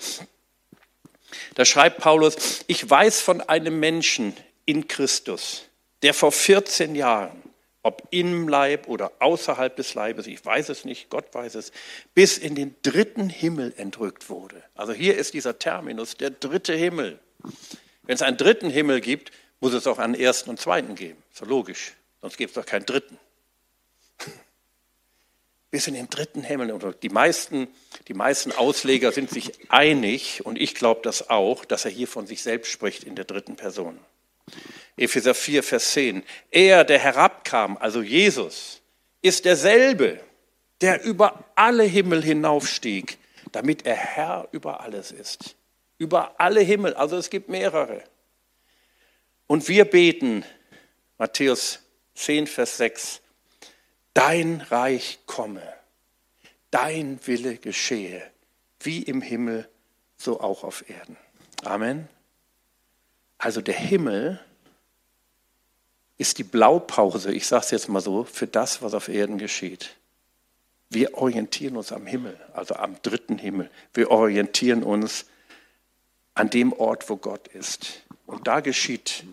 Da 1.54 1.64
schreibt 1.64 1.98
Paulus, 1.98 2.64
ich 2.66 2.90
weiß 2.90 3.20
von 3.20 3.40
einem 3.42 3.78
Menschen 3.78 4.36
in 4.64 4.88
Christus, 4.88 5.68
der 6.02 6.14
vor 6.14 6.32
14 6.32 6.96
Jahren, 6.96 7.41
ob 7.82 8.08
im 8.10 8.48
Leib 8.48 8.86
oder 8.88 9.12
außerhalb 9.18 9.74
des 9.74 9.94
Leibes, 9.94 10.26
ich 10.26 10.44
weiß 10.44 10.68
es 10.68 10.84
nicht, 10.84 11.10
Gott 11.10 11.34
weiß 11.34 11.56
es, 11.56 11.72
bis 12.14 12.38
in 12.38 12.54
den 12.54 12.74
dritten 12.82 13.28
Himmel 13.28 13.74
entrückt 13.76 14.30
wurde. 14.30 14.62
Also 14.74 14.92
hier 14.92 15.16
ist 15.16 15.34
dieser 15.34 15.58
Terminus, 15.58 16.16
der 16.16 16.30
dritte 16.30 16.74
Himmel. 16.74 17.18
Wenn 18.04 18.14
es 18.14 18.22
einen 18.22 18.36
dritten 18.36 18.70
Himmel 18.70 19.00
gibt, 19.00 19.32
muss 19.60 19.74
es 19.74 19.86
auch 19.86 19.98
einen 19.98 20.14
ersten 20.14 20.50
und 20.50 20.60
zweiten 20.60 20.94
geben. 20.94 21.22
So 21.32 21.44
logisch. 21.44 21.94
Sonst 22.20 22.36
gibt 22.36 22.50
es 22.50 22.54
doch 22.54 22.66
keinen 22.66 22.86
dritten 22.86 23.18
bis 25.72 25.86
in 25.88 25.94
den 25.94 26.08
dritten 26.08 26.42
Himmel. 26.42 26.78
Die 27.02 27.08
meisten, 27.08 27.66
die 28.06 28.14
meisten 28.14 28.52
Ausleger 28.52 29.10
sind 29.10 29.30
sich 29.30 29.52
einig, 29.70 30.44
und 30.44 30.60
ich 30.60 30.74
glaube 30.74 31.00
das 31.02 31.30
auch, 31.30 31.64
dass 31.64 31.84
er 31.84 31.90
hier 31.90 32.06
von 32.06 32.26
sich 32.26 32.42
selbst 32.42 32.70
spricht 32.70 33.04
in 33.04 33.16
der 33.16 33.24
dritten 33.24 33.56
Person. 33.56 33.98
Epheser 34.96 35.34
4, 35.34 35.62
Vers 35.62 35.92
10. 35.92 36.22
Er, 36.50 36.84
der 36.84 36.98
herabkam, 36.98 37.76
also 37.78 38.02
Jesus, 38.02 38.82
ist 39.22 39.44
derselbe, 39.44 40.20
der 40.80 41.02
über 41.04 41.44
alle 41.54 41.84
Himmel 41.84 42.22
hinaufstieg, 42.22 43.18
damit 43.52 43.86
er 43.86 43.96
Herr 43.96 44.48
über 44.52 44.80
alles 44.80 45.12
ist. 45.12 45.56
Über 45.98 46.40
alle 46.40 46.60
Himmel, 46.60 46.94
also 46.94 47.16
es 47.16 47.30
gibt 47.30 47.48
mehrere. 47.48 48.02
Und 49.46 49.68
wir 49.68 49.84
beten, 49.84 50.44
Matthäus 51.18 51.80
10, 52.14 52.46
Vers 52.46 52.76
6, 52.78 53.20
dein 54.14 54.60
Reich 54.60 55.20
komme, 55.26 55.62
dein 56.70 57.20
Wille 57.26 57.56
geschehe, 57.58 58.22
wie 58.80 59.02
im 59.02 59.22
Himmel, 59.22 59.68
so 60.16 60.40
auch 60.40 60.64
auf 60.64 60.88
Erden. 60.88 61.16
Amen. 61.62 62.08
Also 63.38 63.60
der 63.60 63.74
Himmel 63.74 64.40
ist 66.18 66.38
die 66.38 66.44
Blaupause, 66.44 67.32
ich 67.32 67.46
sage 67.46 67.64
es 67.64 67.70
jetzt 67.70 67.88
mal 67.88 68.00
so, 68.00 68.24
für 68.24 68.46
das, 68.46 68.82
was 68.82 68.94
auf 68.94 69.08
Erden 69.08 69.38
geschieht. 69.38 69.96
Wir 70.88 71.14
orientieren 71.14 71.76
uns 71.76 71.90
am 71.90 72.06
Himmel, 72.06 72.38
also 72.52 72.74
am 72.74 72.96
dritten 73.02 73.38
Himmel. 73.38 73.70
Wir 73.94 74.10
orientieren 74.10 74.82
uns 74.82 75.24
an 76.34 76.50
dem 76.50 76.72
Ort, 76.72 77.08
wo 77.08 77.16
Gott 77.16 77.48
ist. 77.48 78.02
Und 78.26 78.46
da 78.46 78.60
geschieht 78.60 79.24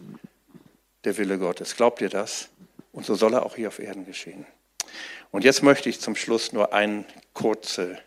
der 1.04 1.18
Wille 1.18 1.38
Gottes. 1.38 1.76
Glaubt 1.76 2.02
ihr 2.02 2.10
das? 2.10 2.50
Und 2.92 3.06
so 3.06 3.16
soll 3.16 3.34
er 3.34 3.46
auch 3.46 3.56
hier 3.56 3.68
auf 3.68 3.80
Erden 3.80 4.06
geschehen. 4.06 4.46
Und 5.32 5.44
jetzt 5.44 5.62
möchte 5.62 5.90
ich 5.90 6.00
zum 6.00 6.16
Schluss 6.16 6.54
nur 6.54 6.74
eine 6.74 7.06
kurze 7.34 8.00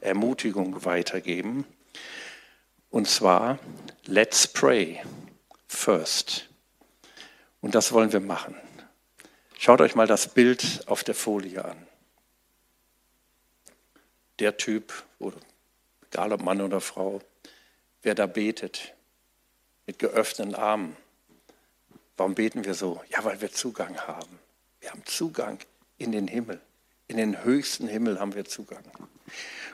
Ermutigung 0.00 0.84
weitergeben. 0.84 1.64
Und 2.90 3.08
zwar, 3.08 3.58
let's 4.04 4.46
pray 4.46 5.00
first. 5.68 6.48
Und 7.66 7.74
das 7.74 7.90
wollen 7.90 8.12
wir 8.12 8.20
machen. 8.20 8.54
Schaut 9.58 9.80
euch 9.80 9.96
mal 9.96 10.06
das 10.06 10.32
Bild 10.32 10.84
auf 10.86 11.02
der 11.02 11.16
Folie 11.16 11.64
an. 11.64 11.76
Der 14.38 14.56
Typ, 14.56 14.92
egal 16.04 16.32
ob 16.32 16.42
Mann 16.44 16.60
oder 16.60 16.80
Frau, 16.80 17.20
wer 18.02 18.14
da 18.14 18.26
betet, 18.26 18.94
mit 19.84 19.98
geöffneten 19.98 20.54
Armen. 20.54 20.96
Warum 22.16 22.36
beten 22.36 22.64
wir 22.64 22.74
so? 22.74 23.02
Ja, 23.08 23.24
weil 23.24 23.40
wir 23.40 23.50
Zugang 23.50 23.98
haben. 23.98 24.38
Wir 24.78 24.92
haben 24.92 25.04
Zugang 25.04 25.58
in 25.98 26.12
den 26.12 26.28
Himmel. 26.28 26.60
In 27.08 27.16
den 27.16 27.42
höchsten 27.42 27.88
Himmel 27.88 28.20
haben 28.20 28.36
wir 28.36 28.44
Zugang. 28.44 28.84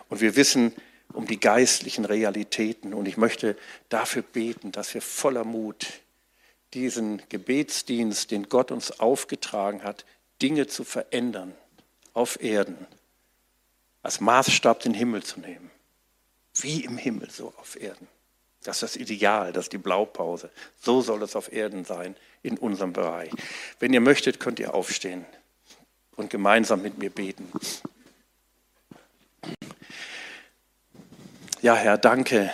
Und 0.09 0.23
wir 0.23 0.35
wissen 0.35 0.75
um 1.13 1.27
die 1.27 1.39
geistlichen 1.39 2.07
Realitäten. 2.07 2.95
Und 2.95 3.07
ich 3.07 3.19
möchte 3.19 3.55
dafür 3.91 4.23
beten, 4.23 4.73
dass 4.73 4.95
wir 4.95 5.03
voller 5.03 5.45
Mut 5.45 6.02
diesen 6.75 7.23
Gebetsdienst, 7.29 8.31
den 8.31 8.49
Gott 8.49 8.71
uns 8.71 9.01
aufgetragen 9.01 9.83
hat, 9.83 10.05
Dinge 10.41 10.67
zu 10.67 10.85
verändern 10.85 11.55
auf 12.15 12.43
Erden, 12.43 12.87
als 14.03 14.21
Maßstab 14.21 14.81
den 14.81 14.95
Himmel 14.95 15.23
zu 15.23 15.41
nehmen. 15.41 15.71
Wie 16.55 16.85
im 16.85 16.99
Himmel, 16.99 17.31
so 17.31 17.55
auf 17.59 17.81
Erden. 17.81 18.09
Das 18.63 18.77
ist 18.77 18.83
das 18.83 18.97
Ideal, 18.97 19.53
das 19.53 19.67
ist 19.67 19.73
die 19.73 19.79
Blaupause. 19.79 20.51
So 20.81 21.01
soll 21.01 21.23
es 21.23 21.35
auf 21.35 21.53
Erden 21.53 21.85
sein, 21.85 22.17
in 22.43 22.59
unserem 22.59 22.93
Bereich. 22.93 23.31
Wenn 23.79 23.93
ihr 23.93 24.01
möchtet, 24.01 24.41
könnt 24.41 24.61
ihr 24.61 24.75
aufstehen 24.75 25.25
und 26.17 26.31
gemeinsam 26.31 26.83
mit 26.83 26.99
mir 26.99 27.11
beten. 27.11 27.51
Ja, 31.61 31.75
Herr, 31.77 31.99
danke, 31.99 32.53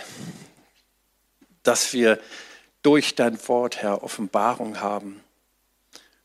dass 1.63 1.93
wir 1.93 2.19
durch 2.81 3.15
dein 3.15 3.47
Wort, 3.47 3.81
Herr, 3.81 4.03
Offenbarung 4.03 4.79
haben 4.79 5.21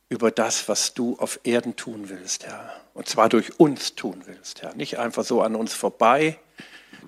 über 0.08 0.30
das, 0.30 0.68
was 0.68 0.94
du 0.94 1.16
auf 1.18 1.40
Erden 1.44 1.76
tun 1.76 2.08
willst, 2.08 2.46
Herr. 2.46 2.72
Und 2.92 3.08
zwar 3.08 3.28
durch 3.28 3.58
uns 3.58 3.94
tun 3.94 4.22
willst, 4.26 4.62
Herr. 4.62 4.74
Nicht 4.74 4.98
einfach 4.98 5.24
so 5.24 5.42
an 5.42 5.56
uns 5.56 5.74
vorbei. 5.74 6.38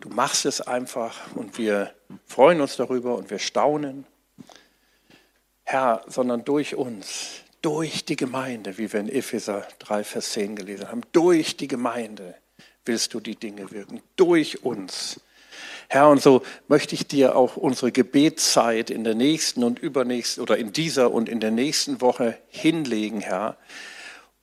Du 0.01 0.09
machst 0.09 0.45
es 0.45 0.61
einfach 0.61 1.35
und 1.35 1.59
wir 1.59 1.95
freuen 2.27 2.61
uns 2.61 2.77
darüber 2.77 3.17
und 3.17 3.31
wir 3.31 3.39
staunen. 3.39 4.07
Herr, 5.63 6.05
sondern 6.07 6.45
durch 6.45 6.75
uns, 6.75 7.43
durch 7.63 8.05
die 8.05 8.17
Gemeinde, 8.17 8.79
wie 8.79 8.93
wir 8.93 9.01
in 9.01 9.09
Epheser 9.09 9.67
3, 9.81 10.05
Vers 10.05 10.33
10 10.33 10.57
gelesen 10.57 10.89
haben, 10.89 11.03
durch 11.13 11.57
die 11.57 11.69
Gemeinde 11.69 12.35
willst 12.85 13.15
du 13.15 13.21
die 13.21 13.37
Dinge 13.37 13.71
wirken, 13.71 14.01
durch 14.17 14.65
uns. 14.65 15.21
Herr, 15.89 16.09
und 16.09 16.21
so 16.21 16.43
möchte 16.69 16.95
ich 16.95 17.07
dir 17.07 17.37
auch 17.37 17.57
unsere 17.57 17.93
Gebetszeit 17.93 18.91
in 18.91 19.05
der 19.05 19.15
nächsten 19.15 19.63
und 19.63 19.79
übernächsten 19.79 20.43
oder 20.43 20.57
in 20.57 20.73
dieser 20.73 21.13
und 21.13 21.29
in 21.29 21.41
der 21.41 21.51
nächsten 21.51 22.01
Woche 22.01 22.39
hinlegen, 22.49 23.21
Herr, 23.21 23.57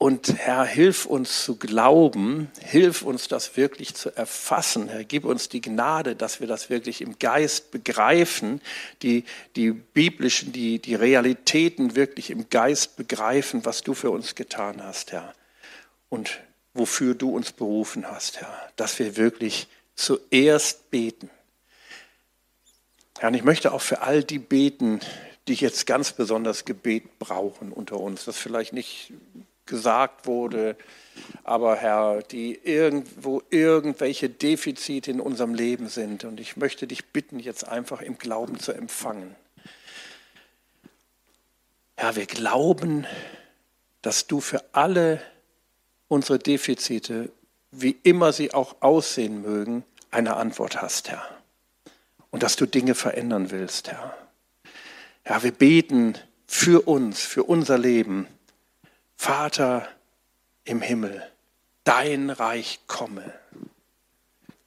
und 0.03 0.37
Herr, 0.37 0.65
hilf 0.65 1.05
uns 1.05 1.45
zu 1.45 1.55
glauben, 1.55 2.51
hilf 2.59 3.03
uns 3.03 3.29
das 3.29 3.55
wirklich 3.55 3.95
zu 3.95 4.13
erfassen. 4.13 4.89
Herr, 4.89 5.05
gib 5.05 5.23
uns 5.23 5.47
die 5.47 5.61
Gnade, 5.61 6.17
dass 6.17 6.41
wir 6.41 6.47
das 6.47 6.69
wirklich 6.69 6.99
im 6.99 7.19
Geist 7.19 7.71
begreifen, 7.71 8.59
die, 9.01 9.23
die 9.55 9.71
biblischen, 9.71 10.51
die, 10.51 10.79
die 10.79 10.95
Realitäten 10.95 11.95
wirklich 11.95 12.31
im 12.31 12.49
Geist 12.49 12.97
begreifen, 12.97 13.63
was 13.63 13.81
du 13.81 13.93
für 13.93 14.09
uns 14.09 14.35
getan 14.35 14.83
hast, 14.83 15.13
Herr. 15.13 15.33
Und 16.09 16.41
wofür 16.73 17.15
du 17.15 17.33
uns 17.33 17.53
berufen 17.53 18.05
hast, 18.11 18.41
Herr. 18.41 18.53
Dass 18.75 18.99
wir 18.99 19.15
wirklich 19.15 19.69
zuerst 19.95 20.89
beten, 20.89 21.29
Herr, 23.19 23.29
und 23.29 23.35
ich 23.35 23.43
möchte 23.43 23.71
auch 23.71 23.81
für 23.81 24.01
all 24.01 24.23
die 24.23 24.39
beten, 24.39 24.99
die 25.47 25.53
jetzt 25.53 25.85
ganz 25.85 26.11
besonders 26.11 26.65
Gebet 26.65 27.19
brauchen 27.19 27.71
unter 27.71 27.99
uns, 27.99 28.25
das 28.25 28.37
vielleicht 28.37 28.73
nicht 28.73 29.13
gesagt 29.65 30.25
wurde, 30.25 30.75
aber 31.43 31.75
Herr, 31.75 32.21
die 32.21 32.59
irgendwo 32.63 33.41
irgendwelche 33.49 34.29
Defizite 34.29 35.11
in 35.11 35.21
unserem 35.21 35.53
Leben 35.53 35.87
sind. 35.87 36.25
Und 36.25 36.39
ich 36.39 36.57
möchte 36.57 36.87
dich 36.87 37.05
bitten, 37.05 37.39
jetzt 37.39 37.67
einfach 37.67 38.01
im 38.01 38.17
Glauben 38.17 38.59
zu 38.59 38.73
empfangen. 38.73 39.35
Herr, 41.95 42.15
wir 42.15 42.25
glauben, 42.25 43.05
dass 44.01 44.27
du 44.27 44.41
für 44.41 44.63
alle 44.73 45.21
unsere 46.07 46.39
Defizite, 46.39 47.31
wie 47.75 47.97
immer 48.03 48.33
sie 48.33 48.53
auch 48.53 48.75
aussehen 48.81 49.41
mögen, 49.41 49.83
eine 50.11 50.35
Antwort 50.35 50.81
hast, 50.81 51.09
Herr. 51.09 51.27
Und 52.29 52.43
dass 52.43 52.55
du 52.55 52.65
Dinge 52.65 52.95
verändern 52.95 53.51
willst, 53.51 53.91
Herr. 53.91 54.15
Ja, 55.27 55.43
wir 55.43 55.51
beten 55.51 56.17
für 56.45 56.87
uns, 56.87 57.21
für 57.21 57.43
unser 57.43 57.77
Leben. 57.77 58.27
Vater 59.15 59.87
im 60.65 60.81
Himmel, 60.81 61.23
dein 61.83 62.29
Reich 62.29 62.79
komme. 62.87 63.33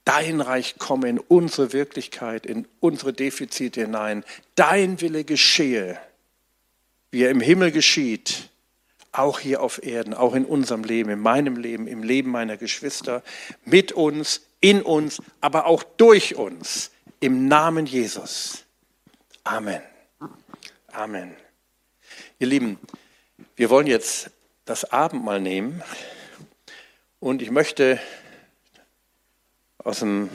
Dein 0.05 0.41
Reich 0.41 0.77
komme 0.79 1.09
in 1.09 1.19
unsere 1.19 1.73
Wirklichkeit, 1.73 2.47
in 2.47 2.67
unsere 2.81 3.13
Defizite 3.13 3.83
hinein. 3.83 4.25
Dein 4.55 5.01
Wille 5.01 5.25
geschehe, 5.25 5.99
wie 7.11 7.25
er 7.25 7.31
im 7.31 7.41
Himmel 7.41 7.73
geschieht, 7.73 8.51
auch 9.19 9.41
hier 9.41 9.63
auf 9.63 9.83
Erden, 9.83 10.15
auch 10.15 10.35
in 10.35 10.45
unserem 10.45 10.85
Leben, 10.85 11.11
in 11.11 11.21
meinem 11.21 11.57
Leben, 11.57 11.87
im 11.87 12.03
Leben 12.03 12.31
meiner 12.31 12.57
Geschwister, 12.57 13.23
mit 13.65 13.93
uns, 13.93 14.43
in 14.61 14.83
uns, 14.83 15.23
aber 15.41 15.67
auch 15.67 15.83
durch 15.83 16.35
uns. 16.35 16.91
Im 17.21 17.49
Namen 17.49 17.87
Jesus. 17.87 18.65
Amen. 19.45 19.81
Amen. 20.93 21.35
Ihr 22.39 22.47
Lieben, 22.47 22.79
wir 23.55 23.71
wollen 23.71 23.87
jetzt 23.87 24.31
das 24.65 24.85
Abendmahl 24.93 25.41
nehmen 25.41 25.83
und 27.21 27.41
ich 27.41 27.51
möchte 27.51 28.01
aus 29.79 30.01
dem 30.01 30.29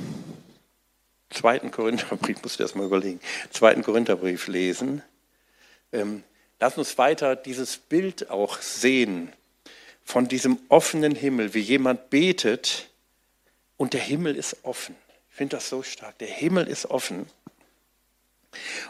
zweiten 1.30 1.72
Korintherbrief, 1.72 2.42
muss 2.44 2.54
ich 2.54 2.58
das 2.58 2.76
mal 2.76 2.86
überlegen, 2.86 3.20
zweiten 3.52 3.84
Korintherbrief 3.84 4.48
lesen. 4.48 5.04
Ähm, 5.92 6.24
lass 6.62 6.78
uns 6.78 6.98
weiter 6.98 7.36
dieses 7.36 7.78
Bild 7.78 8.30
auch 8.30 8.62
sehen 8.62 9.34
von 10.04 10.28
diesem 10.28 10.60
offenen 10.70 11.16
Himmel, 11.16 11.54
wie 11.54 11.60
jemand 11.60 12.10
betet 12.10 12.90
und 13.78 13.94
der 13.94 14.02
Himmel 14.02 14.36
ist 14.36 14.58
offen. 14.64 14.96
Ich 15.32 15.38
finde 15.38 15.58
das 15.58 15.70
so 15.70 15.82
stark. 15.82 16.18
Der 16.20 16.28
Himmel 16.28 16.68
ist 16.68 16.86
offen. 16.86 17.26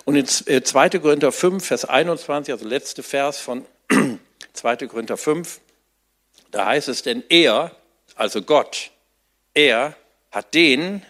Und 0.05 0.15
in 0.15 0.26
2. 0.26 0.86
Äh, 0.86 0.99
Korinther 0.99 1.32
5, 1.32 1.65
Vers 1.65 1.86
21, 1.86 2.51
also 2.51 2.67
letzte 2.67 3.03
Vers 3.03 3.39
von 3.39 3.65
2. 4.53 4.76
Korinther 4.88 5.17
5, 5.17 5.61
da 6.51 6.65
heißt 6.65 6.89
es, 6.89 7.03
denn 7.03 7.24
er, 7.30 7.74
also 8.15 8.41
Gott, 8.41 8.91
er 9.53 9.95
hat 10.32 10.53
den, 10.53 11.05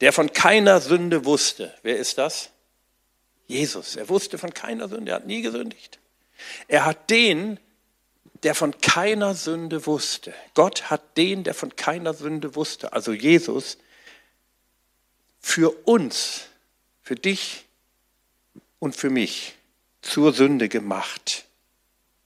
der 0.00 0.12
von 0.12 0.32
keiner 0.32 0.80
Sünde 0.80 1.26
wusste. 1.26 1.74
Wer 1.82 1.98
ist 1.98 2.16
das? 2.16 2.51
Jesus. 3.52 3.96
Er 3.96 4.08
wusste 4.08 4.38
von 4.38 4.54
keiner 4.54 4.88
Sünde, 4.88 5.12
er 5.12 5.16
hat 5.16 5.26
nie 5.26 5.42
gesündigt. 5.42 5.98
Er 6.68 6.84
hat 6.84 7.10
den, 7.10 7.60
der 8.42 8.54
von 8.54 8.80
keiner 8.80 9.34
Sünde 9.34 9.86
wusste. 9.86 10.34
Gott 10.54 10.90
hat 10.90 11.16
den, 11.16 11.44
der 11.44 11.54
von 11.54 11.76
keiner 11.76 12.14
Sünde 12.14 12.56
wusste, 12.56 12.92
also 12.92 13.12
Jesus, 13.12 13.78
für 15.40 15.70
uns 15.86 16.46
für 17.02 17.16
dich 17.16 17.64
und 18.78 18.96
für 18.96 19.10
mich 19.10 19.54
zur 20.00 20.32
Sünde 20.32 20.68
gemacht. 20.68 21.44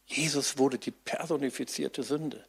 Jesus 0.06 0.58
wurde 0.58 0.78
die 0.78 0.92
personifizierte 0.92 2.02
Sünde. 2.02 2.44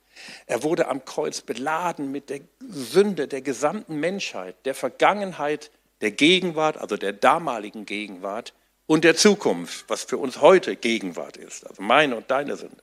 Er 0.46 0.64
wurde 0.64 0.88
am 0.88 1.06
Kreuz 1.06 1.42
beladen 1.42 2.12
mit 2.12 2.30
der 2.30 2.42
Sünde 2.68 3.28
der 3.28 3.42
gesamten 3.42 4.00
Menschheit, 4.00 4.56
der 4.66 4.76
Vergangenheit, 4.76 5.72
der 6.02 6.12
Gegenwart, 6.12 6.78
also 6.78 6.98
der 6.98 7.14
damaligen 7.14 7.86
Gegenwart 7.86 8.54
und 8.88 9.04
der 9.04 9.16
Zukunft, 9.16 9.86
was 9.90 10.04
für 10.04 10.18
uns 10.18 10.42
heute 10.42 10.76
Gegenwart 10.76 11.38
ist, 11.38 11.68
also 11.68 11.82
meine 11.82 12.16
und 12.16 12.32
deine 12.32 12.56
Sünde. 12.56 12.82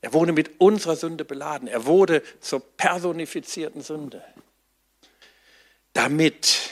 Er 0.00 0.12
wurde 0.14 0.32
mit 0.32 0.60
unserer 0.60 0.96
Sünde 0.96 1.24
beladen. 1.24 1.68
Er 1.68 1.84
wurde 1.84 2.22
zur 2.40 2.60
personifizierten 2.60 3.82
Sünde. 3.82 4.24
Damit 5.92 6.70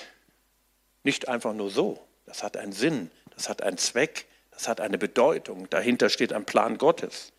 nicht 1.03 1.29
einfach 1.29 1.53
nur 1.53 1.71
so. 1.71 2.03
Das 2.25 2.43
hat 2.43 2.57
einen 2.57 2.73
Sinn, 2.73 3.11
das 3.35 3.49
hat 3.49 3.63
einen 3.63 3.79
Zweck, 3.79 4.27
das 4.51 4.67
hat 4.67 4.81
eine 4.81 4.99
Bedeutung. 4.99 5.69
Dahinter 5.71 6.09
steht 6.09 6.33
ein 6.33 6.45
Plan 6.47 6.79
Gottes. 6.79 7.33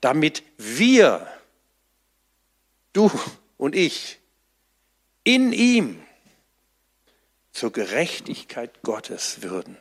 Damit 0.00 0.42
wir, 0.56 1.26
du 2.92 3.10
und 3.58 3.74
ich, 3.74 4.18
in 5.24 5.52
ihm 5.52 6.02
zur 7.52 7.72
Gerechtigkeit 7.72 8.82
Gottes 8.82 9.42
würden. 9.42 9.76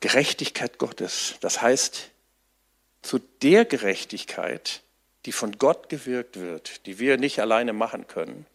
Gerechtigkeit 0.00 0.78
Gottes, 0.78 1.36
das 1.40 1.60
heißt 1.60 2.10
zu 3.02 3.18
der 3.18 3.64
Gerechtigkeit, 3.64 4.82
die 5.26 5.32
von 5.32 5.58
Gott 5.58 5.88
gewirkt 5.88 6.40
wird, 6.40 6.86
die 6.86 6.98
wir 6.98 7.18
nicht 7.18 7.40
alleine 7.40 7.72
machen 7.72 8.06
können 8.06 8.46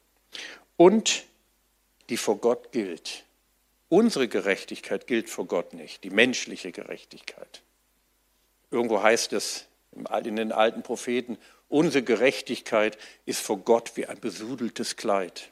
und 0.77 1.25
die 2.09 2.17
vor 2.17 2.37
Gott 2.37 2.71
gilt. 2.71 3.23
Unsere 3.89 4.27
Gerechtigkeit 4.27 5.05
gilt 5.07 5.29
vor 5.29 5.45
Gott 5.45 5.73
nicht, 5.73 6.03
die 6.03 6.09
menschliche 6.09 6.71
Gerechtigkeit. 6.71 7.61
Irgendwo 8.71 9.03
heißt 9.03 9.33
es 9.33 9.67
in 9.91 10.35
den 10.35 10.51
alten 10.51 10.83
Propheten, 10.83 11.37
unsere 11.69 12.03
Gerechtigkeit 12.03 12.97
ist 13.25 13.41
vor 13.41 13.57
Gott 13.59 13.95
wie 13.95 14.07
ein 14.07 14.19
besudeltes 14.19 14.95
Kleid. 14.95 15.51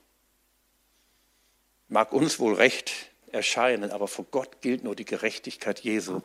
Mag 1.87 2.11
uns 2.11 2.39
wohl 2.39 2.55
recht 2.55 2.91
erscheinen, 3.33 3.91
aber 3.91 4.07
vor 4.07 4.25
Gott 4.31 4.61
gilt 4.61 4.83
nur 4.83 4.95
die 4.95 5.05
Gerechtigkeit 5.05 5.79
Jesu. 5.79 6.21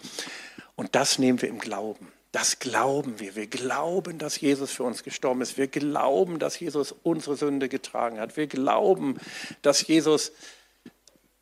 Und 0.76 0.94
das 0.94 1.18
nehmen 1.18 1.42
wir 1.42 1.48
im 1.48 1.58
Glauben. 1.58 2.12
Das 2.32 2.58
glauben 2.58 3.20
wir. 3.20 3.34
Wir 3.34 3.46
glauben, 3.46 4.18
dass 4.18 4.40
Jesus 4.40 4.70
für 4.70 4.82
uns 4.82 5.02
gestorben 5.02 5.40
ist. 5.40 5.56
Wir 5.56 5.66
glauben, 5.66 6.38
dass 6.38 6.60
Jesus 6.60 6.94
unsere 7.02 7.36
Sünde 7.36 7.68
getragen 7.68 8.20
hat. 8.20 8.36
Wir 8.36 8.46
glauben, 8.46 9.18
dass 9.62 9.86
Jesus 9.86 10.32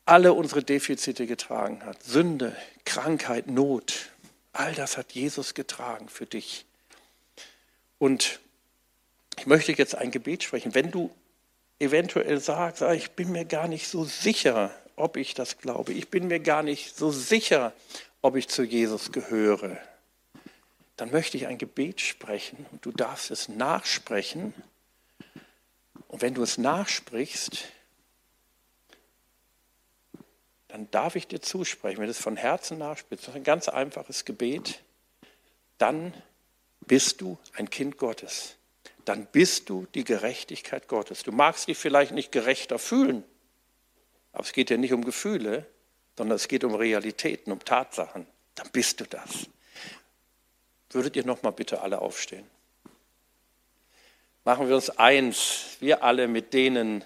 alle 0.05 0.31
unsere 0.33 0.63
Defizite 0.63 1.27
getragen 1.27 1.83
hat. 1.83 2.01
Sünde, 2.03 2.55
Krankheit, 2.85 3.47
Not. 3.47 4.09
All 4.53 4.73
das 4.73 4.97
hat 4.97 5.11
Jesus 5.11 5.53
getragen 5.53 6.07
für 6.07 6.25
dich. 6.25 6.65
Und 7.99 8.39
ich 9.37 9.45
möchte 9.45 9.73
jetzt 9.73 9.95
ein 9.95 10.11
Gebet 10.11 10.43
sprechen. 10.43 10.73
Wenn 10.73 10.91
du 10.91 11.11
eventuell 11.79 12.39
sagst, 12.39 12.81
ah, 12.81 12.93
ich 12.93 13.11
bin 13.11 13.31
mir 13.31 13.45
gar 13.45 13.67
nicht 13.67 13.87
so 13.87 14.05
sicher, 14.05 14.73
ob 14.97 15.15
ich 15.15 15.33
das 15.33 15.57
glaube. 15.59 15.93
Ich 15.93 16.09
bin 16.09 16.27
mir 16.27 16.41
gar 16.41 16.61
nicht 16.61 16.97
so 16.97 17.11
sicher, 17.11 17.71
ob 18.21 18.35
ich 18.35 18.49
zu 18.49 18.63
Jesus 18.63 19.13
gehöre 19.13 19.77
dann 20.97 21.11
möchte 21.11 21.37
ich 21.37 21.45
ein 21.45 21.59
Gebet 21.59 22.01
sprechen 22.01 22.65
und 22.71 22.83
du 22.83 22.91
darfst 22.91 23.29
es 23.29 23.47
nachsprechen. 23.47 24.53
Und 26.07 26.21
wenn 26.23 26.33
du 26.33 26.41
es 26.41 26.57
nachsprichst, 26.57 27.65
dann 30.69 30.89
darf 30.89 31.15
ich 31.15 31.27
dir 31.27 31.39
zusprechen, 31.39 31.99
wenn 31.99 32.05
du 32.05 32.11
es 32.11 32.17
von 32.17 32.35
Herzen 32.35 32.79
nachsprichst, 32.79 33.27
das 33.27 33.35
ist 33.35 33.37
ein 33.37 33.43
ganz 33.43 33.69
einfaches 33.69 34.25
Gebet, 34.25 34.81
dann 35.77 36.13
bist 36.81 37.21
du 37.21 37.37
ein 37.53 37.69
Kind 37.69 37.97
Gottes. 37.97 38.55
Dann 39.05 39.27
bist 39.27 39.69
du 39.69 39.85
die 39.93 40.03
Gerechtigkeit 40.03 40.87
Gottes. 40.87 41.23
Du 41.23 41.31
magst 41.31 41.67
dich 41.67 41.77
vielleicht 41.77 42.11
nicht 42.11 42.31
gerechter 42.31 42.79
fühlen, 42.79 43.23
aber 44.37 44.45
es 44.45 44.53
geht 44.53 44.69
ja 44.69 44.77
nicht 44.77 44.93
um 44.93 45.03
Gefühle, 45.03 45.65
sondern 46.15 46.35
es 46.35 46.47
geht 46.47 46.63
um 46.63 46.75
Realitäten, 46.75 47.51
um 47.51 47.57
Tatsachen. 47.57 48.27
Dann 48.53 48.69
bist 48.71 48.99
du 48.99 49.05
das. 49.05 49.47
Würdet 50.91 51.15
ihr 51.15 51.25
noch 51.25 51.41
mal 51.41 51.49
bitte 51.49 51.81
alle 51.81 51.99
aufstehen? 51.99 52.45
Machen 54.45 54.67
wir 54.67 54.75
uns 54.75 54.91
eins, 54.91 55.77
wir 55.79 56.03
alle 56.03 56.27
mit 56.27 56.53
denen, 56.53 57.03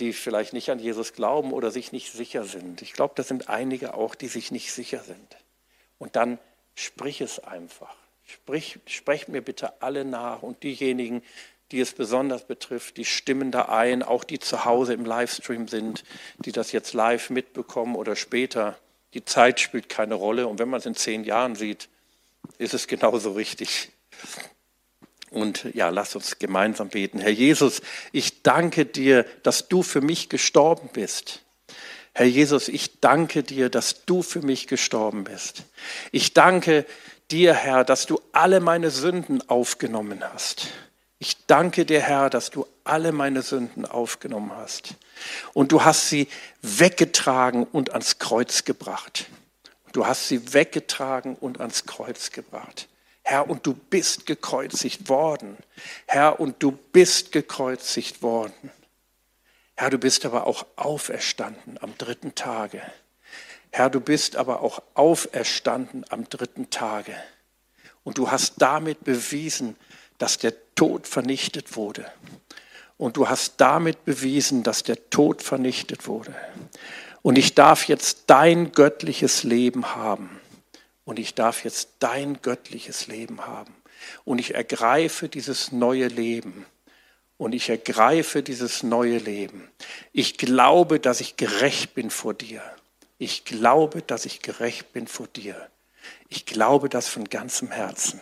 die 0.00 0.14
vielleicht 0.14 0.54
nicht 0.54 0.70
an 0.70 0.78
Jesus 0.78 1.12
glauben 1.12 1.52
oder 1.52 1.70
sich 1.70 1.92
nicht 1.92 2.10
sicher 2.10 2.44
sind. 2.44 2.80
Ich 2.80 2.94
glaube, 2.94 3.12
das 3.14 3.28
sind 3.28 3.50
einige 3.50 3.92
auch, 3.92 4.14
die 4.14 4.28
sich 4.28 4.50
nicht 4.50 4.72
sicher 4.72 5.00
sind. 5.00 5.36
Und 5.98 6.16
dann 6.16 6.38
sprich 6.74 7.20
es 7.20 7.40
einfach. 7.40 7.94
Sprich, 8.24 8.78
sprecht 8.86 9.28
mir 9.28 9.42
bitte 9.42 9.82
alle 9.82 10.06
nach 10.06 10.42
und 10.42 10.62
diejenigen, 10.62 11.22
die 11.72 11.80
es 11.80 11.92
besonders 11.92 12.46
betrifft, 12.46 12.96
die 12.98 13.04
stimmen 13.04 13.50
da 13.50 13.62
ein, 13.62 14.02
auch 14.02 14.24
die 14.24 14.38
zu 14.38 14.64
Hause 14.64 14.92
im 14.92 15.04
Livestream 15.04 15.68
sind, 15.68 16.04
die 16.38 16.52
das 16.52 16.72
jetzt 16.72 16.92
live 16.92 17.30
mitbekommen 17.30 17.96
oder 17.96 18.14
später. 18.14 18.78
Die 19.14 19.24
Zeit 19.24 19.58
spielt 19.58 19.88
keine 19.88 20.14
Rolle 20.14 20.46
und 20.46 20.58
wenn 20.58 20.68
man 20.68 20.80
es 20.80 20.86
in 20.86 20.94
zehn 20.94 21.24
Jahren 21.24 21.54
sieht, 21.54 21.88
ist 22.58 22.74
es 22.74 22.86
genauso 22.86 23.32
richtig. 23.32 23.90
Und 25.30 25.66
ja, 25.74 25.88
lass 25.88 26.14
uns 26.14 26.38
gemeinsam 26.38 26.90
beten. 26.90 27.18
Herr 27.18 27.30
Jesus, 27.30 27.80
ich 28.12 28.42
danke 28.42 28.84
dir, 28.84 29.24
dass 29.42 29.68
du 29.68 29.82
für 29.82 30.02
mich 30.02 30.28
gestorben 30.28 30.90
bist. 30.92 31.42
Herr 32.12 32.26
Jesus, 32.26 32.68
ich 32.68 33.00
danke 33.00 33.42
dir, 33.42 33.70
dass 33.70 34.04
du 34.04 34.22
für 34.22 34.42
mich 34.42 34.66
gestorben 34.66 35.24
bist. 35.24 35.64
Ich 36.10 36.34
danke 36.34 36.84
dir, 37.30 37.54
Herr, 37.54 37.84
dass 37.84 38.04
du 38.04 38.20
alle 38.32 38.60
meine 38.60 38.90
Sünden 38.90 39.48
aufgenommen 39.48 40.22
hast. 40.22 40.68
Ich 41.22 41.46
danke 41.46 41.86
dir, 41.86 42.00
Herr, 42.00 42.30
dass 42.30 42.50
du 42.50 42.66
alle 42.82 43.12
meine 43.12 43.42
Sünden 43.42 43.86
aufgenommen 43.86 44.50
hast. 44.56 44.96
Und 45.52 45.70
du 45.70 45.84
hast 45.84 46.08
sie 46.08 46.26
weggetragen 46.62 47.62
und 47.62 47.90
ans 47.92 48.18
Kreuz 48.18 48.64
gebracht. 48.64 49.26
Du 49.92 50.04
hast 50.04 50.26
sie 50.26 50.52
weggetragen 50.52 51.36
und 51.36 51.60
ans 51.60 51.86
Kreuz 51.86 52.32
gebracht. 52.32 52.88
Herr, 53.22 53.48
und 53.48 53.64
du 53.68 53.72
bist 53.72 54.26
gekreuzigt 54.26 55.08
worden. 55.08 55.58
Herr, 56.06 56.40
und 56.40 56.60
du 56.60 56.72
bist 56.72 57.30
gekreuzigt 57.30 58.22
worden. 58.22 58.72
Herr, 59.76 59.90
du 59.90 59.98
bist 59.98 60.26
aber 60.26 60.44
auch 60.44 60.66
auferstanden 60.74 61.78
am 61.80 61.96
dritten 61.98 62.34
Tage. 62.34 62.82
Herr, 63.70 63.90
du 63.90 64.00
bist 64.00 64.34
aber 64.34 64.60
auch 64.60 64.82
auferstanden 64.94 66.04
am 66.08 66.28
dritten 66.28 66.68
Tage. 66.70 67.14
Und 68.02 68.18
du 68.18 68.32
hast 68.32 68.54
damit 68.58 69.04
bewiesen, 69.04 69.76
dass 70.22 70.38
der 70.38 70.54
Tod 70.76 71.08
vernichtet 71.08 71.74
wurde. 71.74 72.06
Und 72.96 73.16
du 73.16 73.28
hast 73.28 73.54
damit 73.56 74.04
bewiesen, 74.04 74.62
dass 74.62 74.84
der 74.84 75.10
Tod 75.10 75.42
vernichtet 75.42 76.06
wurde. 76.06 76.32
Und 77.22 77.38
ich 77.38 77.56
darf 77.56 77.88
jetzt 77.88 78.24
dein 78.28 78.70
göttliches 78.70 79.42
Leben 79.42 79.96
haben. 79.96 80.40
Und 81.04 81.18
ich 81.18 81.34
darf 81.34 81.64
jetzt 81.64 81.96
dein 81.98 82.40
göttliches 82.40 83.08
Leben 83.08 83.48
haben. 83.48 83.74
Und 84.24 84.38
ich 84.38 84.54
ergreife 84.54 85.28
dieses 85.28 85.72
neue 85.72 86.06
Leben. 86.06 86.66
Und 87.36 87.52
ich 87.52 87.68
ergreife 87.68 88.44
dieses 88.44 88.84
neue 88.84 89.18
Leben. 89.18 89.72
Ich 90.12 90.38
glaube, 90.38 91.00
dass 91.00 91.20
ich 91.20 91.36
gerecht 91.36 91.94
bin 91.94 92.10
vor 92.10 92.32
dir. 92.32 92.62
Ich 93.18 93.44
glaube, 93.44 94.02
dass 94.02 94.24
ich 94.24 94.40
gerecht 94.40 94.92
bin 94.92 95.08
vor 95.08 95.26
dir. 95.26 95.68
Ich 96.28 96.46
glaube 96.46 96.88
das 96.88 97.08
von 97.08 97.24
ganzem 97.24 97.72
Herzen. 97.72 98.20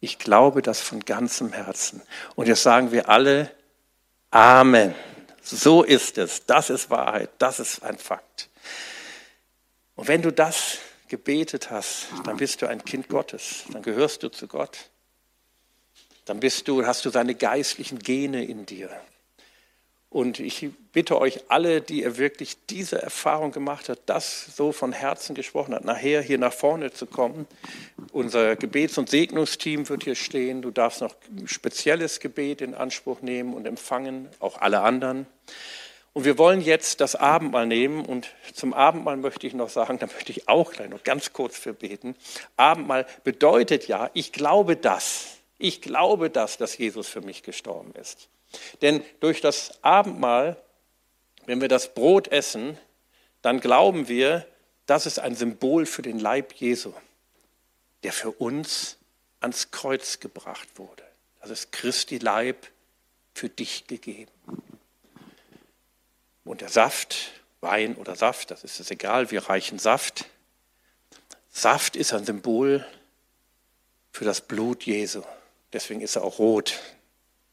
Ich 0.00 0.18
glaube 0.18 0.62
das 0.62 0.80
von 0.80 1.00
ganzem 1.00 1.52
Herzen. 1.52 2.02
Und 2.36 2.46
jetzt 2.46 2.62
sagen 2.62 2.92
wir 2.92 3.08
alle 3.08 3.50
Amen. 4.30 4.94
So 5.42 5.82
ist 5.82 6.18
es. 6.18 6.44
Das 6.44 6.70
ist 6.70 6.90
Wahrheit. 6.90 7.30
Das 7.38 7.58
ist 7.58 7.82
ein 7.82 7.98
Fakt. 7.98 8.50
Und 9.96 10.08
wenn 10.08 10.22
du 10.22 10.30
das 10.30 10.78
gebetet 11.08 11.70
hast, 11.70 12.08
dann 12.24 12.36
bist 12.36 12.62
du 12.62 12.66
ein 12.66 12.84
Kind 12.84 13.08
Gottes. 13.08 13.64
Dann 13.72 13.82
gehörst 13.82 14.22
du 14.22 14.28
zu 14.28 14.46
Gott. 14.46 14.90
Dann 16.26 16.40
bist 16.40 16.68
du, 16.68 16.84
hast 16.84 17.04
du 17.06 17.10
seine 17.10 17.34
geistlichen 17.34 17.98
Gene 17.98 18.44
in 18.44 18.66
dir. 18.66 18.90
Und 20.10 20.40
ich 20.40 20.70
bitte 20.92 21.20
euch 21.20 21.44
alle, 21.48 21.82
die 21.82 22.02
ihr 22.02 22.16
wirklich 22.16 22.56
diese 22.70 23.00
Erfahrung 23.00 23.52
gemacht 23.52 23.90
habt, 23.90 24.00
das 24.06 24.56
so 24.56 24.72
von 24.72 24.92
Herzen 24.92 25.34
gesprochen 25.34 25.74
hat, 25.74 25.84
nachher 25.84 26.22
hier 26.22 26.38
nach 26.38 26.52
vorne 26.52 26.92
zu 26.92 27.04
kommen. 27.04 27.46
Unser 28.12 28.56
Gebets- 28.56 28.96
und 28.96 29.10
Segnungsteam 29.10 29.86
wird 29.90 30.04
hier 30.04 30.14
stehen. 30.14 30.62
Du 30.62 30.70
darfst 30.70 31.02
noch 31.02 31.14
spezielles 31.44 32.20
Gebet 32.20 32.62
in 32.62 32.74
Anspruch 32.74 33.20
nehmen 33.20 33.52
und 33.52 33.66
empfangen, 33.66 34.28
auch 34.40 34.56
alle 34.58 34.80
anderen. 34.80 35.26
Und 36.14 36.24
wir 36.24 36.38
wollen 36.38 36.62
jetzt 36.62 37.02
das 37.02 37.14
Abendmahl 37.14 37.66
nehmen. 37.66 38.04
Und 38.06 38.28
zum 38.54 38.72
Abendmahl 38.72 39.18
möchte 39.18 39.46
ich 39.46 39.52
noch 39.52 39.68
sagen, 39.68 39.98
da 40.00 40.06
möchte 40.06 40.32
ich 40.32 40.48
auch 40.48 40.72
gleich 40.72 40.88
noch 40.88 41.04
ganz 41.04 41.34
kurz 41.34 41.58
für 41.58 41.74
beten. 41.74 42.16
Abendmahl 42.56 43.06
bedeutet 43.24 43.88
ja, 43.88 44.10
ich 44.14 44.32
glaube 44.32 44.76
das. 44.76 45.36
Ich 45.58 45.82
glaube 45.82 46.30
das, 46.30 46.56
dass 46.56 46.78
Jesus 46.78 47.08
für 47.08 47.20
mich 47.20 47.42
gestorben 47.42 47.92
ist. 48.00 48.28
Denn 48.82 49.04
durch 49.20 49.40
das 49.40 49.82
Abendmahl, 49.82 50.56
wenn 51.46 51.60
wir 51.60 51.68
das 51.68 51.94
Brot 51.94 52.28
essen, 52.28 52.78
dann 53.42 53.60
glauben 53.60 54.08
wir, 54.08 54.46
das 54.86 55.06
ist 55.06 55.18
ein 55.18 55.34
Symbol 55.34 55.86
für 55.86 56.02
den 56.02 56.18
Leib 56.18 56.54
Jesu, 56.54 56.92
der 58.02 58.12
für 58.12 58.30
uns 58.30 58.96
ans 59.40 59.70
Kreuz 59.70 60.20
gebracht 60.20 60.68
wurde. 60.76 61.04
Das 61.40 61.50
ist 61.50 61.72
Christi 61.72 62.18
Leib 62.18 62.66
für 63.34 63.48
dich 63.48 63.86
gegeben. 63.86 64.30
Und 66.44 66.60
der 66.62 66.68
Saft, 66.68 67.32
Wein 67.60 67.96
oder 67.96 68.16
Saft, 68.16 68.50
das 68.50 68.64
ist 68.64 68.80
es 68.80 68.90
egal, 68.90 69.30
wir 69.30 69.48
reichen 69.48 69.78
Saft. 69.78 70.24
Saft 71.50 71.96
ist 71.96 72.12
ein 72.12 72.24
Symbol 72.24 72.86
für 74.12 74.24
das 74.24 74.40
Blut 74.40 74.84
Jesu. 74.84 75.22
Deswegen 75.72 76.00
ist 76.00 76.16
er 76.16 76.24
auch 76.24 76.38
rot. 76.38 76.78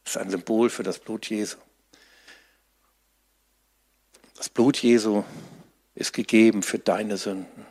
Das 0.05 0.15
ist 0.15 0.21
ein 0.21 0.29
Symbol 0.29 0.69
für 0.69 0.83
das 0.83 0.99
Blut 0.99 1.29
Jesu. 1.29 1.57
Das 4.37 4.49
Blut 4.49 4.77
Jesu 4.77 5.23
ist 5.95 6.13
gegeben 6.13 6.61
für 6.61 6.79
deine 6.79 7.17
Sünden. 7.17 7.65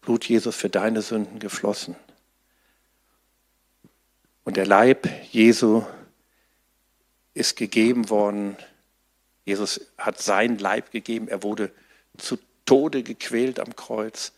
Blut 0.00 0.24
Jesus 0.24 0.56
für 0.56 0.70
deine 0.70 1.02
Sünden 1.02 1.40
geflossen. 1.40 1.96
Und 4.44 4.56
der 4.56 4.66
Leib 4.66 5.08
Jesu 5.30 5.84
ist 7.34 7.56
gegeben 7.56 8.08
worden. 8.08 8.56
Jesus 9.44 9.80
hat 9.98 10.22
sein 10.22 10.58
Leib 10.58 10.92
gegeben. 10.92 11.28
Er 11.28 11.42
wurde 11.42 11.72
zu 12.16 12.38
Tode 12.64 13.02
gequält 13.02 13.60
am 13.60 13.74
Kreuz, 13.74 14.32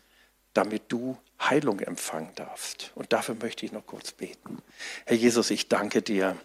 damit 0.53 0.83
du 0.91 1.17
Heilung 1.39 1.79
empfangen 1.79 2.33
darfst. 2.35 2.91
Und 2.95 3.13
dafür 3.13 3.35
möchte 3.35 3.65
ich 3.65 3.71
noch 3.71 3.85
kurz 3.85 4.11
beten. 4.11 4.57
Herr 5.05 5.17
Jesus, 5.17 5.51
ich 5.51 5.69
danke 5.69 6.01
dir 6.01 6.37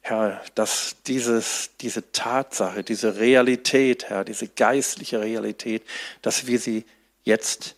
Herr, 0.00 0.40
dass 0.54 0.96
dieses, 1.06 1.70
diese 1.80 2.10
Tatsache, 2.12 2.82
diese 2.82 3.16
Realität, 3.18 4.10
Herr, 4.10 4.24
diese 4.24 4.48
geistliche 4.48 5.20
Realität, 5.20 5.82
dass 6.22 6.46
wir 6.46 6.58
sie 6.58 6.84
jetzt 7.22 7.76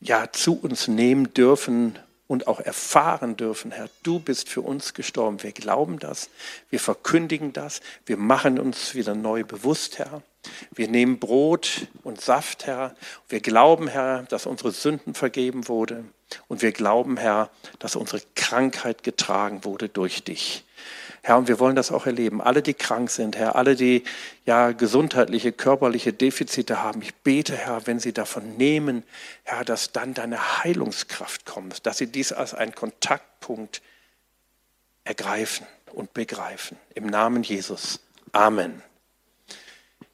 ja 0.00 0.32
zu 0.32 0.60
uns 0.60 0.88
nehmen 0.88 1.32
dürfen 1.32 1.98
und 2.26 2.48
auch 2.48 2.58
erfahren 2.58 3.36
dürfen, 3.36 3.70
Herr, 3.70 3.88
du 4.02 4.18
bist 4.18 4.48
für 4.48 4.62
uns 4.62 4.94
gestorben. 4.94 5.42
Wir 5.44 5.52
glauben 5.52 6.00
das, 6.00 6.28
wir 6.70 6.80
verkündigen 6.80 7.52
das, 7.52 7.80
wir 8.04 8.16
machen 8.16 8.58
uns 8.58 8.94
wieder 8.94 9.14
neu 9.14 9.44
bewusst, 9.44 9.98
Herr. 9.98 10.22
Wir 10.72 10.88
nehmen 10.88 11.18
Brot 11.18 11.86
und 12.02 12.20
Saft, 12.20 12.66
Herr. 12.66 12.94
Wir 13.28 13.40
glauben, 13.40 13.88
Herr, 13.88 14.24
dass 14.24 14.46
unsere 14.46 14.72
Sünden 14.72 15.14
vergeben 15.14 15.68
wurde. 15.68 16.04
Und 16.48 16.62
wir 16.62 16.72
glauben, 16.72 17.16
Herr, 17.16 17.50
dass 17.78 17.96
unsere 17.96 18.20
Krankheit 18.34 19.02
getragen 19.02 19.64
wurde 19.64 19.88
durch 19.88 20.24
dich. 20.24 20.64
Herr, 21.22 21.38
und 21.38 21.48
wir 21.48 21.58
wollen 21.58 21.74
das 21.74 21.90
auch 21.90 22.06
erleben. 22.06 22.40
Alle, 22.40 22.62
die 22.62 22.74
krank 22.74 23.10
sind, 23.10 23.36
Herr, 23.36 23.56
alle, 23.56 23.74
die 23.74 24.04
ja 24.44 24.70
gesundheitliche, 24.70 25.50
körperliche 25.50 26.12
Defizite 26.12 26.82
haben, 26.82 27.02
ich 27.02 27.14
bete, 27.16 27.56
Herr, 27.56 27.86
wenn 27.86 27.98
sie 27.98 28.12
davon 28.12 28.56
nehmen, 28.56 29.02
Herr, 29.42 29.64
dass 29.64 29.90
dann 29.90 30.14
deine 30.14 30.62
Heilungskraft 30.62 31.44
kommt, 31.44 31.84
dass 31.86 31.98
sie 31.98 32.06
dies 32.06 32.32
als 32.32 32.54
einen 32.54 32.74
Kontaktpunkt 32.74 33.82
ergreifen 35.02 35.66
und 35.92 36.14
begreifen. 36.14 36.76
Im 36.94 37.06
Namen 37.06 37.42
Jesus. 37.42 38.00
Amen. 38.30 38.82